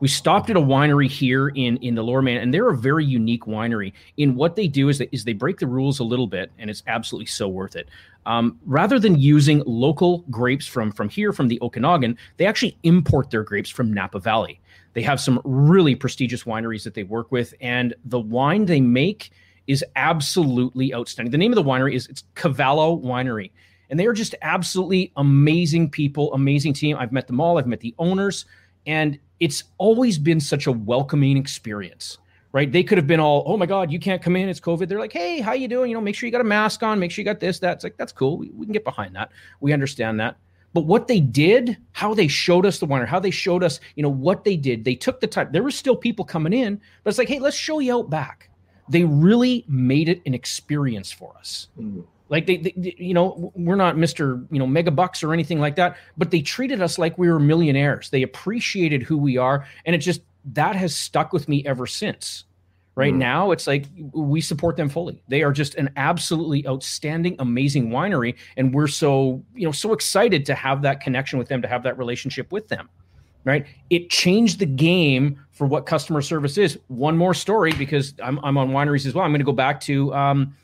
We 0.00 0.08
stopped 0.08 0.48
at 0.48 0.56
a 0.56 0.60
winery 0.60 1.08
here 1.08 1.48
in 1.48 1.76
in 1.78 1.94
the 1.94 2.02
Lower 2.02 2.22
Man, 2.22 2.38
and 2.38 2.52
they're 2.52 2.70
a 2.70 2.76
very 2.76 3.04
unique 3.04 3.44
winery. 3.44 3.92
In 4.16 4.34
what 4.34 4.56
they 4.56 4.66
do 4.66 4.88
is 4.88 4.98
they, 4.98 5.08
is 5.12 5.24
they 5.24 5.34
break 5.34 5.58
the 5.58 5.66
rules 5.66 5.98
a 6.00 6.04
little 6.04 6.26
bit, 6.26 6.50
and 6.58 6.70
it's 6.70 6.82
absolutely 6.86 7.26
so 7.26 7.48
worth 7.48 7.76
it. 7.76 7.88
Um, 8.26 8.58
rather 8.66 8.98
than 8.98 9.18
using 9.18 9.62
local 9.66 10.24
grapes 10.30 10.66
from 10.66 10.90
from 10.90 11.08
here 11.08 11.32
from 11.32 11.48
the 11.48 11.60
Okanagan, 11.60 12.16
they 12.38 12.46
actually 12.46 12.76
import 12.82 13.30
their 13.30 13.42
grapes 13.42 13.70
from 13.70 13.92
Napa 13.92 14.20
Valley. 14.20 14.60
They 14.94 15.02
have 15.02 15.20
some 15.20 15.40
really 15.44 15.94
prestigious 15.94 16.44
wineries 16.44 16.82
that 16.84 16.94
they 16.94 17.04
work 17.04 17.30
with, 17.30 17.54
and 17.60 17.94
the 18.04 18.18
wine 18.18 18.64
they 18.64 18.80
make 18.80 19.30
is 19.66 19.84
absolutely 19.94 20.92
outstanding. 20.94 21.30
The 21.30 21.38
name 21.38 21.52
of 21.52 21.56
the 21.56 21.62
winery 21.62 21.94
is 21.94 22.08
it's 22.08 22.24
Cavallo 22.34 22.98
Winery, 22.98 23.50
And 23.88 24.00
they 24.00 24.06
are 24.06 24.12
just 24.12 24.34
absolutely 24.42 25.12
amazing 25.16 25.90
people, 25.90 26.32
amazing 26.34 26.72
team. 26.72 26.96
I've 26.96 27.12
met 27.12 27.26
them 27.26 27.40
all. 27.40 27.58
I've 27.58 27.68
met 27.68 27.80
the 27.80 27.94
owners, 27.98 28.46
and 28.90 29.18
it's 29.38 29.64
always 29.78 30.18
been 30.18 30.40
such 30.40 30.66
a 30.66 30.72
welcoming 30.72 31.36
experience 31.36 32.18
right? 32.52 32.72
They 32.72 32.82
could 32.82 32.98
have 32.98 33.06
been 33.06 33.20
all, 33.20 33.44
oh 33.46 33.56
my 33.56 33.66
God, 33.66 33.92
you 33.92 34.00
can't 34.00 34.20
come 34.20 34.34
in. 34.34 34.48
It's 34.48 34.58
COVID. 34.58 34.88
They're 34.88 34.98
like, 34.98 35.12
hey, 35.12 35.40
how 35.40 35.52
you 35.52 35.68
doing? 35.68 35.88
You 35.90 35.96
know, 35.96 36.00
make 36.00 36.16
sure 36.16 36.26
you 36.26 36.32
got 36.32 36.40
a 36.40 36.44
mask 36.44 36.82
on. 36.82 36.98
Make 36.98 37.12
sure 37.12 37.22
you 37.22 37.24
got 37.24 37.38
this, 37.38 37.60
that. 37.60 37.74
It's 37.74 37.84
like, 37.84 37.96
that's 37.96 38.12
cool. 38.12 38.38
We, 38.38 38.50
we 38.50 38.66
can 38.66 38.72
get 38.72 38.82
behind 38.82 39.14
that. 39.14 39.30
We 39.60 39.72
understand 39.72 40.18
that. 40.18 40.36
But 40.72 40.82
what 40.82 41.08
they 41.08 41.20
did, 41.20 41.76
how 41.92 42.14
they 42.14 42.28
showed 42.28 42.66
us 42.66 42.78
the 42.78 42.86
winer, 42.86 43.06
how 43.06 43.20
they 43.20 43.30
showed 43.30 43.64
us, 43.64 43.80
you 43.96 44.02
know, 44.02 44.08
what 44.08 44.44
they 44.44 44.56
did, 44.56 44.84
they 44.84 44.94
took 44.94 45.20
the 45.20 45.26
time. 45.26 45.50
There 45.52 45.62
were 45.62 45.70
still 45.70 45.96
people 45.96 46.24
coming 46.24 46.52
in, 46.52 46.80
but 47.02 47.10
it's 47.10 47.18
like, 47.18 47.28
hey, 47.28 47.40
let's 47.40 47.56
show 47.56 47.80
you 47.80 47.94
out 47.94 48.10
back. 48.10 48.50
They 48.88 49.04
really 49.04 49.64
made 49.68 50.08
it 50.08 50.20
an 50.26 50.34
experience 50.34 51.12
for 51.12 51.36
us. 51.38 51.68
Mm-hmm. 51.78 52.00
Like 52.30 52.46
they, 52.46 52.58
they, 52.58 52.94
you 52.96 53.12
know, 53.12 53.52
we're 53.56 53.76
not 53.76 53.96
Mr. 53.96 54.46
You 54.50 54.60
know, 54.60 54.66
mega 54.66 54.92
bucks 54.92 55.22
or 55.22 55.34
anything 55.34 55.58
like 55.58 55.74
that, 55.76 55.96
but 56.16 56.30
they 56.30 56.40
treated 56.40 56.80
us 56.80 56.96
like 56.96 57.18
we 57.18 57.28
were 57.28 57.40
millionaires. 57.40 58.08
They 58.10 58.22
appreciated 58.22 59.02
who 59.02 59.18
we 59.18 59.36
are, 59.36 59.66
and 59.84 59.94
it 59.94 59.98
just 59.98 60.22
that 60.44 60.76
has 60.76 60.96
stuck 60.96 61.32
with 61.32 61.48
me 61.48 61.66
ever 61.66 61.86
since. 61.86 62.44
Right 62.94 63.14
mm. 63.14 63.18
now, 63.18 63.50
it's 63.50 63.66
like 63.66 63.86
we 64.12 64.40
support 64.40 64.76
them 64.76 64.88
fully. 64.88 65.22
They 65.28 65.42
are 65.42 65.52
just 65.52 65.74
an 65.74 65.90
absolutely 65.96 66.66
outstanding, 66.66 67.34
amazing 67.40 67.90
winery, 67.90 68.36
and 68.56 68.72
we're 68.72 68.88
so 68.88 69.44
you 69.54 69.66
know 69.66 69.72
so 69.72 69.92
excited 69.92 70.46
to 70.46 70.54
have 70.54 70.82
that 70.82 71.00
connection 71.00 71.38
with 71.38 71.48
them, 71.48 71.62
to 71.62 71.68
have 71.68 71.82
that 71.82 71.98
relationship 71.98 72.52
with 72.52 72.68
them. 72.68 72.88
Right? 73.42 73.66
It 73.88 74.10
changed 74.10 74.58
the 74.58 74.66
game 74.66 75.42
for 75.50 75.66
what 75.66 75.86
customer 75.86 76.20
service 76.20 76.58
is. 76.58 76.78
One 76.88 77.16
more 77.16 77.34
story 77.34 77.72
because 77.72 78.14
I'm 78.22 78.38
I'm 78.44 78.56
on 78.56 78.70
wineries 78.70 79.06
as 79.06 79.14
well. 79.14 79.24
I'm 79.24 79.32
going 79.32 79.40
to 79.40 79.44
go 79.44 79.52
back 79.52 79.80
to. 79.82 80.14
Um, 80.14 80.54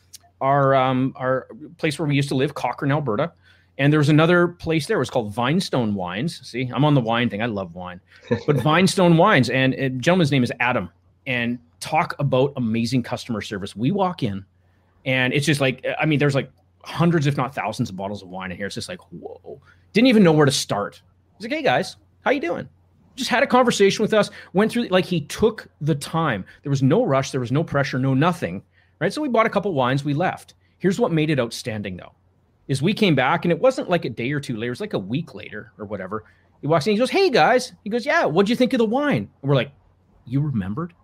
our 0.40 0.74
um, 0.74 1.12
our 1.16 1.48
place 1.78 1.98
where 1.98 2.06
we 2.06 2.14
used 2.14 2.28
to 2.28 2.34
live, 2.34 2.54
Cochrane, 2.54 2.92
Alberta. 2.92 3.32
And 3.78 3.92
there 3.92 4.00
was 4.00 4.08
another 4.08 4.48
place 4.48 4.86
there. 4.86 4.96
It 4.96 5.00
was 5.00 5.10
called 5.10 5.34
Vinestone 5.34 5.94
Wines. 5.94 6.40
See, 6.48 6.70
I'm 6.74 6.84
on 6.84 6.94
the 6.94 7.00
wine 7.00 7.28
thing. 7.28 7.42
I 7.42 7.46
love 7.46 7.74
wine, 7.74 8.00
but 8.46 8.56
Vinestone 8.62 9.18
Wines. 9.18 9.50
And 9.50 9.74
a 9.74 9.90
gentleman's 9.90 10.32
name 10.32 10.42
is 10.42 10.52
Adam. 10.60 10.90
And 11.26 11.58
talk 11.80 12.14
about 12.18 12.52
amazing 12.56 13.02
customer 13.02 13.42
service. 13.42 13.76
We 13.76 13.90
walk 13.90 14.22
in, 14.22 14.44
and 15.04 15.32
it's 15.34 15.44
just 15.44 15.60
like 15.60 15.84
I 16.00 16.06
mean, 16.06 16.18
there's 16.18 16.34
like 16.34 16.50
hundreds, 16.84 17.26
if 17.26 17.36
not 17.36 17.54
thousands, 17.54 17.90
of 17.90 17.96
bottles 17.96 18.22
of 18.22 18.28
wine 18.28 18.50
in 18.50 18.56
here. 18.56 18.66
It's 18.66 18.74
just 18.74 18.88
like 18.88 19.00
whoa. 19.12 19.60
Didn't 19.92 20.08
even 20.08 20.22
know 20.22 20.32
where 20.32 20.46
to 20.46 20.52
start. 20.52 21.02
He's 21.36 21.44
like, 21.50 21.56
hey 21.56 21.62
guys, 21.62 21.96
how 22.22 22.30
you 22.30 22.40
doing? 22.40 22.68
Just 23.14 23.30
had 23.30 23.42
a 23.42 23.46
conversation 23.46 24.02
with 24.02 24.14
us. 24.14 24.30
Went 24.52 24.70
through 24.70 24.88
like 24.88 25.04
he 25.04 25.22
took 25.22 25.68
the 25.80 25.94
time. 25.94 26.44
There 26.62 26.70
was 26.70 26.82
no 26.82 27.04
rush. 27.04 27.30
There 27.30 27.40
was 27.40 27.52
no 27.52 27.64
pressure. 27.64 27.98
No 27.98 28.14
nothing 28.14 28.62
right? 29.00 29.12
So 29.12 29.22
we 29.22 29.28
bought 29.28 29.46
a 29.46 29.50
couple 29.50 29.72
wines, 29.74 30.04
we 30.04 30.14
left. 30.14 30.54
Here's 30.78 31.00
what 31.00 31.12
made 31.12 31.30
it 31.30 31.40
outstanding 31.40 31.96
though, 31.96 32.12
is 32.68 32.82
we 32.82 32.94
came 32.94 33.14
back 33.14 33.44
and 33.44 33.52
it 33.52 33.60
wasn't 33.60 33.90
like 33.90 34.04
a 34.04 34.10
day 34.10 34.32
or 34.32 34.40
two 34.40 34.56
later, 34.56 34.66
it 34.66 34.70
was 34.70 34.80
like 34.80 34.94
a 34.94 34.98
week 34.98 35.34
later 35.34 35.72
or 35.78 35.86
whatever. 35.86 36.24
He 36.60 36.66
walks 36.66 36.86
in, 36.86 36.92
he 36.92 36.98
goes, 36.98 37.10
Hey 37.10 37.30
guys, 37.30 37.72
he 37.84 37.90
goes, 37.90 38.06
Yeah, 38.06 38.24
what'd 38.24 38.48
you 38.48 38.56
think 38.56 38.72
of 38.72 38.78
the 38.78 38.84
wine? 38.84 39.28
And 39.42 39.48
we're 39.48 39.54
like, 39.54 39.72
You 40.24 40.40
remembered? 40.40 40.94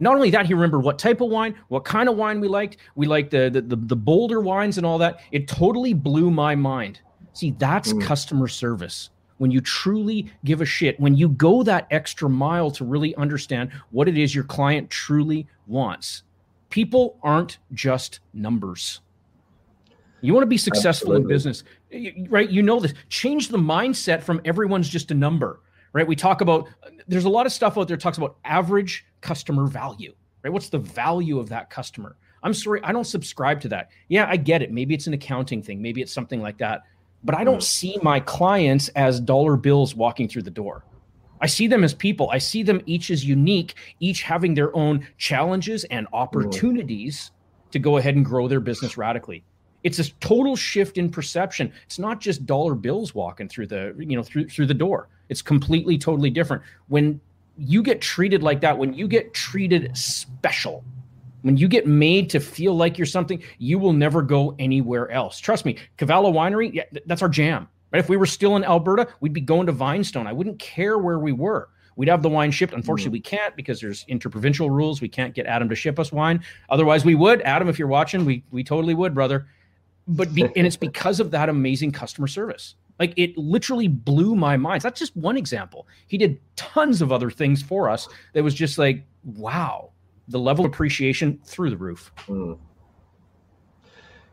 Not 0.00 0.16
only 0.16 0.30
that, 0.30 0.46
he 0.46 0.54
remembered 0.54 0.80
what 0.80 0.98
type 0.98 1.20
of 1.20 1.30
wine, 1.30 1.54
what 1.68 1.84
kind 1.84 2.08
of 2.08 2.16
wine 2.16 2.40
we 2.40 2.48
liked. 2.48 2.78
We 2.96 3.06
liked 3.06 3.30
the 3.30 3.50
the, 3.50 3.62
the, 3.62 3.76
the 3.76 3.96
bolder 3.96 4.40
wines 4.40 4.76
and 4.76 4.86
all 4.86 4.98
that. 4.98 5.20
It 5.30 5.46
totally 5.48 5.94
blew 5.94 6.30
my 6.30 6.54
mind. 6.54 7.00
See, 7.34 7.52
that's 7.58 7.92
mm. 7.92 8.02
customer 8.02 8.48
service 8.48 9.10
when 9.38 9.50
you 9.50 9.60
truly 9.60 10.30
give 10.44 10.60
a 10.60 10.64
shit, 10.64 10.98
when 11.00 11.16
you 11.16 11.28
go 11.28 11.64
that 11.64 11.88
extra 11.90 12.28
mile 12.28 12.70
to 12.70 12.84
really 12.84 13.12
understand 13.16 13.72
what 13.90 14.06
it 14.06 14.16
is 14.16 14.32
your 14.32 14.44
client 14.44 14.88
truly 14.88 15.48
wants 15.66 16.22
people 16.72 17.18
aren't 17.22 17.58
just 17.72 18.18
numbers. 18.32 19.00
You 20.22 20.32
want 20.32 20.42
to 20.42 20.48
be 20.48 20.56
successful 20.56 21.12
Absolutely. 21.12 21.22
in 21.22 21.28
business, 21.28 21.64
right? 22.30 22.48
You 22.48 22.62
know 22.62 22.80
this. 22.80 22.94
Change 23.08 23.48
the 23.48 23.58
mindset 23.58 24.22
from 24.22 24.40
everyone's 24.44 24.88
just 24.88 25.10
a 25.10 25.14
number, 25.14 25.60
right? 25.92 26.06
We 26.06 26.16
talk 26.16 26.40
about 26.40 26.68
there's 27.06 27.26
a 27.26 27.28
lot 27.28 27.44
of 27.44 27.52
stuff 27.52 27.76
out 27.76 27.88
there 27.88 27.96
talks 27.96 28.18
about 28.18 28.36
average 28.44 29.04
customer 29.20 29.66
value, 29.66 30.14
right? 30.42 30.52
What's 30.52 30.70
the 30.70 30.78
value 30.78 31.38
of 31.38 31.48
that 31.50 31.70
customer? 31.70 32.16
I'm 32.42 32.54
sorry, 32.54 32.80
I 32.82 32.92
don't 32.92 33.04
subscribe 33.04 33.60
to 33.60 33.68
that. 33.68 33.90
Yeah, 34.08 34.26
I 34.28 34.36
get 34.36 34.62
it. 34.62 34.72
Maybe 34.72 34.94
it's 34.94 35.06
an 35.06 35.14
accounting 35.14 35.62
thing, 35.62 35.82
maybe 35.82 36.00
it's 36.00 36.12
something 36.12 36.40
like 36.40 36.58
that. 36.58 36.82
But 37.24 37.36
I 37.36 37.44
don't 37.44 37.58
mm. 37.58 37.62
see 37.62 37.98
my 38.02 38.18
clients 38.18 38.88
as 38.90 39.20
dollar 39.20 39.56
bills 39.56 39.94
walking 39.94 40.28
through 40.28 40.42
the 40.42 40.50
door. 40.50 40.84
I 41.42 41.46
see 41.46 41.66
them 41.66 41.82
as 41.82 41.92
people. 41.92 42.30
I 42.30 42.38
see 42.38 42.62
them 42.62 42.80
each 42.86 43.10
as 43.10 43.24
unique, 43.24 43.74
each 43.98 44.22
having 44.22 44.54
their 44.54 44.74
own 44.76 45.06
challenges 45.18 45.82
and 45.84 46.06
opportunities 46.12 47.32
to 47.72 47.80
go 47.80 47.96
ahead 47.96 48.14
and 48.14 48.24
grow 48.24 48.46
their 48.46 48.60
business 48.60 48.96
radically. 48.96 49.42
It's 49.82 49.98
a 49.98 50.08
total 50.20 50.54
shift 50.54 50.98
in 50.98 51.10
perception. 51.10 51.72
It's 51.84 51.98
not 51.98 52.20
just 52.20 52.46
dollar 52.46 52.76
bills 52.76 53.14
walking 53.14 53.48
through 53.48 53.66
the, 53.66 53.92
you 53.98 54.16
know, 54.16 54.22
through 54.22 54.48
through 54.48 54.66
the 54.66 54.74
door. 54.74 55.08
It's 55.28 55.42
completely 55.42 55.98
totally 55.98 56.30
different. 56.30 56.62
When 56.86 57.20
you 57.58 57.82
get 57.82 58.00
treated 58.00 58.44
like 58.44 58.60
that, 58.60 58.78
when 58.78 58.94
you 58.94 59.08
get 59.08 59.34
treated 59.34 59.96
special, 59.96 60.84
when 61.42 61.56
you 61.56 61.66
get 61.66 61.88
made 61.88 62.30
to 62.30 62.38
feel 62.38 62.76
like 62.76 62.96
you're 62.96 63.06
something, 63.06 63.42
you 63.58 63.80
will 63.80 63.92
never 63.92 64.22
go 64.22 64.54
anywhere 64.60 65.10
else. 65.10 65.40
Trust 65.40 65.64
me, 65.64 65.76
Cavallo 65.96 66.32
Winery, 66.32 66.72
yeah, 66.72 66.84
that's 67.06 67.22
our 67.22 67.28
jam. 67.28 67.66
Right? 67.92 67.98
If 68.00 68.08
we 68.08 68.16
were 68.16 68.26
still 68.26 68.56
in 68.56 68.64
Alberta, 68.64 69.08
we'd 69.20 69.32
be 69.32 69.40
going 69.40 69.66
to 69.66 69.72
Vinestone. 69.72 70.26
I 70.26 70.32
wouldn't 70.32 70.58
care 70.58 70.98
where 70.98 71.18
we 71.18 71.32
were. 71.32 71.68
We'd 71.96 72.08
have 72.08 72.22
the 72.22 72.28
wine 72.28 72.50
shipped. 72.50 72.72
Unfortunately, 72.72 73.10
mm. 73.10 73.24
we 73.24 73.36
can't 73.36 73.54
because 73.54 73.80
there's 73.80 74.04
interprovincial 74.08 74.70
rules. 74.70 75.00
We 75.00 75.08
can't 75.08 75.34
get 75.34 75.46
Adam 75.46 75.68
to 75.68 75.74
ship 75.74 75.98
us 75.98 76.10
wine. 76.10 76.42
Otherwise, 76.70 77.04
we 77.04 77.14
would. 77.14 77.42
Adam, 77.42 77.68
if 77.68 77.78
you're 77.78 77.88
watching, 77.88 78.24
we 78.24 78.44
we 78.50 78.64
totally 78.64 78.94
would, 78.94 79.14
brother. 79.14 79.46
But 80.08 80.34
be, 80.34 80.42
and 80.42 80.66
it's 80.66 80.76
because 80.76 81.20
of 81.20 81.30
that 81.32 81.48
amazing 81.48 81.92
customer 81.92 82.26
service. 82.26 82.74
Like 82.98 83.14
it 83.16 83.36
literally 83.36 83.88
blew 83.88 84.34
my 84.34 84.56
mind. 84.56 84.82
That's 84.82 84.98
just 84.98 85.16
one 85.16 85.36
example. 85.36 85.86
He 86.06 86.18
did 86.18 86.40
tons 86.56 87.02
of 87.02 87.12
other 87.12 87.30
things 87.30 87.62
for 87.62 87.88
us 87.88 88.08
that 88.32 88.42
was 88.42 88.54
just 88.54 88.78
like, 88.78 89.04
wow, 89.24 89.90
the 90.28 90.38
level 90.38 90.64
of 90.64 90.72
appreciation 90.72 91.40
through 91.44 91.70
the 91.70 91.76
roof. 91.76 92.12
Mm. 92.26 92.58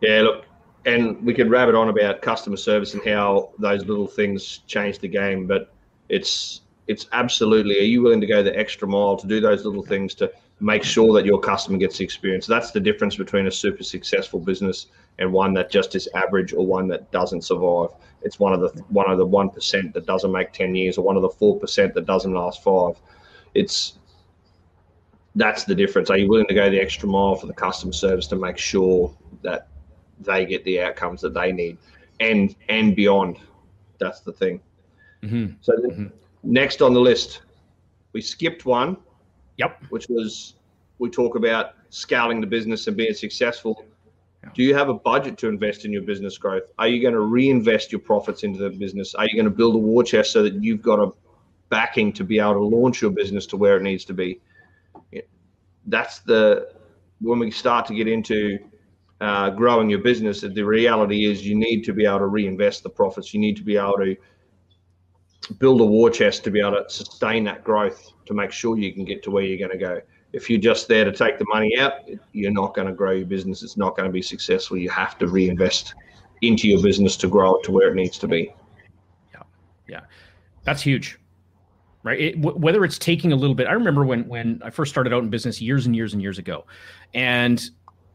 Yeah, 0.01 0.21
look, 0.21 0.45
and 0.85 1.21
we 1.23 1.33
could 1.33 1.49
rabbit 1.49 1.75
on 1.75 1.89
about 1.89 2.21
customer 2.21 2.57
service 2.57 2.93
and 2.93 3.03
how 3.03 3.51
those 3.59 3.85
little 3.85 4.07
things 4.07 4.59
change 4.67 4.99
the 4.99 5.07
game, 5.07 5.47
but 5.47 5.73
it's 6.09 6.61
it's 6.87 7.07
absolutely 7.11 7.77
are 7.79 7.83
you 7.83 8.01
willing 8.01 8.21
to 8.21 8.27
go 8.27 8.41
the 8.41 8.57
extra 8.57 8.87
mile 8.87 9.15
to 9.15 9.27
do 9.27 9.39
those 9.39 9.63
little 9.63 9.83
things 9.83 10.15
to 10.15 10.31
make 10.59 10.83
sure 10.83 11.13
that 11.13 11.23
your 11.23 11.39
customer 11.39 11.77
gets 11.77 11.99
the 11.99 12.03
experience? 12.03 12.47
That's 12.47 12.71
the 12.71 12.79
difference 12.79 13.15
between 13.15 13.47
a 13.47 13.51
super 13.51 13.83
successful 13.83 14.39
business 14.39 14.87
and 15.19 15.31
one 15.31 15.53
that 15.53 15.69
just 15.69 15.95
is 15.95 16.09
average 16.15 16.53
or 16.53 16.65
one 16.65 16.87
that 16.87 17.11
doesn't 17.11 17.43
survive. 17.43 17.89
It's 18.23 18.39
one 18.39 18.53
of 18.53 18.61
the 18.61 18.69
one 18.89 19.09
of 19.09 19.17
the 19.17 19.27
1% 19.27 19.93
that 19.93 20.05
doesn't 20.05 20.31
make 20.31 20.51
10 20.51 20.75
years 20.75 20.97
or 20.97 21.03
one 21.03 21.15
of 21.15 21.21
the 21.21 21.29
4% 21.29 21.93
that 21.93 22.05
doesn't 22.05 22.33
last 22.33 22.63
5 22.63 22.95
it's 23.53 23.93
that's 25.35 25.63
the 25.63 25.75
difference. 25.75 26.09
Are 26.09 26.17
you 26.17 26.27
willing 26.27 26.47
to 26.47 26.53
go 26.53 26.69
the 26.69 26.79
extra 26.79 27.07
mile 27.07 27.35
for 27.35 27.47
the 27.47 27.53
customer 27.53 27.93
service 27.93 28.27
to 28.27 28.35
make 28.35 28.57
sure 28.57 29.15
that 29.41 29.67
they 30.19 30.45
get 30.45 30.63
the 30.65 30.81
outcomes 30.81 31.21
that 31.21 31.33
they 31.33 31.51
need 31.51 31.77
and 32.19 32.55
and 32.67 32.95
beyond. 32.95 33.37
That's 33.99 34.21
the 34.21 34.31
thing. 34.31 34.61
Mm-hmm. 35.23 35.53
So 35.61 35.73
mm-hmm. 35.73 36.07
next 36.43 36.81
on 36.81 36.93
the 36.93 36.99
list, 36.99 37.41
we 38.13 38.21
skipped 38.21 38.65
one. 38.65 38.97
Yep. 39.57 39.83
Which 39.89 40.07
was 40.09 40.55
we 40.99 41.09
talk 41.09 41.35
about 41.35 41.73
scaling 41.89 42.41
the 42.41 42.47
business 42.47 42.87
and 42.87 42.95
being 42.95 43.13
successful. 43.13 43.85
Yeah. 44.43 44.49
Do 44.53 44.63
you 44.63 44.73
have 44.73 44.87
a 44.89 44.93
budget 44.93 45.37
to 45.39 45.49
invest 45.49 45.83
in 45.83 45.91
your 45.91 46.03
business 46.03 46.37
growth? 46.37 46.63
Are 46.77 46.87
you 46.87 47.01
going 47.01 47.13
to 47.13 47.21
reinvest 47.21 47.91
your 47.91 47.99
profits 47.99 48.43
into 48.43 48.59
the 48.59 48.69
business? 48.69 49.15
Are 49.15 49.25
you 49.25 49.33
going 49.33 49.45
to 49.45 49.51
build 49.51 49.75
a 49.75 49.79
war 49.79 50.03
chest 50.03 50.31
so 50.31 50.43
that 50.43 50.63
you've 50.63 50.81
got 50.81 50.99
a 50.99 51.11
backing 51.69 52.13
to 52.13 52.23
be 52.23 52.39
able 52.39 52.53
to 52.53 52.63
launch 52.63 53.01
your 53.01 53.11
business 53.11 53.45
to 53.47 53.57
where 53.57 53.75
it 53.75 53.83
needs 53.83 54.05
to 54.05 54.13
be? 54.13 54.39
That's 55.87 56.19
the 56.19 56.71
when 57.21 57.39
we 57.39 57.51
start 57.51 57.85
to 57.87 57.93
get 57.93 58.07
into 58.07 58.59
uh, 59.21 59.49
growing 59.49 59.89
your 59.89 59.99
business, 59.99 60.41
the 60.41 60.61
reality 60.63 61.25
is 61.25 61.45
you 61.45 61.55
need 61.55 61.83
to 61.83 61.93
be 61.93 62.05
able 62.05 62.19
to 62.19 62.27
reinvest 62.27 62.83
the 62.83 62.89
profits. 62.89 63.33
You 63.33 63.39
need 63.39 63.57
to 63.57 63.63
be 63.63 63.77
able 63.77 63.97
to 63.97 64.15
build 65.57 65.81
a 65.81 65.85
war 65.85 66.09
chest 66.09 66.43
to 66.45 66.51
be 66.51 66.59
able 66.59 66.83
to 66.83 66.89
sustain 66.89 67.43
that 67.45 67.63
growth 67.63 68.11
to 68.25 68.33
make 68.33 68.51
sure 68.51 68.77
you 68.77 68.93
can 68.93 69.03
get 69.03 69.23
to 69.23 69.31
where 69.31 69.43
you're 69.43 69.57
going 69.57 69.77
to 69.77 69.83
go. 69.83 70.01
If 70.31 70.49
you're 70.49 70.59
just 70.59 70.87
there 70.87 71.05
to 71.05 71.11
take 71.11 71.39
the 71.39 71.45
money 71.49 71.77
out, 71.79 71.93
you're 72.33 72.51
not 72.51 72.75
going 72.75 72.87
to 72.87 72.93
grow 72.93 73.11
your 73.11 73.25
business. 73.25 73.63
It's 73.63 73.77
not 73.77 73.97
going 73.97 74.07
to 74.07 74.13
be 74.13 74.21
successful. 74.21 74.77
You 74.77 74.89
have 74.91 75.17
to 75.17 75.27
reinvest 75.27 75.95
into 76.41 76.69
your 76.69 76.81
business 76.81 77.17
to 77.17 77.27
grow 77.27 77.55
it 77.55 77.63
to 77.63 77.71
where 77.71 77.89
it 77.89 77.95
needs 77.95 78.17
to 78.19 78.27
be. 78.27 78.53
Yeah, 79.33 79.41
yeah, 79.87 80.01
that's 80.63 80.81
huge 80.81 81.19
right 82.03 82.19
it, 82.19 82.41
w- 82.41 82.57
whether 82.57 82.85
it's 82.85 82.97
taking 82.97 83.31
a 83.31 83.35
little 83.35 83.55
bit 83.55 83.67
i 83.67 83.73
remember 83.73 84.03
when 84.03 84.27
when 84.27 84.61
i 84.63 84.69
first 84.69 84.91
started 84.91 85.13
out 85.13 85.23
in 85.23 85.29
business 85.29 85.61
years 85.61 85.85
and 85.85 85.95
years 85.95 86.13
and 86.13 86.21
years 86.21 86.37
ago 86.37 86.65
and 87.13 87.71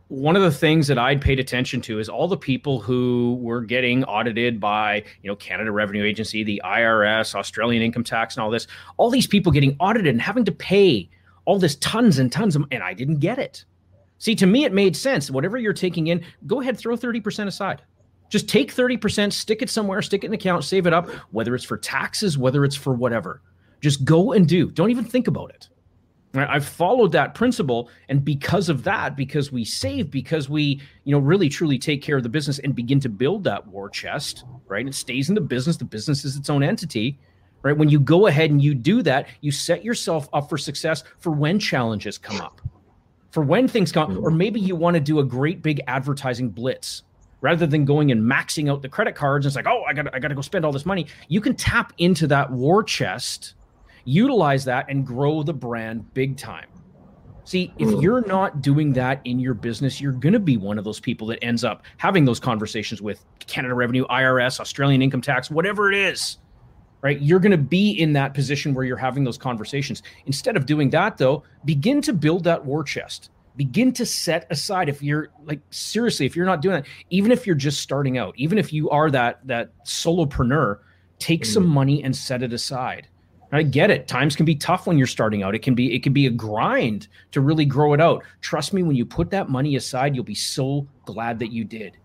one 0.08 0.36
of 0.36 0.42
the 0.42 0.50
things 0.50 0.86
that 0.88 0.98
I'd 0.98 1.20
paid 1.20 1.40
attention 1.40 1.80
to 1.82 1.98
is 1.98 2.08
all 2.08 2.28
the 2.28 2.36
people 2.36 2.80
who 2.80 3.38
were 3.40 3.62
getting 3.62 4.04
audited 4.04 4.60
by, 4.60 5.04
you 5.22 5.30
know, 5.30 5.36
Canada 5.36 5.72
Revenue 5.72 6.04
Agency, 6.04 6.44
the 6.44 6.60
IRS, 6.64 7.34
Australian 7.34 7.82
income 7.82 8.04
tax, 8.04 8.36
and 8.36 8.44
all 8.44 8.50
this. 8.50 8.66
All 8.96 9.10
these 9.10 9.26
people 9.26 9.50
getting 9.50 9.76
audited 9.80 10.08
and 10.08 10.20
having 10.20 10.44
to 10.44 10.52
pay 10.52 11.08
all 11.46 11.58
this 11.58 11.76
tons 11.76 12.18
and 12.18 12.30
tons 12.30 12.54
of, 12.54 12.64
and 12.70 12.82
I 12.82 12.92
didn't 12.94 13.18
get 13.18 13.38
it. 13.38 13.64
See, 14.18 14.34
to 14.36 14.46
me, 14.46 14.64
it 14.64 14.72
made 14.72 14.96
sense. 14.96 15.30
Whatever 15.30 15.58
you're 15.58 15.72
taking 15.72 16.06
in, 16.08 16.24
go 16.46 16.60
ahead, 16.60 16.78
throw 16.78 16.96
30% 16.96 17.46
aside. 17.46 17.82
Just 18.30 18.48
take 18.48 18.74
30%, 18.74 19.32
stick 19.32 19.62
it 19.62 19.70
somewhere, 19.70 20.02
stick 20.02 20.24
it 20.24 20.26
in 20.26 20.32
an 20.32 20.40
account, 20.40 20.64
save 20.64 20.86
it 20.86 20.92
up, 20.92 21.08
whether 21.30 21.54
it's 21.54 21.64
for 21.64 21.76
taxes, 21.76 22.38
whether 22.38 22.64
it's 22.64 22.76
for 22.76 22.94
whatever. 22.94 23.42
Just 23.80 24.04
go 24.04 24.32
and 24.32 24.48
do. 24.48 24.70
Don't 24.70 24.90
even 24.90 25.04
think 25.04 25.28
about 25.28 25.50
it. 25.50 25.68
I've 26.34 26.66
followed 26.66 27.12
that 27.12 27.34
principle, 27.34 27.88
and 28.08 28.24
because 28.24 28.68
of 28.68 28.82
that, 28.84 29.16
because 29.16 29.52
we 29.52 29.64
save, 29.64 30.10
because 30.10 30.48
we, 30.48 30.80
you 31.04 31.12
know, 31.12 31.18
really 31.18 31.48
truly 31.48 31.78
take 31.78 32.02
care 32.02 32.16
of 32.16 32.22
the 32.22 32.28
business 32.28 32.58
and 32.58 32.74
begin 32.74 32.98
to 33.00 33.08
build 33.08 33.44
that 33.44 33.66
war 33.68 33.88
chest, 33.88 34.44
right? 34.66 34.86
It 34.86 34.94
stays 34.94 35.28
in 35.28 35.34
the 35.34 35.40
business. 35.40 35.76
The 35.76 35.84
business 35.84 36.24
is 36.24 36.36
its 36.36 36.50
own 36.50 36.62
entity, 36.62 37.18
right? 37.62 37.76
When 37.76 37.88
you 37.88 38.00
go 38.00 38.26
ahead 38.26 38.50
and 38.50 38.60
you 38.60 38.74
do 38.74 39.02
that, 39.02 39.28
you 39.42 39.52
set 39.52 39.84
yourself 39.84 40.28
up 40.32 40.48
for 40.48 40.58
success 40.58 41.04
for 41.18 41.30
when 41.30 41.58
challenges 41.58 42.18
come 42.18 42.40
up, 42.40 42.60
for 43.30 43.42
when 43.42 43.68
things 43.68 43.92
come, 43.92 44.18
or 44.18 44.30
mm-hmm. 44.30 44.38
maybe 44.38 44.60
you 44.60 44.74
want 44.74 44.94
to 44.94 45.00
do 45.00 45.20
a 45.20 45.24
great 45.24 45.62
big 45.62 45.80
advertising 45.86 46.50
blitz, 46.50 47.04
rather 47.42 47.66
than 47.66 47.84
going 47.84 48.10
and 48.10 48.22
maxing 48.22 48.70
out 48.70 48.80
the 48.80 48.88
credit 48.88 49.14
cards. 49.14 49.44
And 49.44 49.50
it's 49.50 49.56
like, 49.56 49.66
oh, 49.66 49.84
I 49.84 49.92
got, 49.92 50.12
I 50.14 50.18
got 50.18 50.28
to 50.28 50.34
go 50.34 50.40
spend 50.40 50.64
all 50.64 50.72
this 50.72 50.86
money. 50.86 51.06
You 51.28 51.40
can 51.40 51.54
tap 51.54 51.92
into 51.98 52.26
that 52.28 52.50
war 52.50 52.82
chest 52.82 53.54
utilize 54.04 54.64
that 54.64 54.86
and 54.88 55.06
grow 55.06 55.42
the 55.42 55.54
brand 55.54 56.12
big 56.14 56.36
time. 56.36 56.66
See, 57.44 57.72
if 57.78 57.90
you're 58.00 58.26
not 58.26 58.62
doing 58.62 58.94
that 58.94 59.20
in 59.24 59.38
your 59.38 59.52
business, 59.52 60.00
you're 60.00 60.12
going 60.12 60.32
to 60.32 60.40
be 60.40 60.56
one 60.56 60.78
of 60.78 60.84
those 60.84 60.98
people 60.98 61.26
that 61.26 61.44
ends 61.44 61.62
up 61.62 61.84
having 61.98 62.24
those 62.24 62.40
conversations 62.40 63.02
with 63.02 63.22
Canada 63.40 63.74
Revenue, 63.74 64.06
IRS, 64.06 64.60
Australian 64.60 65.02
income 65.02 65.20
tax, 65.20 65.50
whatever 65.50 65.92
it 65.92 65.98
is, 65.98 66.38
right? 67.02 67.20
You're 67.20 67.40
going 67.40 67.52
to 67.52 67.58
be 67.58 67.90
in 67.90 68.14
that 68.14 68.32
position 68.32 68.72
where 68.72 68.86
you're 68.86 68.96
having 68.96 69.24
those 69.24 69.36
conversations. 69.36 70.02
Instead 70.24 70.56
of 70.56 70.64
doing 70.64 70.88
that, 70.90 71.18
though, 71.18 71.42
begin 71.66 72.00
to 72.02 72.14
build 72.14 72.44
that 72.44 72.64
war 72.64 72.82
chest. 72.82 73.28
Begin 73.56 73.92
to 73.92 74.06
set 74.06 74.46
aside 74.50 74.88
if 74.88 75.02
you're 75.02 75.28
like 75.44 75.60
seriously, 75.70 76.24
if 76.26 76.34
you're 76.34 76.46
not 76.46 76.62
doing 76.62 76.76
that, 76.76 76.86
even 77.10 77.30
if 77.30 77.46
you're 77.46 77.54
just 77.54 77.80
starting 77.80 78.16
out, 78.18 78.34
even 78.36 78.58
if 78.58 78.72
you 78.72 78.90
are 78.90 79.10
that 79.10 79.46
that 79.46 79.70
solopreneur, 79.84 80.78
take 81.20 81.42
mm. 81.42 81.46
some 81.46 81.66
money 81.66 82.02
and 82.02 82.16
set 82.16 82.42
it 82.42 82.52
aside 82.52 83.06
I 83.56 83.62
get 83.62 83.90
it. 83.90 84.08
Times 84.08 84.34
can 84.34 84.46
be 84.46 84.54
tough 84.54 84.86
when 84.86 84.98
you're 84.98 85.06
starting 85.06 85.42
out. 85.42 85.54
It 85.54 85.62
can 85.62 85.74
be 85.74 85.94
it 85.94 86.02
can 86.02 86.12
be 86.12 86.26
a 86.26 86.30
grind 86.30 87.08
to 87.32 87.40
really 87.40 87.64
grow 87.64 87.92
it 87.92 88.00
out. 88.00 88.24
Trust 88.40 88.72
me, 88.72 88.82
when 88.82 88.96
you 88.96 89.04
put 89.04 89.30
that 89.30 89.48
money 89.48 89.76
aside, 89.76 90.14
you'll 90.14 90.24
be 90.24 90.34
so 90.34 90.86
glad 91.04 91.38
that 91.38 91.52
you 91.52 91.64
did. 91.64 91.96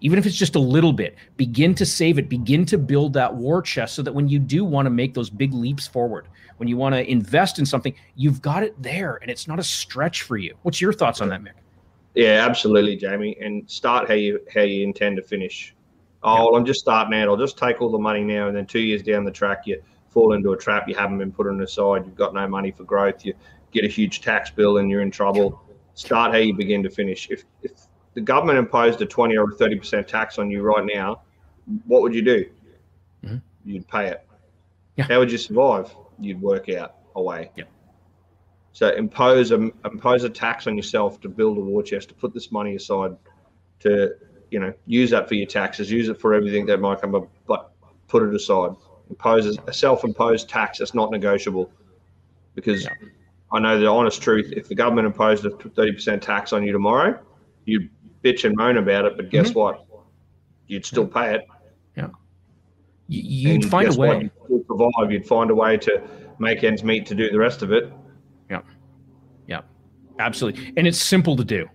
Even 0.00 0.18
if 0.18 0.26
it's 0.26 0.36
just 0.36 0.56
a 0.56 0.60
little 0.60 0.92
bit, 0.92 1.16
begin 1.36 1.74
to 1.74 1.86
save 1.86 2.18
it, 2.18 2.28
begin 2.28 2.66
to 2.66 2.76
build 2.76 3.12
that 3.14 3.34
war 3.34 3.62
chest 3.62 3.94
so 3.94 4.02
that 4.02 4.12
when 4.12 4.28
you 4.28 4.38
do 4.38 4.64
want 4.64 4.86
to 4.86 4.90
make 4.90 5.14
those 5.14 5.30
big 5.30 5.54
leaps 5.54 5.86
forward, 5.86 6.28
when 6.58 6.68
you 6.68 6.76
want 6.76 6.94
to 6.94 7.10
invest 7.10 7.58
in 7.58 7.64
something, 7.64 7.94
you've 8.14 8.42
got 8.42 8.62
it 8.62 8.80
there 8.82 9.18
and 9.22 9.30
it's 9.30 9.48
not 9.48 9.58
a 9.58 9.64
stretch 9.64 10.22
for 10.22 10.36
you. 10.36 10.54
What's 10.62 10.80
your 10.80 10.92
thoughts 10.92 11.20
on 11.20 11.28
that, 11.30 11.42
Mick? 11.42 11.52
Yeah, 12.14 12.46
absolutely, 12.46 12.96
Jamie. 12.96 13.36
And 13.40 13.70
start 13.70 14.08
how 14.08 14.14
you 14.14 14.40
how 14.52 14.62
you 14.62 14.82
intend 14.82 15.16
to 15.16 15.22
finish. 15.22 15.74
Oh, 16.22 16.34
yeah. 16.34 16.42
well, 16.44 16.56
I'm 16.56 16.64
just 16.64 16.80
starting 16.80 17.14
out. 17.20 17.28
I'll 17.28 17.36
just 17.36 17.58
take 17.58 17.80
all 17.80 17.90
the 17.90 17.98
money 17.98 18.24
now, 18.24 18.48
and 18.48 18.56
then 18.56 18.66
two 18.66 18.80
years 18.80 19.02
down 19.02 19.24
the 19.24 19.30
track, 19.30 19.66
you 19.66 19.82
fall 20.16 20.32
into 20.32 20.52
a 20.52 20.56
trap. 20.56 20.88
You 20.88 20.94
haven't 20.94 21.18
been 21.18 21.30
putting 21.30 21.60
aside. 21.60 22.06
You've 22.06 22.16
got 22.16 22.32
no 22.32 22.48
money 22.48 22.70
for 22.70 22.84
growth. 22.84 23.26
You 23.26 23.34
get 23.70 23.84
a 23.84 23.88
huge 23.88 24.22
tax 24.22 24.50
bill 24.50 24.78
and 24.78 24.90
you're 24.90 25.02
in 25.02 25.10
trouble. 25.10 25.60
Start 25.92 26.32
how 26.32 26.38
you 26.38 26.54
begin 26.54 26.82
to 26.84 26.88
finish. 26.88 27.28
If, 27.30 27.44
if 27.62 27.72
the 28.14 28.22
government 28.22 28.58
imposed 28.58 29.02
a 29.02 29.06
20 29.06 29.36
or 29.36 29.52
30% 29.52 30.06
tax 30.06 30.38
on 30.38 30.50
you 30.50 30.62
right 30.62 30.86
now, 30.86 31.20
what 31.84 32.00
would 32.00 32.14
you 32.14 32.22
do? 32.22 32.46
Mm-hmm. 33.24 33.36
You'd 33.66 33.86
pay 33.88 34.06
it. 34.06 34.26
Yeah. 34.96 35.04
How 35.04 35.18
would 35.18 35.30
you 35.30 35.36
survive? 35.36 35.94
You'd 36.18 36.40
work 36.40 36.70
out 36.70 36.94
a 37.14 37.20
way. 37.20 37.50
Yeah. 37.54 37.64
So 38.72 38.88
impose 38.88 39.50
a 39.50 39.70
impose 39.84 40.24
a 40.24 40.30
tax 40.30 40.66
on 40.66 40.78
yourself 40.78 41.20
to 41.22 41.28
build 41.28 41.58
a 41.58 41.60
war 41.60 41.82
chest, 41.82 42.08
to 42.08 42.14
put 42.14 42.32
this 42.32 42.50
money 42.50 42.74
aside, 42.74 43.16
to 43.80 44.14
you 44.50 44.60
know 44.60 44.72
use 44.86 45.10
that 45.10 45.28
for 45.28 45.34
your 45.34 45.46
taxes, 45.46 45.90
use 45.90 46.08
it 46.08 46.18
for 46.18 46.32
everything 46.32 46.64
that 46.66 46.80
might 46.80 47.02
come 47.02 47.14
up, 47.14 47.28
but 47.46 47.72
put 48.06 48.22
it 48.22 48.34
aside 48.34 48.76
imposes 49.08 49.58
a 49.66 49.72
self-imposed 49.72 50.48
tax 50.48 50.78
that's 50.78 50.94
not 50.94 51.10
negotiable 51.10 51.70
because 52.54 52.84
yeah. 52.84 52.90
I 53.52 53.60
know 53.60 53.78
the 53.78 53.86
honest 53.86 54.20
truth. 54.20 54.52
If 54.56 54.68
the 54.68 54.74
government 54.74 55.06
imposed 55.06 55.44
a 55.44 55.50
30% 55.50 56.20
tax 56.20 56.52
on 56.52 56.64
you 56.64 56.72
tomorrow, 56.72 57.18
you'd 57.64 57.88
bitch 58.24 58.44
and 58.44 58.56
moan 58.56 58.76
about 58.76 59.04
it, 59.04 59.16
but 59.16 59.30
guess 59.30 59.50
mm-hmm. 59.50 59.58
what? 59.60 59.86
You'd 60.66 60.84
still 60.84 61.06
pay 61.06 61.34
it. 61.34 61.46
Yeah. 61.96 62.08
You'd 63.08 63.62
and 63.62 63.70
find 63.70 63.88
a 63.88 63.96
way. 63.96 64.30
You'd 64.48 64.66
survive. 64.66 65.12
You'd 65.12 65.26
find 65.26 65.50
a 65.50 65.54
way 65.54 65.76
to 65.78 66.02
make 66.38 66.64
ends 66.64 66.82
meet 66.82 67.06
to 67.06 67.14
do 67.14 67.30
the 67.30 67.38
rest 67.38 67.62
of 67.62 67.72
it. 67.72 67.92
Yeah. 68.50 68.62
Yeah. 69.46 69.60
Absolutely. 70.18 70.72
And 70.76 70.86
it's 70.86 71.00
simple 71.00 71.36
to 71.36 71.44
do. 71.44 71.68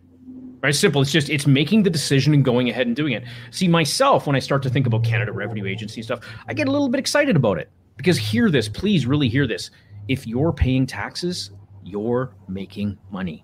Right, 0.61 0.75
simple. 0.75 1.01
It's 1.01 1.11
just 1.11 1.29
it's 1.29 1.47
making 1.47 1.83
the 1.83 1.89
decision 1.89 2.33
and 2.35 2.45
going 2.45 2.69
ahead 2.69 2.85
and 2.85 2.95
doing 2.95 3.13
it. 3.13 3.23
See, 3.49 3.67
myself, 3.67 4.27
when 4.27 4.35
I 4.35 4.39
start 4.39 4.61
to 4.63 4.69
think 4.69 4.85
about 4.85 5.03
Canada 5.03 5.31
Revenue 5.31 5.65
Agency 5.65 6.03
stuff, 6.03 6.19
I 6.47 6.53
get 6.53 6.67
a 6.67 6.71
little 6.71 6.87
bit 6.87 6.99
excited 6.99 7.35
about 7.35 7.57
it 7.57 7.69
because 7.97 8.17
hear 8.17 8.49
this, 8.51 8.69
please, 8.69 9.07
really 9.07 9.27
hear 9.27 9.47
this. 9.47 9.71
If 10.07 10.27
you're 10.27 10.53
paying 10.53 10.85
taxes, 10.85 11.49
you're 11.83 12.35
making 12.47 12.99
money. 13.09 13.43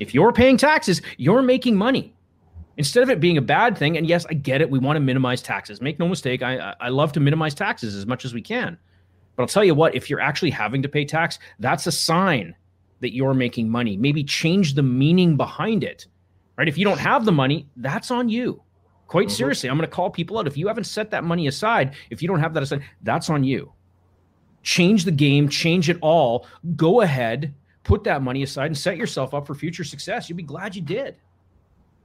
If 0.00 0.12
you're 0.12 0.32
paying 0.32 0.56
taxes, 0.56 1.02
you're 1.18 1.42
making 1.42 1.76
money. 1.76 2.14
Instead 2.78 3.02
of 3.02 3.10
it 3.10 3.20
being 3.20 3.38
a 3.38 3.42
bad 3.42 3.76
thing, 3.76 3.96
and 3.96 4.06
yes, 4.06 4.26
I 4.28 4.34
get 4.34 4.60
it, 4.60 4.70
we 4.70 4.78
want 4.78 4.96
to 4.96 5.00
minimize 5.00 5.42
taxes. 5.42 5.80
Make 5.80 6.00
no 6.00 6.08
mistake, 6.08 6.42
I 6.42 6.74
I 6.80 6.88
love 6.88 7.12
to 7.12 7.20
minimize 7.20 7.54
taxes 7.54 7.94
as 7.94 8.06
much 8.06 8.24
as 8.24 8.34
we 8.34 8.42
can. 8.42 8.76
But 9.36 9.44
I'll 9.44 9.48
tell 9.48 9.64
you 9.64 9.74
what, 9.74 9.94
if 9.94 10.10
you're 10.10 10.20
actually 10.20 10.50
having 10.50 10.82
to 10.82 10.88
pay 10.88 11.04
tax, 11.04 11.38
that's 11.60 11.86
a 11.86 11.92
sign 11.92 12.56
that 13.00 13.14
you're 13.14 13.34
making 13.34 13.68
money. 13.68 13.96
Maybe 13.96 14.24
change 14.24 14.74
the 14.74 14.82
meaning 14.82 15.36
behind 15.36 15.84
it. 15.84 16.06
Right? 16.56 16.68
If 16.68 16.76
you 16.76 16.84
don't 16.84 16.98
have 16.98 17.24
the 17.24 17.32
money, 17.32 17.68
that's 17.76 18.10
on 18.10 18.28
you. 18.28 18.62
Quite 19.06 19.28
mm-hmm. 19.28 19.34
seriously, 19.34 19.70
I'm 19.70 19.76
going 19.76 19.88
to 19.88 19.94
call 19.94 20.10
people 20.10 20.38
out. 20.38 20.46
If 20.46 20.56
you 20.56 20.68
haven't 20.68 20.84
set 20.84 21.10
that 21.12 21.24
money 21.24 21.46
aside, 21.46 21.94
if 22.10 22.20
you 22.20 22.28
don't 22.28 22.40
have 22.40 22.52
that 22.54 22.62
aside, 22.62 22.82
that's 23.02 23.30
on 23.30 23.44
you. 23.44 23.72
Change 24.62 25.04
the 25.04 25.12
game, 25.12 25.48
change 25.48 25.88
it 25.88 25.98
all. 26.02 26.46
Go 26.76 27.00
ahead, 27.00 27.54
put 27.84 28.04
that 28.04 28.22
money 28.22 28.42
aside 28.42 28.66
and 28.66 28.76
set 28.76 28.96
yourself 28.96 29.32
up 29.32 29.46
for 29.46 29.54
future 29.54 29.84
success. 29.84 30.28
You'll 30.28 30.36
be 30.36 30.42
glad 30.42 30.76
you 30.76 30.82
did. 30.82 31.16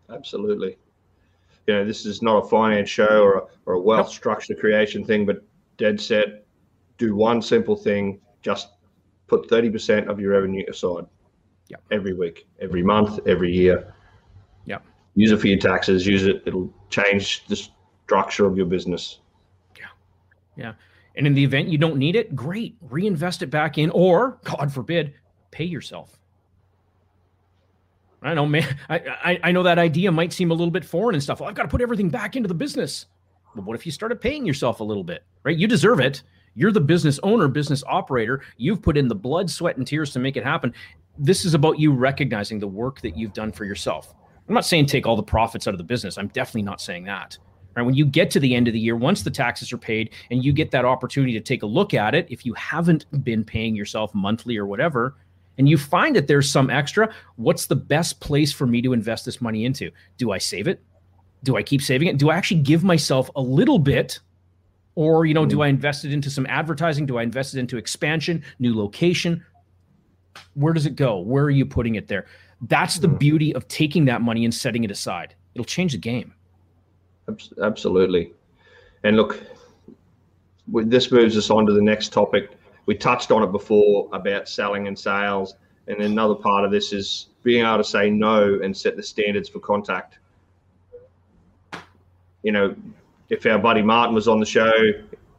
Absolutely. 0.10 0.78
You 1.68 1.74
know, 1.74 1.86
this 1.86 2.06
is 2.06 2.22
not 2.22 2.46
a 2.46 2.48
finance 2.48 2.90
show 2.90 3.22
or 3.24 3.38
a, 3.38 3.42
or 3.66 3.74
a 3.74 3.80
wealth 3.80 4.08
nope. 4.08 4.14
structure 4.14 4.56
creation 4.56 5.04
thing, 5.04 5.26
but 5.26 5.44
dead 5.78 6.00
set, 6.00 6.46
do 6.98 7.16
one 7.16 7.42
simple 7.42 7.76
thing, 7.76 8.20
just 8.42 8.73
put 9.38 9.50
30% 9.50 10.08
of 10.08 10.20
your 10.20 10.32
revenue 10.32 10.64
aside 10.70 11.06
yep. 11.68 11.82
every 11.92 12.14
week, 12.14 12.48
every 12.62 12.84
month, 12.84 13.20
every 13.28 13.52
year. 13.52 13.94
Yeah. 14.66 14.80
Use 15.16 15.32
it 15.32 15.40
for 15.40 15.48
your 15.48 15.60
taxes. 15.60 16.06
Use 16.06 16.26
it. 16.26 16.44
It'll 16.46 16.72
change 16.90 17.46
the 17.48 17.56
structure 18.06 18.46
of 18.46 18.56
your 18.56 18.66
business. 18.66 19.20
Yeah. 19.78 19.86
Yeah. 20.56 20.74
And 21.16 21.28
in 21.28 21.34
the 21.34 21.44
event 21.44 21.70
you 21.70 21.78
don't 21.78 21.98
need 21.98 22.16
it, 22.16 22.36
great. 22.36 22.76
Reinvest 22.82 23.42
it 23.42 23.48
back 23.48 23.78
in, 23.78 23.90
or 23.92 24.40
God 24.44 24.72
forbid, 24.72 25.14
pay 25.52 25.66
yourself. 25.66 26.20
I 28.22 28.34
know, 28.34 28.46
man. 28.46 28.78
I, 28.90 28.96
I, 29.00 29.40
I 29.44 29.52
know 29.52 29.64
that 29.64 29.78
idea 29.80 30.12
might 30.12 30.32
seem 30.32 30.52
a 30.52 30.54
little 30.54 30.72
bit 30.72 30.86
foreign 30.86 31.14
and 31.16 31.22
stuff. 31.22 31.40
Well, 31.40 31.50
I've 31.50 31.56
got 31.56 31.64
to 31.64 31.70
put 31.70 31.82
everything 31.82 32.10
back 32.10 32.36
into 32.36 32.48
the 32.48 32.54
business. 32.54 33.08
But 33.54 33.66
what 33.66 33.76
if 33.76 33.86
you 33.86 33.92
started 33.92 34.22
paying 34.22 34.46
yourself 34.46 34.80
a 34.80 34.84
little 34.84 35.04
bit, 35.04 35.24
right? 35.44 35.58
You 35.58 35.68
deserve 35.68 36.00
it. 36.00 36.24
You're 36.56 36.72
the 36.72 36.82
business 36.82 37.20
owner, 37.24 37.48
business 37.48 37.84
operator. 37.88 38.42
You've 38.58 38.82
put 38.82 38.98
in 38.98 39.08
the 39.08 39.16
blood, 39.16 39.50
sweat, 39.50 39.78
and 39.78 39.88
tears 39.88 40.12
to 40.12 40.20
make 40.20 40.38
it 40.38 40.44
happen. 40.44 40.74
This 41.18 41.46
is 41.46 41.54
about 41.54 41.80
you 41.80 41.92
recognizing 41.92 42.60
the 42.60 42.68
work 42.68 43.02
that 43.02 43.18
you've 43.18 43.34
done 43.34 43.52
for 43.52 43.66
yourself. 43.66 44.14
I'm 44.48 44.54
not 44.54 44.66
saying 44.66 44.88
take 44.88 45.08
all 45.08 45.16
the 45.16 45.24
profits 45.24 45.68
out 45.68 45.74
of 45.74 45.78
the 45.78 45.84
business. 45.84 46.18
I'm 46.18 46.28
definitely 46.28 46.64
not 46.64 46.82
saying 46.82 47.06
that. 47.06 47.38
Right? 47.76 47.84
When 47.84 47.96
you 47.96 48.06
get 48.06 48.30
to 48.32 48.40
the 48.40 48.54
end 48.54 48.68
of 48.68 48.74
the 48.74 48.80
year, 48.80 48.96
once 48.96 49.24
the 49.24 49.32
taxes 49.32 49.74
are 49.74 49.78
paid 49.78 50.12
and 50.30 50.44
you 50.44 50.54
get 50.54 50.70
that 50.72 50.86
opportunity 50.86 51.34
to 51.34 51.40
take 51.40 51.64
a 51.64 51.68
look 51.68 51.94
at 51.94 52.14
it, 52.14 52.28
if 52.30 52.46
you 52.46 52.54
haven't 52.54 53.06
been 53.24 53.44
paying 53.44 53.76
yourself 53.76 54.14
monthly 54.14 54.58
or 54.58 54.68
whatever, 54.68 55.16
and 55.58 55.70
you 55.70 55.78
find 55.78 56.16
that 56.16 56.28
there's 56.28 56.50
some 56.50 56.70
extra, 56.70 57.14
what's 57.36 57.68
the 57.68 57.76
best 57.76 58.20
place 58.20 58.52
for 58.52 58.66
me 58.66 58.82
to 58.82 58.94
invest 58.94 59.26
this 59.26 59.42
money 59.42 59.66
into? 59.66 59.92
Do 60.18 60.32
I 60.32 60.38
save 60.38 60.68
it? 60.68 60.82
Do 61.44 61.58
I 61.58 61.64
keep 61.64 61.82
saving 61.82 62.08
it? 62.08 62.18
Do 62.18 62.30
I 62.30 62.36
actually 62.36 62.62
give 62.62 62.84
myself 62.84 63.30
a 63.36 63.42
little 63.42 63.80
bit 63.80 64.20
or, 64.96 65.26
you 65.26 65.34
know, 65.34 65.46
do 65.46 65.58
hmm. 65.58 65.62
I 65.64 65.68
invest 65.68 66.06
it 66.06 66.14
into 66.14 66.30
some 66.30 66.46
advertising? 66.48 67.06
Do 67.06 67.18
I 67.18 67.24
invest 67.24 67.56
it 67.56 67.60
into 67.60 67.78
expansion, 67.78 68.44
new 68.60 68.76
location? 68.78 69.44
Where 70.56 70.74
does 70.74 70.86
it 70.86 70.96
go? 70.96 71.20
Where 71.20 71.44
are 71.44 71.50
you 71.50 71.66
putting 71.66 71.96
it 71.96 72.08
there? 72.08 72.26
That's 72.62 73.00
the 73.00 73.08
hmm. 73.08 73.16
beauty 73.16 73.56
of 73.56 73.68
taking 73.68 74.06
that 74.06 74.22
money 74.22 74.46
and 74.46 74.54
setting 74.54 74.84
it 74.84 74.92
aside. 74.92 75.36
It'll 75.56 75.66
change 75.66 75.94
the 75.94 75.98
game. 75.98 76.34
Absolutely. 77.62 78.34
And 79.04 79.18
look, 79.18 79.42
this 80.68 81.12
moves 81.12 81.38
us 81.38 81.50
on 81.50 81.66
to 81.66 81.74
the 81.74 81.82
next 81.82 82.14
topic. 82.14 82.52
We 82.86 82.96
touched 82.96 83.32
on 83.32 83.44
it 83.44 83.52
before 83.52 84.10
about 84.14 84.50
selling 84.50 84.88
and 84.88 84.98
sales. 84.98 85.56
And 85.88 86.02
another 86.02 86.36
part 86.36 86.66
of 86.66 86.72
this 86.72 86.94
is 86.94 87.28
being 87.44 87.66
able 87.66 87.78
to 87.78 87.84
say 87.84 88.10
no 88.10 88.60
and 88.64 88.76
set 88.76 88.96
the 88.96 89.04
standards 89.04 89.50
for 89.50 89.60
contact. 89.60 90.20
You 92.44 92.52
know, 92.52 92.76
if 93.34 93.46
our 93.48 93.58
buddy 93.58 93.82
Martin 93.82 94.14
was 94.14 94.28
on 94.28 94.40
the 94.40 94.46
show, 94.46 94.72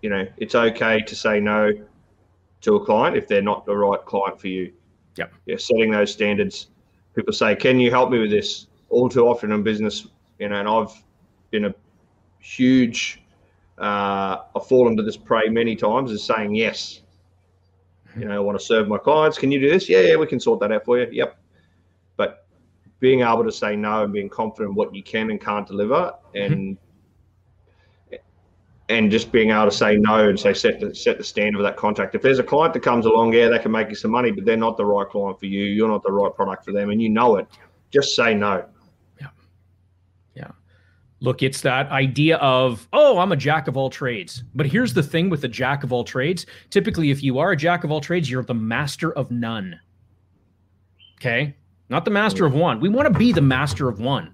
you 0.02 0.10
know, 0.10 0.26
it's 0.36 0.54
okay 0.54 1.00
to 1.00 1.14
say 1.14 1.40
no 1.40 1.72
to 2.62 2.74
a 2.74 2.84
client 2.84 3.16
if 3.16 3.28
they're 3.28 3.42
not 3.42 3.64
the 3.64 3.76
right 3.76 4.04
client 4.04 4.40
for 4.40 4.48
you. 4.48 4.72
Yep. 5.16 5.32
Yeah, 5.46 5.56
setting 5.56 5.92
those 5.92 6.12
standards. 6.12 6.68
People 7.14 7.32
say, 7.32 7.54
"Can 7.54 7.78
you 7.78 7.90
help 7.90 8.10
me 8.10 8.18
with 8.18 8.30
this?" 8.30 8.66
All 8.90 9.08
too 9.08 9.26
often 9.26 9.52
in 9.52 9.62
business, 9.62 10.08
you 10.38 10.48
know, 10.48 10.56
and 10.56 10.68
I've 10.68 10.92
been 11.50 11.66
a 11.66 11.74
huge. 12.40 13.22
Uh, 13.78 14.38
I've 14.54 14.66
fallen 14.66 14.96
to 14.96 15.02
this 15.02 15.16
prey 15.16 15.48
many 15.48 15.76
times 15.76 16.10
is 16.10 16.22
saying 16.22 16.54
yes. 16.54 17.02
You 18.16 18.26
know, 18.26 18.36
I 18.36 18.38
want 18.40 18.58
to 18.58 18.64
serve 18.64 18.88
my 18.88 18.98
clients. 18.98 19.38
Can 19.38 19.50
you 19.52 19.60
do 19.60 19.70
this? 19.70 19.88
Yeah, 19.88 20.00
yeah, 20.00 20.16
we 20.16 20.26
can 20.26 20.38
sort 20.40 20.60
that 20.60 20.70
out 20.70 20.84
for 20.84 20.98
you. 20.98 21.08
Yep. 21.10 21.36
But 22.16 22.46
being 23.00 23.20
able 23.20 23.44
to 23.44 23.52
say 23.52 23.74
no 23.76 24.04
and 24.04 24.12
being 24.12 24.28
confident 24.28 24.74
what 24.74 24.94
you 24.94 25.02
can 25.02 25.30
and 25.30 25.40
can't 25.40 25.66
deliver, 25.66 26.12
and 26.34 26.76
and 28.88 29.10
just 29.10 29.32
being 29.32 29.50
able 29.50 29.64
to 29.64 29.70
say 29.70 29.96
no 29.96 30.28
and 30.28 30.38
say 30.38 30.52
set 30.52 30.80
the 30.80 30.94
set 30.94 31.16
the 31.18 31.24
standard 31.24 31.58
of 31.58 31.64
that 31.64 31.76
contract. 31.76 32.14
If 32.14 32.22
there's 32.22 32.38
a 32.38 32.44
client 32.44 32.74
that 32.74 32.82
comes 32.82 33.06
along, 33.06 33.32
yeah, 33.32 33.48
they 33.48 33.58
can 33.58 33.72
make 33.72 33.88
you 33.88 33.94
some 33.94 34.10
money, 34.10 34.30
but 34.30 34.44
they're 34.44 34.56
not 34.56 34.76
the 34.76 34.84
right 34.84 35.08
client 35.08 35.38
for 35.38 35.46
you. 35.46 35.64
You're 35.64 35.88
not 35.88 36.02
the 36.02 36.12
right 36.12 36.34
product 36.34 36.64
for 36.64 36.72
them, 36.72 36.90
and 36.90 37.00
you 37.00 37.08
know 37.08 37.36
it. 37.36 37.46
Just 37.90 38.14
say 38.14 38.34
no. 38.34 38.64
Yeah, 39.20 39.28
yeah. 40.34 40.50
Look, 41.20 41.42
it's 41.42 41.62
that 41.62 41.88
idea 41.90 42.36
of 42.38 42.86
oh, 42.92 43.18
I'm 43.18 43.32
a 43.32 43.36
jack 43.36 43.68
of 43.68 43.76
all 43.76 43.88
trades. 43.88 44.44
But 44.54 44.66
here's 44.66 44.92
the 44.92 45.02
thing 45.02 45.30
with 45.30 45.40
the 45.40 45.48
jack 45.48 45.82
of 45.82 45.92
all 45.92 46.04
trades. 46.04 46.44
Typically, 46.70 47.10
if 47.10 47.22
you 47.22 47.38
are 47.38 47.52
a 47.52 47.56
jack 47.56 47.84
of 47.84 47.90
all 47.90 48.00
trades, 48.00 48.30
you're 48.30 48.44
the 48.44 48.54
master 48.54 49.12
of 49.12 49.30
none. 49.30 49.80
Okay, 51.18 51.56
not 51.88 52.04
the 52.04 52.10
master 52.10 52.44
of 52.44 52.52
one. 52.52 52.80
We 52.80 52.90
want 52.90 53.10
to 53.10 53.18
be 53.18 53.32
the 53.32 53.40
master 53.40 53.88
of 53.88 53.98
one 53.98 54.33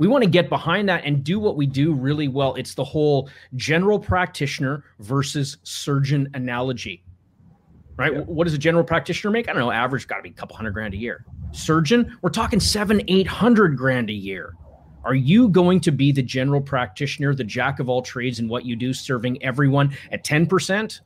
we 0.00 0.08
want 0.08 0.24
to 0.24 0.30
get 0.30 0.48
behind 0.48 0.88
that 0.88 1.04
and 1.04 1.22
do 1.22 1.38
what 1.38 1.56
we 1.56 1.66
do 1.66 1.92
really 1.92 2.26
well. 2.26 2.54
It's 2.54 2.72
the 2.74 2.82
whole 2.82 3.28
general 3.54 3.98
practitioner 3.98 4.82
versus 4.98 5.58
surgeon 5.62 6.26
analogy. 6.32 7.04
Right? 7.98 8.14
Yeah. 8.14 8.20
What 8.20 8.44
does 8.44 8.54
a 8.54 8.58
general 8.58 8.82
practitioner 8.82 9.30
make? 9.30 9.50
I 9.50 9.52
don't 9.52 9.60
know, 9.60 9.70
average 9.70 10.08
got 10.08 10.16
to 10.16 10.22
be 10.22 10.30
a 10.30 10.32
couple 10.32 10.56
hundred 10.56 10.72
grand 10.72 10.94
a 10.94 10.96
year. 10.96 11.26
Surgeon, 11.52 12.16
we're 12.22 12.30
talking 12.30 12.60
seven, 12.60 13.02
eight 13.08 13.26
hundred 13.26 13.76
grand 13.76 14.08
a 14.08 14.14
year. 14.14 14.54
Are 15.04 15.14
you 15.14 15.48
going 15.48 15.80
to 15.80 15.92
be 15.92 16.12
the 16.12 16.22
general 16.22 16.62
practitioner, 16.62 17.34
the 17.34 17.44
jack 17.44 17.78
of 17.78 17.90
all 17.90 18.00
trades 18.00 18.38
in 18.38 18.48
what 18.48 18.64
you 18.64 18.76
do, 18.76 18.94
serving 18.94 19.42
everyone 19.42 19.94
at 20.12 20.24
10%? 20.24 21.00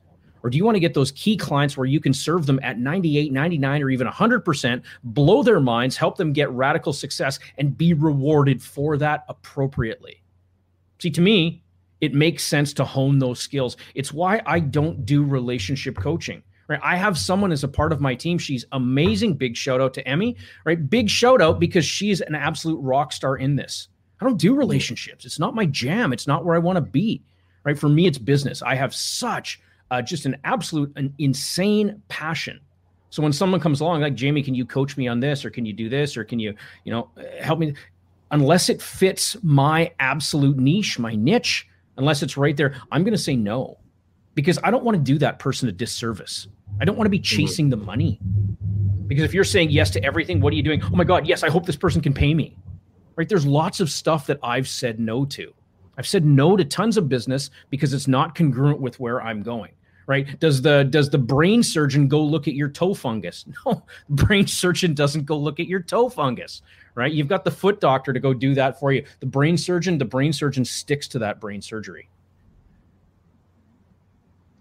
Or 0.45 0.49
do 0.51 0.59
you 0.59 0.63
want 0.63 0.75
to 0.75 0.79
get 0.79 0.93
those 0.93 1.11
key 1.13 1.37
clients 1.37 1.75
where 1.75 1.87
you 1.87 1.99
can 1.99 2.13
serve 2.13 2.45
them 2.45 2.59
at 2.61 2.77
98, 2.77 3.33
99, 3.33 3.81
or 3.81 3.89
even 3.89 4.05
100%, 4.05 4.83
blow 5.03 5.41
their 5.41 5.59
minds, 5.59 5.97
help 5.97 6.17
them 6.17 6.33
get 6.33 6.51
radical 6.51 6.93
success, 6.93 7.39
and 7.57 7.75
be 7.75 7.95
rewarded 7.95 8.61
for 8.61 8.95
that 8.97 9.25
appropriately? 9.27 10.21
See, 10.99 11.09
to 11.09 11.19
me, 11.19 11.63
it 11.99 12.13
makes 12.13 12.43
sense 12.43 12.73
to 12.73 12.85
hone 12.85 13.17
those 13.17 13.39
skills. 13.39 13.75
It's 13.95 14.13
why 14.13 14.39
I 14.45 14.59
don't 14.59 15.03
do 15.03 15.23
relationship 15.23 15.97
coaching. 15.97 16.43
Right. 16.67 16.79
I 16.83 16.95
have 16.95 17.17
someone 17.17 17.51
as 17.51 17.63
a 17.63 17.67
part 17.67 17.91
of 17.91 17.99
my 17.99 18.13
team. 18.13 18.37
She's 18.37 18.65
amazing. 18.71 19.37
Big 19.37 19.57
shout 19.57 19.81
out 19.81 19.95
to 19.95 20.07
Emmy. 20.07 20.35
Right. 20.63 20.91
Big 20.91 21.09
shout 21.09 21.41
out 21.41 21.59
because 21.59 21.85
she's 21.85 22.21
an 22.21 22.35
absolute 22.35 22.79
rock 22.81 23.13
star 23.13 23.37
in 23.37 23.55
this. 23.55 23.87
I 24.21 24.25
don't 24.25 24.37
do 24.37 24.53
relationships. 24.53 25.25
It's 25.25 25.39
not 25.39 25.55
my 25.55 25.65
jam. 25.65 26.13
It's 26.13 26.27
not 26.27 26.45
where 26.45 26.55
I 26.55 26.59
want 26.59 26.75
to 26.75 26.81
be. 26.81 27.23
Right. 27.63 27.79
For 27.79 27.89
me, 27.89 28.05
it's 28.05 28.19
business. 28.19 28.61
I 28.61 28.75
have 28.75 28.93
such 28.93 29.59
uh, 29.91 30.01
just 30.01 30.25
an 30.25 30.37
absolute 30.43 30.91
an 30.95 31.13
insane 31.19 32.01
passion. 32.07 32.59
So 33.09 33.23
when 33.23 33.31
someone 33.31 33.61
comes 33.61 33.79
along, 33.79 34.01
like 34.01 34.15
Jamie, 34.15 34.43
can 34.43 34.55
you 34.55 34.65
coach 34.65 34.97
me 34.97 35.07
on 35.07 35.19
this, 35.19 35.45
or 35.45 35.49
can 35.49 35.65
you 35.65 35.73
do 35.73 35.87
this, 35.87 36.17
or 36.17 36.23
can 36.23 36.39
you, 36.39 36.53
you 36.83 36.91
know, 36.91 37.09
help 37.39 37.59
me? 37.59 37.73
Unless 38.31 38.69
it 38.69 38.81
fits 38.81 39.37
my 39.41 39.91
absolute 39.99 40.57
niche, 40.57 40.99
my 40.99 41.15
niche, 41.15 41.67
unless 41.97 42.23
it's 42.23 42.35
right 42.35 42.57
there, 42.57 42.75
I'm 42.91 43.03
going 43.03 43.13
to 43.13 43.17
say 43.17 43.35
no, 43.35 43.77
because 44.33 44.59
I 44.63 44.71
don't 44.71 44.83
want 44.83 44.97
to 44.97 45.03
do 45.03 45.17
that 45.19 45.39
person 45.39 45.69
a 45.69 45.71
disservice. 45.71 46.47
I 46.81 46.85
don't 46.85 46.97
want 46.97 47.05
to 47.05 47.11
be 47.11 47.19
mm-hmm. 47.19 47.37
chasing 47.37 47.69
the 47.69 47.77
money. 47.77 48.19
Because 49.07 49.23
if 49.23 49.33
you're 49.33 49.43
saying 49.43 49.69
yes 49.69 49.91
to 49.91 50.03
everything, 50.03 50.41
what 50.41 50.51
are 50.51 50.55
you 50.55 50.63
doing? 50.63 50.81
Oh 50.83 50.95
my 50.95 51.03
God, 51.03 51.27
yes, 51.27 51.43
I 51.43 51.49
hope 51.49 51.65
this 51.65 51.75
person 51.75 52.01
can 52.01 52.13
pay 52.13 52.33
me. 52.33 52.57
Right? 53.15 53.29
There's 53.29 53.45
lots 53.45 53.79
of 53.79 53.89
stuff 53.89 54.27
that 54.27 54.39
I've 54.43 54.67
said 54.67 54.99
no 54.99 55.23
to. 55.25 55.53
I've 55.97 56.07
said 56.07 56.25
no 56.25 56.57
to 56.57 56.65
tons 56.65 56.97
of 56.97 57.07
business 57.07 57.49
because 57.69 57.93
it's 57.93 58.07
not 58.07 58.35
congruent 58.35 58.81
with 58.81 58.99
where 58.99 59.21
I'm 59.21 59.41
going. 59.41 59.71
Right? 60.07 60.39
Does 60.39 60.61
the 60.61 60.83
does 60.83 61.09
the 61.09 61.17
brain 61.17 61.63
surgeon 61.63 62.07
go 62.07 62.21
look 62.21 62.47
at 62.47 62.53
your 62.53 62.69
toe 62.69 62.93
fungus? 62.93 63.45
No, 63.65 63.83
brain 64.09 64.45
surgeon 64.45 64.93
doesn't 64.93 65.25
go 65.25 65.37
look 65.37 65.59
at 65.59 65.67
your 65.67 65.81
toe 65.81 66.09
fungus. 66.09 66.61
Right? 66.93 67.11
You've 67.11 67.27
got 67.27 67.43
the 67.43 67.51
foot 67.51 67.81
doctor 67.81 68.13
to 68.13 68.19
go 68.19 68.33
do 68.33 68.53
that 68.53 68.79
for 68.79 68.91
you. 68.91 69.03
The 69.19 69.25
brain 69.25 69.57
surgeon, 69.57 69.97
the 69.97 70.05
brain 70.05 70.31
surgeon 70.31 70.63
sticks 70.63 71.07
to 71.09 71.19
that 71.19 71.41
brain 71.41 71.61
surgery. 71.61 72.07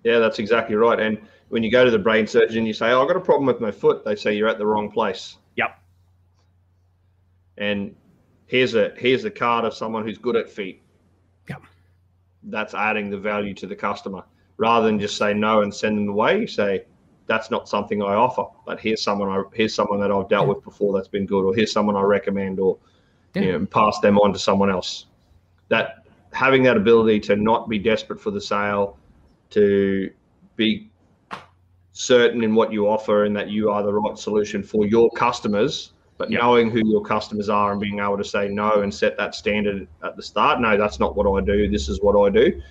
Yeah, 0.03 0.18
that's 0.18 0.38
exactly 0.38 0.76
right. 0.76 0.99
And 0.99 1.18
when 1.49 1.62
you 1.62 1.70
go 1.70 1.84
to 1.84 1.90
the 1.90 1.99
brain 1.99 2.26
surgeon, 2.26 2.66
you 2.66 2.72
say, 2.72 2.90
oh, 2.90 3.03
"I've 3.03 3.09
got 3.09 3.16
a 3.16 3.20
problem 3.20 3.47
with 3.47 3.61
my 3.61 3.70
foot," 3.70 4.05
they 4.05 4.16
say 4.16 4.34
you're 4.34 4.49
at 4.49 4.59
the 4.59 4.66
wrong 4.66 4.90
place. 4.90 5.36
Yep. 5.57 5.78
And 7.59 7.95
here's 8.47 8.74
a 8.74 8.92
here's 8.97 9.24
a 9.24 9.30
card 9.30 9.64
of 9.64 9.74
someone 9.74 10.05
who's 10.05 10.18
good 10.18 10.36
at 10.36 10.49
feet 10.51 10.82
Yep. 11.49 11.62
that's 12.45 12.74
adding 12.74 13.11
the 13.11 13.18
value 13.18 13.55
to 13.55 13.66
the 13.66 13.76
customer 13.76 14.22
rather 14.57 14.86
than 14.86 14.98
just 14.98 15.16
say 15.16 15.34
no 15.34 15.62
and 15.62 15.74
send 15.74 15.98
them 15.98 16.09
away. 16.09 16.40
You 16.40 16.46
say, 16.46 16.84
that's 17.26 17.50
not 17.50 17.68
something 17.68 18.02
I 18.02 18.14
offer, 18.14 18.44
but 18.66 18.80
here's 18.80 19.02
someone 19.02 19.28
I 19.28 19.42
here's 19.55 19.74
someone 19.74 20.00
that 20.00 20.11
I've 20.11 20.28
dealt 20.28 20.46
yeah. 20.46 20.55
with 20.55 20.64
before 20.64 20.92
that's 20.94 21.09
been 21.09 21.26
good, 21.26 21.44
or 21.44 21.55
here's 21.55 21.72
someone 21.72 21.96
I 21.96 22.02
recommend, 22.02 22.61
or 22.61 22.78
yeah. 23.34 23.42
you 23.42 23.52
know, 23.52 23.66
pass 23.66 23.98
them 24.00 24.18
on 24.18 24.32
to 24.32 24.38
someone 24.38 24.70
else. 24.70 25.07
That 25.68 26.07
having 26.32 26.62
that 26.64 26.76
ability 26.76 27.20
to 27.20 27.36
not 27.36 27.68
be 27.68 27.78
desperate 27.78 28.20
for 28.20 28.30
the 28.30 28.40
sale, 28.40 28.98
to 29.50 30.11
be 30.57 30.90
certain 31.92 32.42
in 32.42 32.55
what 32.55 32.72
you 32.72 32.88
offer 32.88 33.24
and 33.24 33.36
that 33.36 33.48
you 33.48 33.70
are 33.70 33.82
the 33.82 33.92
right 33.92 34.18
solution 34.18 34.62
for 34.62 34.84
your 34.84 35.09
customers 35.12 35.92
but 36.16 36.30
yep. 36.30 36.42
knowing 36.42 36.70
who 36.70 36.80
your 36.88 37.02
customers 37.02 37.48
are 37.48 37.72
and 37.72 37.80
being 37.80 37.98
able 37.98 38.16
to 38.16 38.24
say 38.24 38.48
no 38.48 38.82
and 38.82 38.94
set 38.94 39.16
that 39.16 39.34
standard 39.34 39.88
at 40.02 40.16
the 40.16 40.22
start, 40.22 40.61
no, 40.61 40.76
that's 40.76 41.00
not 41.00 41.16
what 41.16 41.26
I 41.26 41.44
do. 41.44 41.68
This 41.68 41.88
is 41.88 42.00
what 42.00 42.16
I 42.16 42.30
do. 42.30 42.62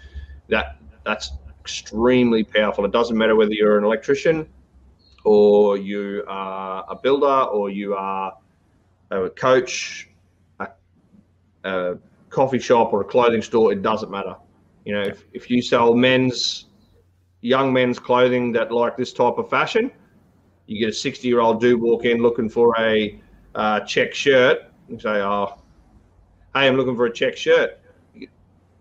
That 0.48 0.78
that's 1.06 1.32
extremely 1.64 2.44
powerful. 2.44 2.84
It 2.84 2.92
doesn't 2.92 3.18
matter 3.18 3.38
whether 3.38 3.54
you're 3.54 3.78
an 3.78 3.86
electrician 3.86 4.50
or 5.24 5.78
you 5.78 6.26
are 6.28 6.86
a 6.90 6.96
builder 6.96 7.44
or 7.54 7.70
you 7.70 7.96
are 7.96 8.34
a 9.12 9.30
coach, 9.30 10.10
a, 10.60 10.68
a 11.64 11.98
coffee 12.30 12.60
shop 12.60 12.92
or 12.92 13.00
a 13.00 13.06
clothing 13.06 13.42
store. 13.42 13.72
It 13.72 13.82
doesn't 13.82 14.12
matter. 14.12 14.36
You 14.84 14.96
know, 14.96 15.02
if, 15.04 15.24
if 15.32 15.50
you 15.50 15.62
sell 15.62 15.94
men's 15.94 16.66
young 17.40 17.72
men's 17.72 17.98
clothing 17.98 18.52
that 18.54 18.70
like 18.74 18.98
this 18.98 19.14
type 19.14 19.38
of 19.38 19.50
fashion, 19.50 19.90
you 20.68 20.80
get 20.80 20.90
a 20.90 20.94
60 20.94 21.26
year 21.26 21.40
old 21.40 21.62
dude 21.62 21.80
walk 21.80 22.04
in 22.04 22.18
looking 22.18 22.50
for 22.50 22.76
a 22.78 23.22
uh, 23.56 23.80
check 23.82 24.14
shirt 24.14 24.64
and 24.90 25.02
say, 25.02 25.22
"Oh, 25.22 25.62
hey, 26.54 26.68
I'm 26.68 26.76
looking 26.76 26.98
for 26.98 27.06
a 27.06 27.14
check 27.14 27.38
shirt." 27.38 27.80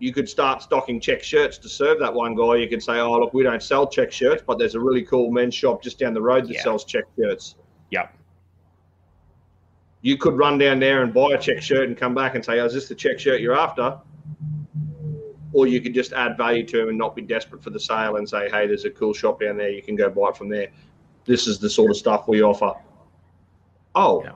You 0.03 0.11
could 0.11 0.27
start 0.27 0.61
stocking 0.61 0.99
check 0.99 1.23
shirts 1.23 1.57
to 1.59 1.69
serve 1.69 1.97
that 1.99 2.13
one 2.13 2.35
guy. 2.35 2.55
You 2.55 2.67
could 2.67 2.83
say, 2.83 2.99
"Oh, 2.99 3.19
look, 3.19 3.33
we 3.33 3.41
don't 3.41 3.63
sell 3.63 3.87
check 3.87 4.11
shirts, 4.11 4.43
but 4.45 4.59
there's 4.59 4.75
a 4.75 4.79
really 4.79 5.03
cool 5.03 5.31
men's 5.31 5.55
shop 5.55 5.81
just 5.81 5.97
down 5.97 6.13
the 6.13 6.21
road 6.21 6.43
that 6.43 6.55
yeah. 6.55 6.61
sells 6.61 6.83
check 6.83 7.05
shirts." 7.17 7.55
Yep. 7.91 8.13
You 10.01 10.17
could 10.17 10.37
run 10.37 10.57
down 10.57 10.79
there 10.79 11.03
and 11.03 11.13
buy 11.13 11.31
a 11.31 11.37
check 11.37 11.61
shirt 11.61 11.87
and 11.87 11.97
come 11.97 12.13
back 12.13 12.35
and 12.35 12.43
say, 12.43 12.59
"Oh, 12.59 12.65
is 12.65 12.73
this 12.73 12.89
the 12.89 12.95
check 12.95 13.17
shirt 13.17 13.39
you're 13.39 13.57
after?" 13.57 13.97
Or 15.53 15.67
you 15.67 15.79
could 15.79 15.93
just 15.93 16.11
add 16.11 16.35
value 16.35 16.65
to 16.67 16.77
them 16.79 16.89
and 16.89 16.97
not 16.97 17.15
be 17.15 17.21
desperate 17.21 17.63
for 17.63 17.69
the 17.69 17.79
sale 17.79 18.17
and 18.17 18.27
say, 18.27 18.49
"Hey, 18.49 18.67
there's 18.67 18.83
a 18.83 18.91
cool 18.91 19.13
shop 19.13 19.39
down 19.39 19.55
there. 19.55 19.69
You 19.69 19.81
can 19.81 19.95
go 19.95 20.09
buy 20.09 20.29
it 20.29 20.35
from 20.35 20.49
there." 20.49 20.67
This 21.23 21.47
is 21.47 21.59
the 21.59 21.69
sort 21.69 21.91
of 21.91 21.95
stuff 21.95 22.27
we 22.27 22.43
offer. 22.43 22.73
Oh, 23.95 24.21
yeah 24.21 24.33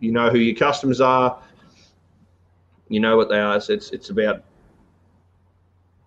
you 0.00 0.12
know 0.12 0.28
who 0.28 0.38
your 0.38 0.56
customers 0.56 1.00
are, 1.00 1.40
you 2.88 3.00
know 3.00 3.16
what 3.16 3.28
they 3.28 3.38
are. 3.38 3.56
It's 3.56 3.68
it's 3.68 4.10
about 4.10 4.44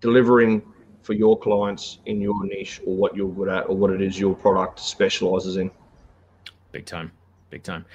delivering 0.02 0.62
for 1.02 1.14
your 1.14 1.38
clients 1.40 2.00
in 2.06 2.22
your 2.22 2.44
niche 2.46 2.82
or 2.86 2.96
what 2.96 3.16
you're 3.16 3.32
good 3.32 3.50
at 3.50 3.70
or 3.70 3.78
what 3.78 3.92
it 3.92 4.02
is 4.02 4.20
your 4.20 4.36
product 4.36 4.80
specializes 4.80 5.58
in. 5.58 5.72
Big 6.72 6.86
time, 6.86 7.12
big 7.50 7.64
time. 7.64 7.86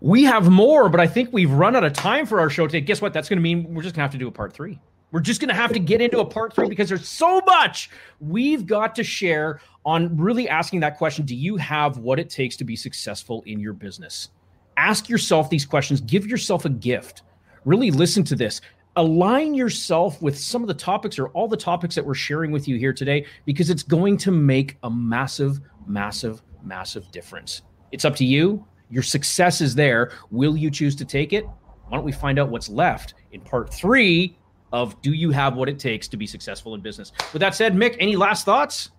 We 0.00 0.24
have 0.24 0.50
more, 0.50 0.88
but 0.88 1.00
I 1.00 1.06
think 1.06 1.32
we've 1.32 1.50
run 1.50 1.76
out 1.76 1.84
of 1.84 1.92
time 1.92 2.26
for 2.26 2.40
our 2.40 2.50
show 2.50 2.66
today. 2.66 2.80
Guess 2.80 3.00
what? 3.00 3.12
That's 3.12 3.28
going 3.28 3.38
to 3.38 3.42
mean 3.42 3.72
we're 3.72 3.82
just 3.82 3.94
going 3.94 4.00
to 4.00 4.04
have 4.04 4.12
to 4.12 4.18
do 4.18 4.28
a 4.28 4.32
part 4.32 4.52
three. 4.52 4.78
We're 5.12 5.20
just 5.20 5.40
going 5.40 5.48
to 5.48 5.54
have 5.54 5.72
to 5.72 5.78
get 5.78 6.00
into 6.00 6.18
a 6.18 6.24
part 6.24 6.54
three 6.54 6.68
because 6.68 6.88
there's 6.88 7.08
so 7.08 7.40
much 7.46 7.90
we've 8.20 8.66
got 8.66 8.94
to 8.96 9.04
share 9.04 9.60
on 9.84 10.16
really 10.16 10.48
asking 10.48 10.80
that 10.80 10.98
question 10.98 11.24
Do 11.24 11.34
you 11.34 11.56
have 11.56 11.98
what 11.98 12.18
it 12.18 12.28
takes 12.28 12.56
to 12.56 12.64
be 12.64 12.76
successful 12.76 13.42
in 13.46 13.60
your 13.60 13.72
business? 13.72 14.30
ask 14.76 15.08
yourself 15.08 15.50
these 15.50 15.64
questions, 15.64 16.00
give 16.00 16.26
yourself 16.26 16.64
a 16.64 16.68
gift. 16.68 17.22
Really 17.64 17.90
listen 17.90 18.22
to 18.24 18.36
this. 18.36 18.60
Align 18.96 19.52
yourself 19.52 20.22
with 20.22 20.38
some 20.38 20.62
of 20.62 20.68
the 20.68 20.74
topics 20.74 21.18
or 21.18 21.28
all 21.28 21.48
the 21.48 21.56
topics 21.56 21.94
that 21.94 22.04
we're 22.04 22.14
sharing 22.14 22.50
with 22.50 22.66
you 22.66 22.76
here 22.76 22.94
today 22.94 23.26
because 23.44 23.68
it's 23.68 23.82
going 23.82 24.16
to 24.16 24.30
make 24.30 24.78
a 24.84 24.90
massive, 24.90 25.60
massive, 25.86 26.40
massive 26.62 27.10
difference. 27.10 27.60
It's 27.92 28.06
up 28.06 28.16
to 28.16 28.24
you. 28.24 28.66
Your 28.88 29.02
success 29.02 29.60
is 29.60 29.74
there. 29.74 30.12
Will 30.30 30.56
you 30.56 30.70
choose 30.70 30.96
to 30.96 31.04
take 31.04 31.34
it? 31.34 31.44
Why 31.88 31.98
don't 31.98 32.04
we 32.04 32.12
find 32.12 32.38
out 32.38 32.48
what's 32.48 32.70
left 32.70 33.14
in 33.32 33.42
part 33.42 33.72
three 33.72 34.38
of 34.72 35.00
Do 35.02 35.12
You 35.12 35.30
Have 35.30 35.56
What 35.56 35.68
It 35.68 35.78
Takes 35.78 36.08
to 36.08 36.16
Be 36.16 36.26
Successful 36.26 36.74
in 36.74 36.80
Business? 36.80 37.12
With 37.34 37.40
that 37.40 37.54
said, 37.54 37.74
Mick, 37.74 37.96
any 38.00 38.16
last 38.16 38.46
thoughts? 38.46 38.90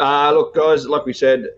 Uh, 0.00 0.32
look, 0.32 0.54
guys, 0.54 0.86
like 0.86 1.04
we 1.04 1.12
said, 1.12 1.48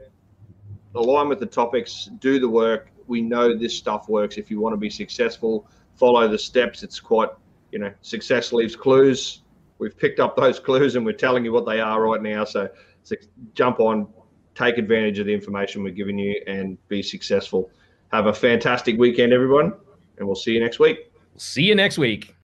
align 0.97 1.29
with 1.29 1.39
the 1.39 1.47
topics, 1.47 2.11
do 2.19 2.41
the 2.41 2.49
work, 2.49 2.91
we 3.07 3.23
know 3.23 3.57
this 3.57 3.77
stuff 3.77 4.09
works. 4.09 4.37
If 4.37 4.51
you 4.51 4.61
want 4.61 4.73
to 4.73 4.77
be 4.77 4.91
successful, 4.91 5.69
follow 5.95 6.27
the 6.29 6.39
steps. 6.39 6.83
It's 6.83 6.99
quite, 6.99 7.31
you 7.73 7.79
know, 7.79 7.93
success 8.03 8.53
leaves 8.53 8.77
clues. 8.77 9.43
we've 9.79 9.97
picked 9.97 10.21
up 10.21 10.37
those 10.37 10.59
clues 10.59 10.97
and 10.97 11.05
we're 11.05 11.13
telling 11.13 11.45
you 11.45 11.53
what 11.53 11.67
they 11.67 11.81
are 11.81 12.01
right 12.03 12.23
now. 12.23 12.45
So, 12.45 12.69
so 13.03 13.15
jump 13.55 13.81
on, 13.81 14.09
take 14.55 14.79
advantage 14.79 15.19
of 15.19 15.27
the 15.27 15.35
information 15.35 15.83
we're 15.83 15.91
giving 15.91 16.19
you, 16.19 16.41
and 16.47 16.79
be 16.89 17.03
successful. 17.03 17.71
Have 18.13 18.27
a 18.27 18.33
fantastic 18.33 18.99
weekend, 18.99 19.33
everyone, 19.33 19.75
and 20.19 20.27
we'll 20.27 20.37
see 20.37 20.53
you 20.53 20.61
next 20.61 20.79
week. 20.79 21.13
See 21.37 21.65
you 21.65 21.75
next 21.75 21.99
week. 21.99 22.35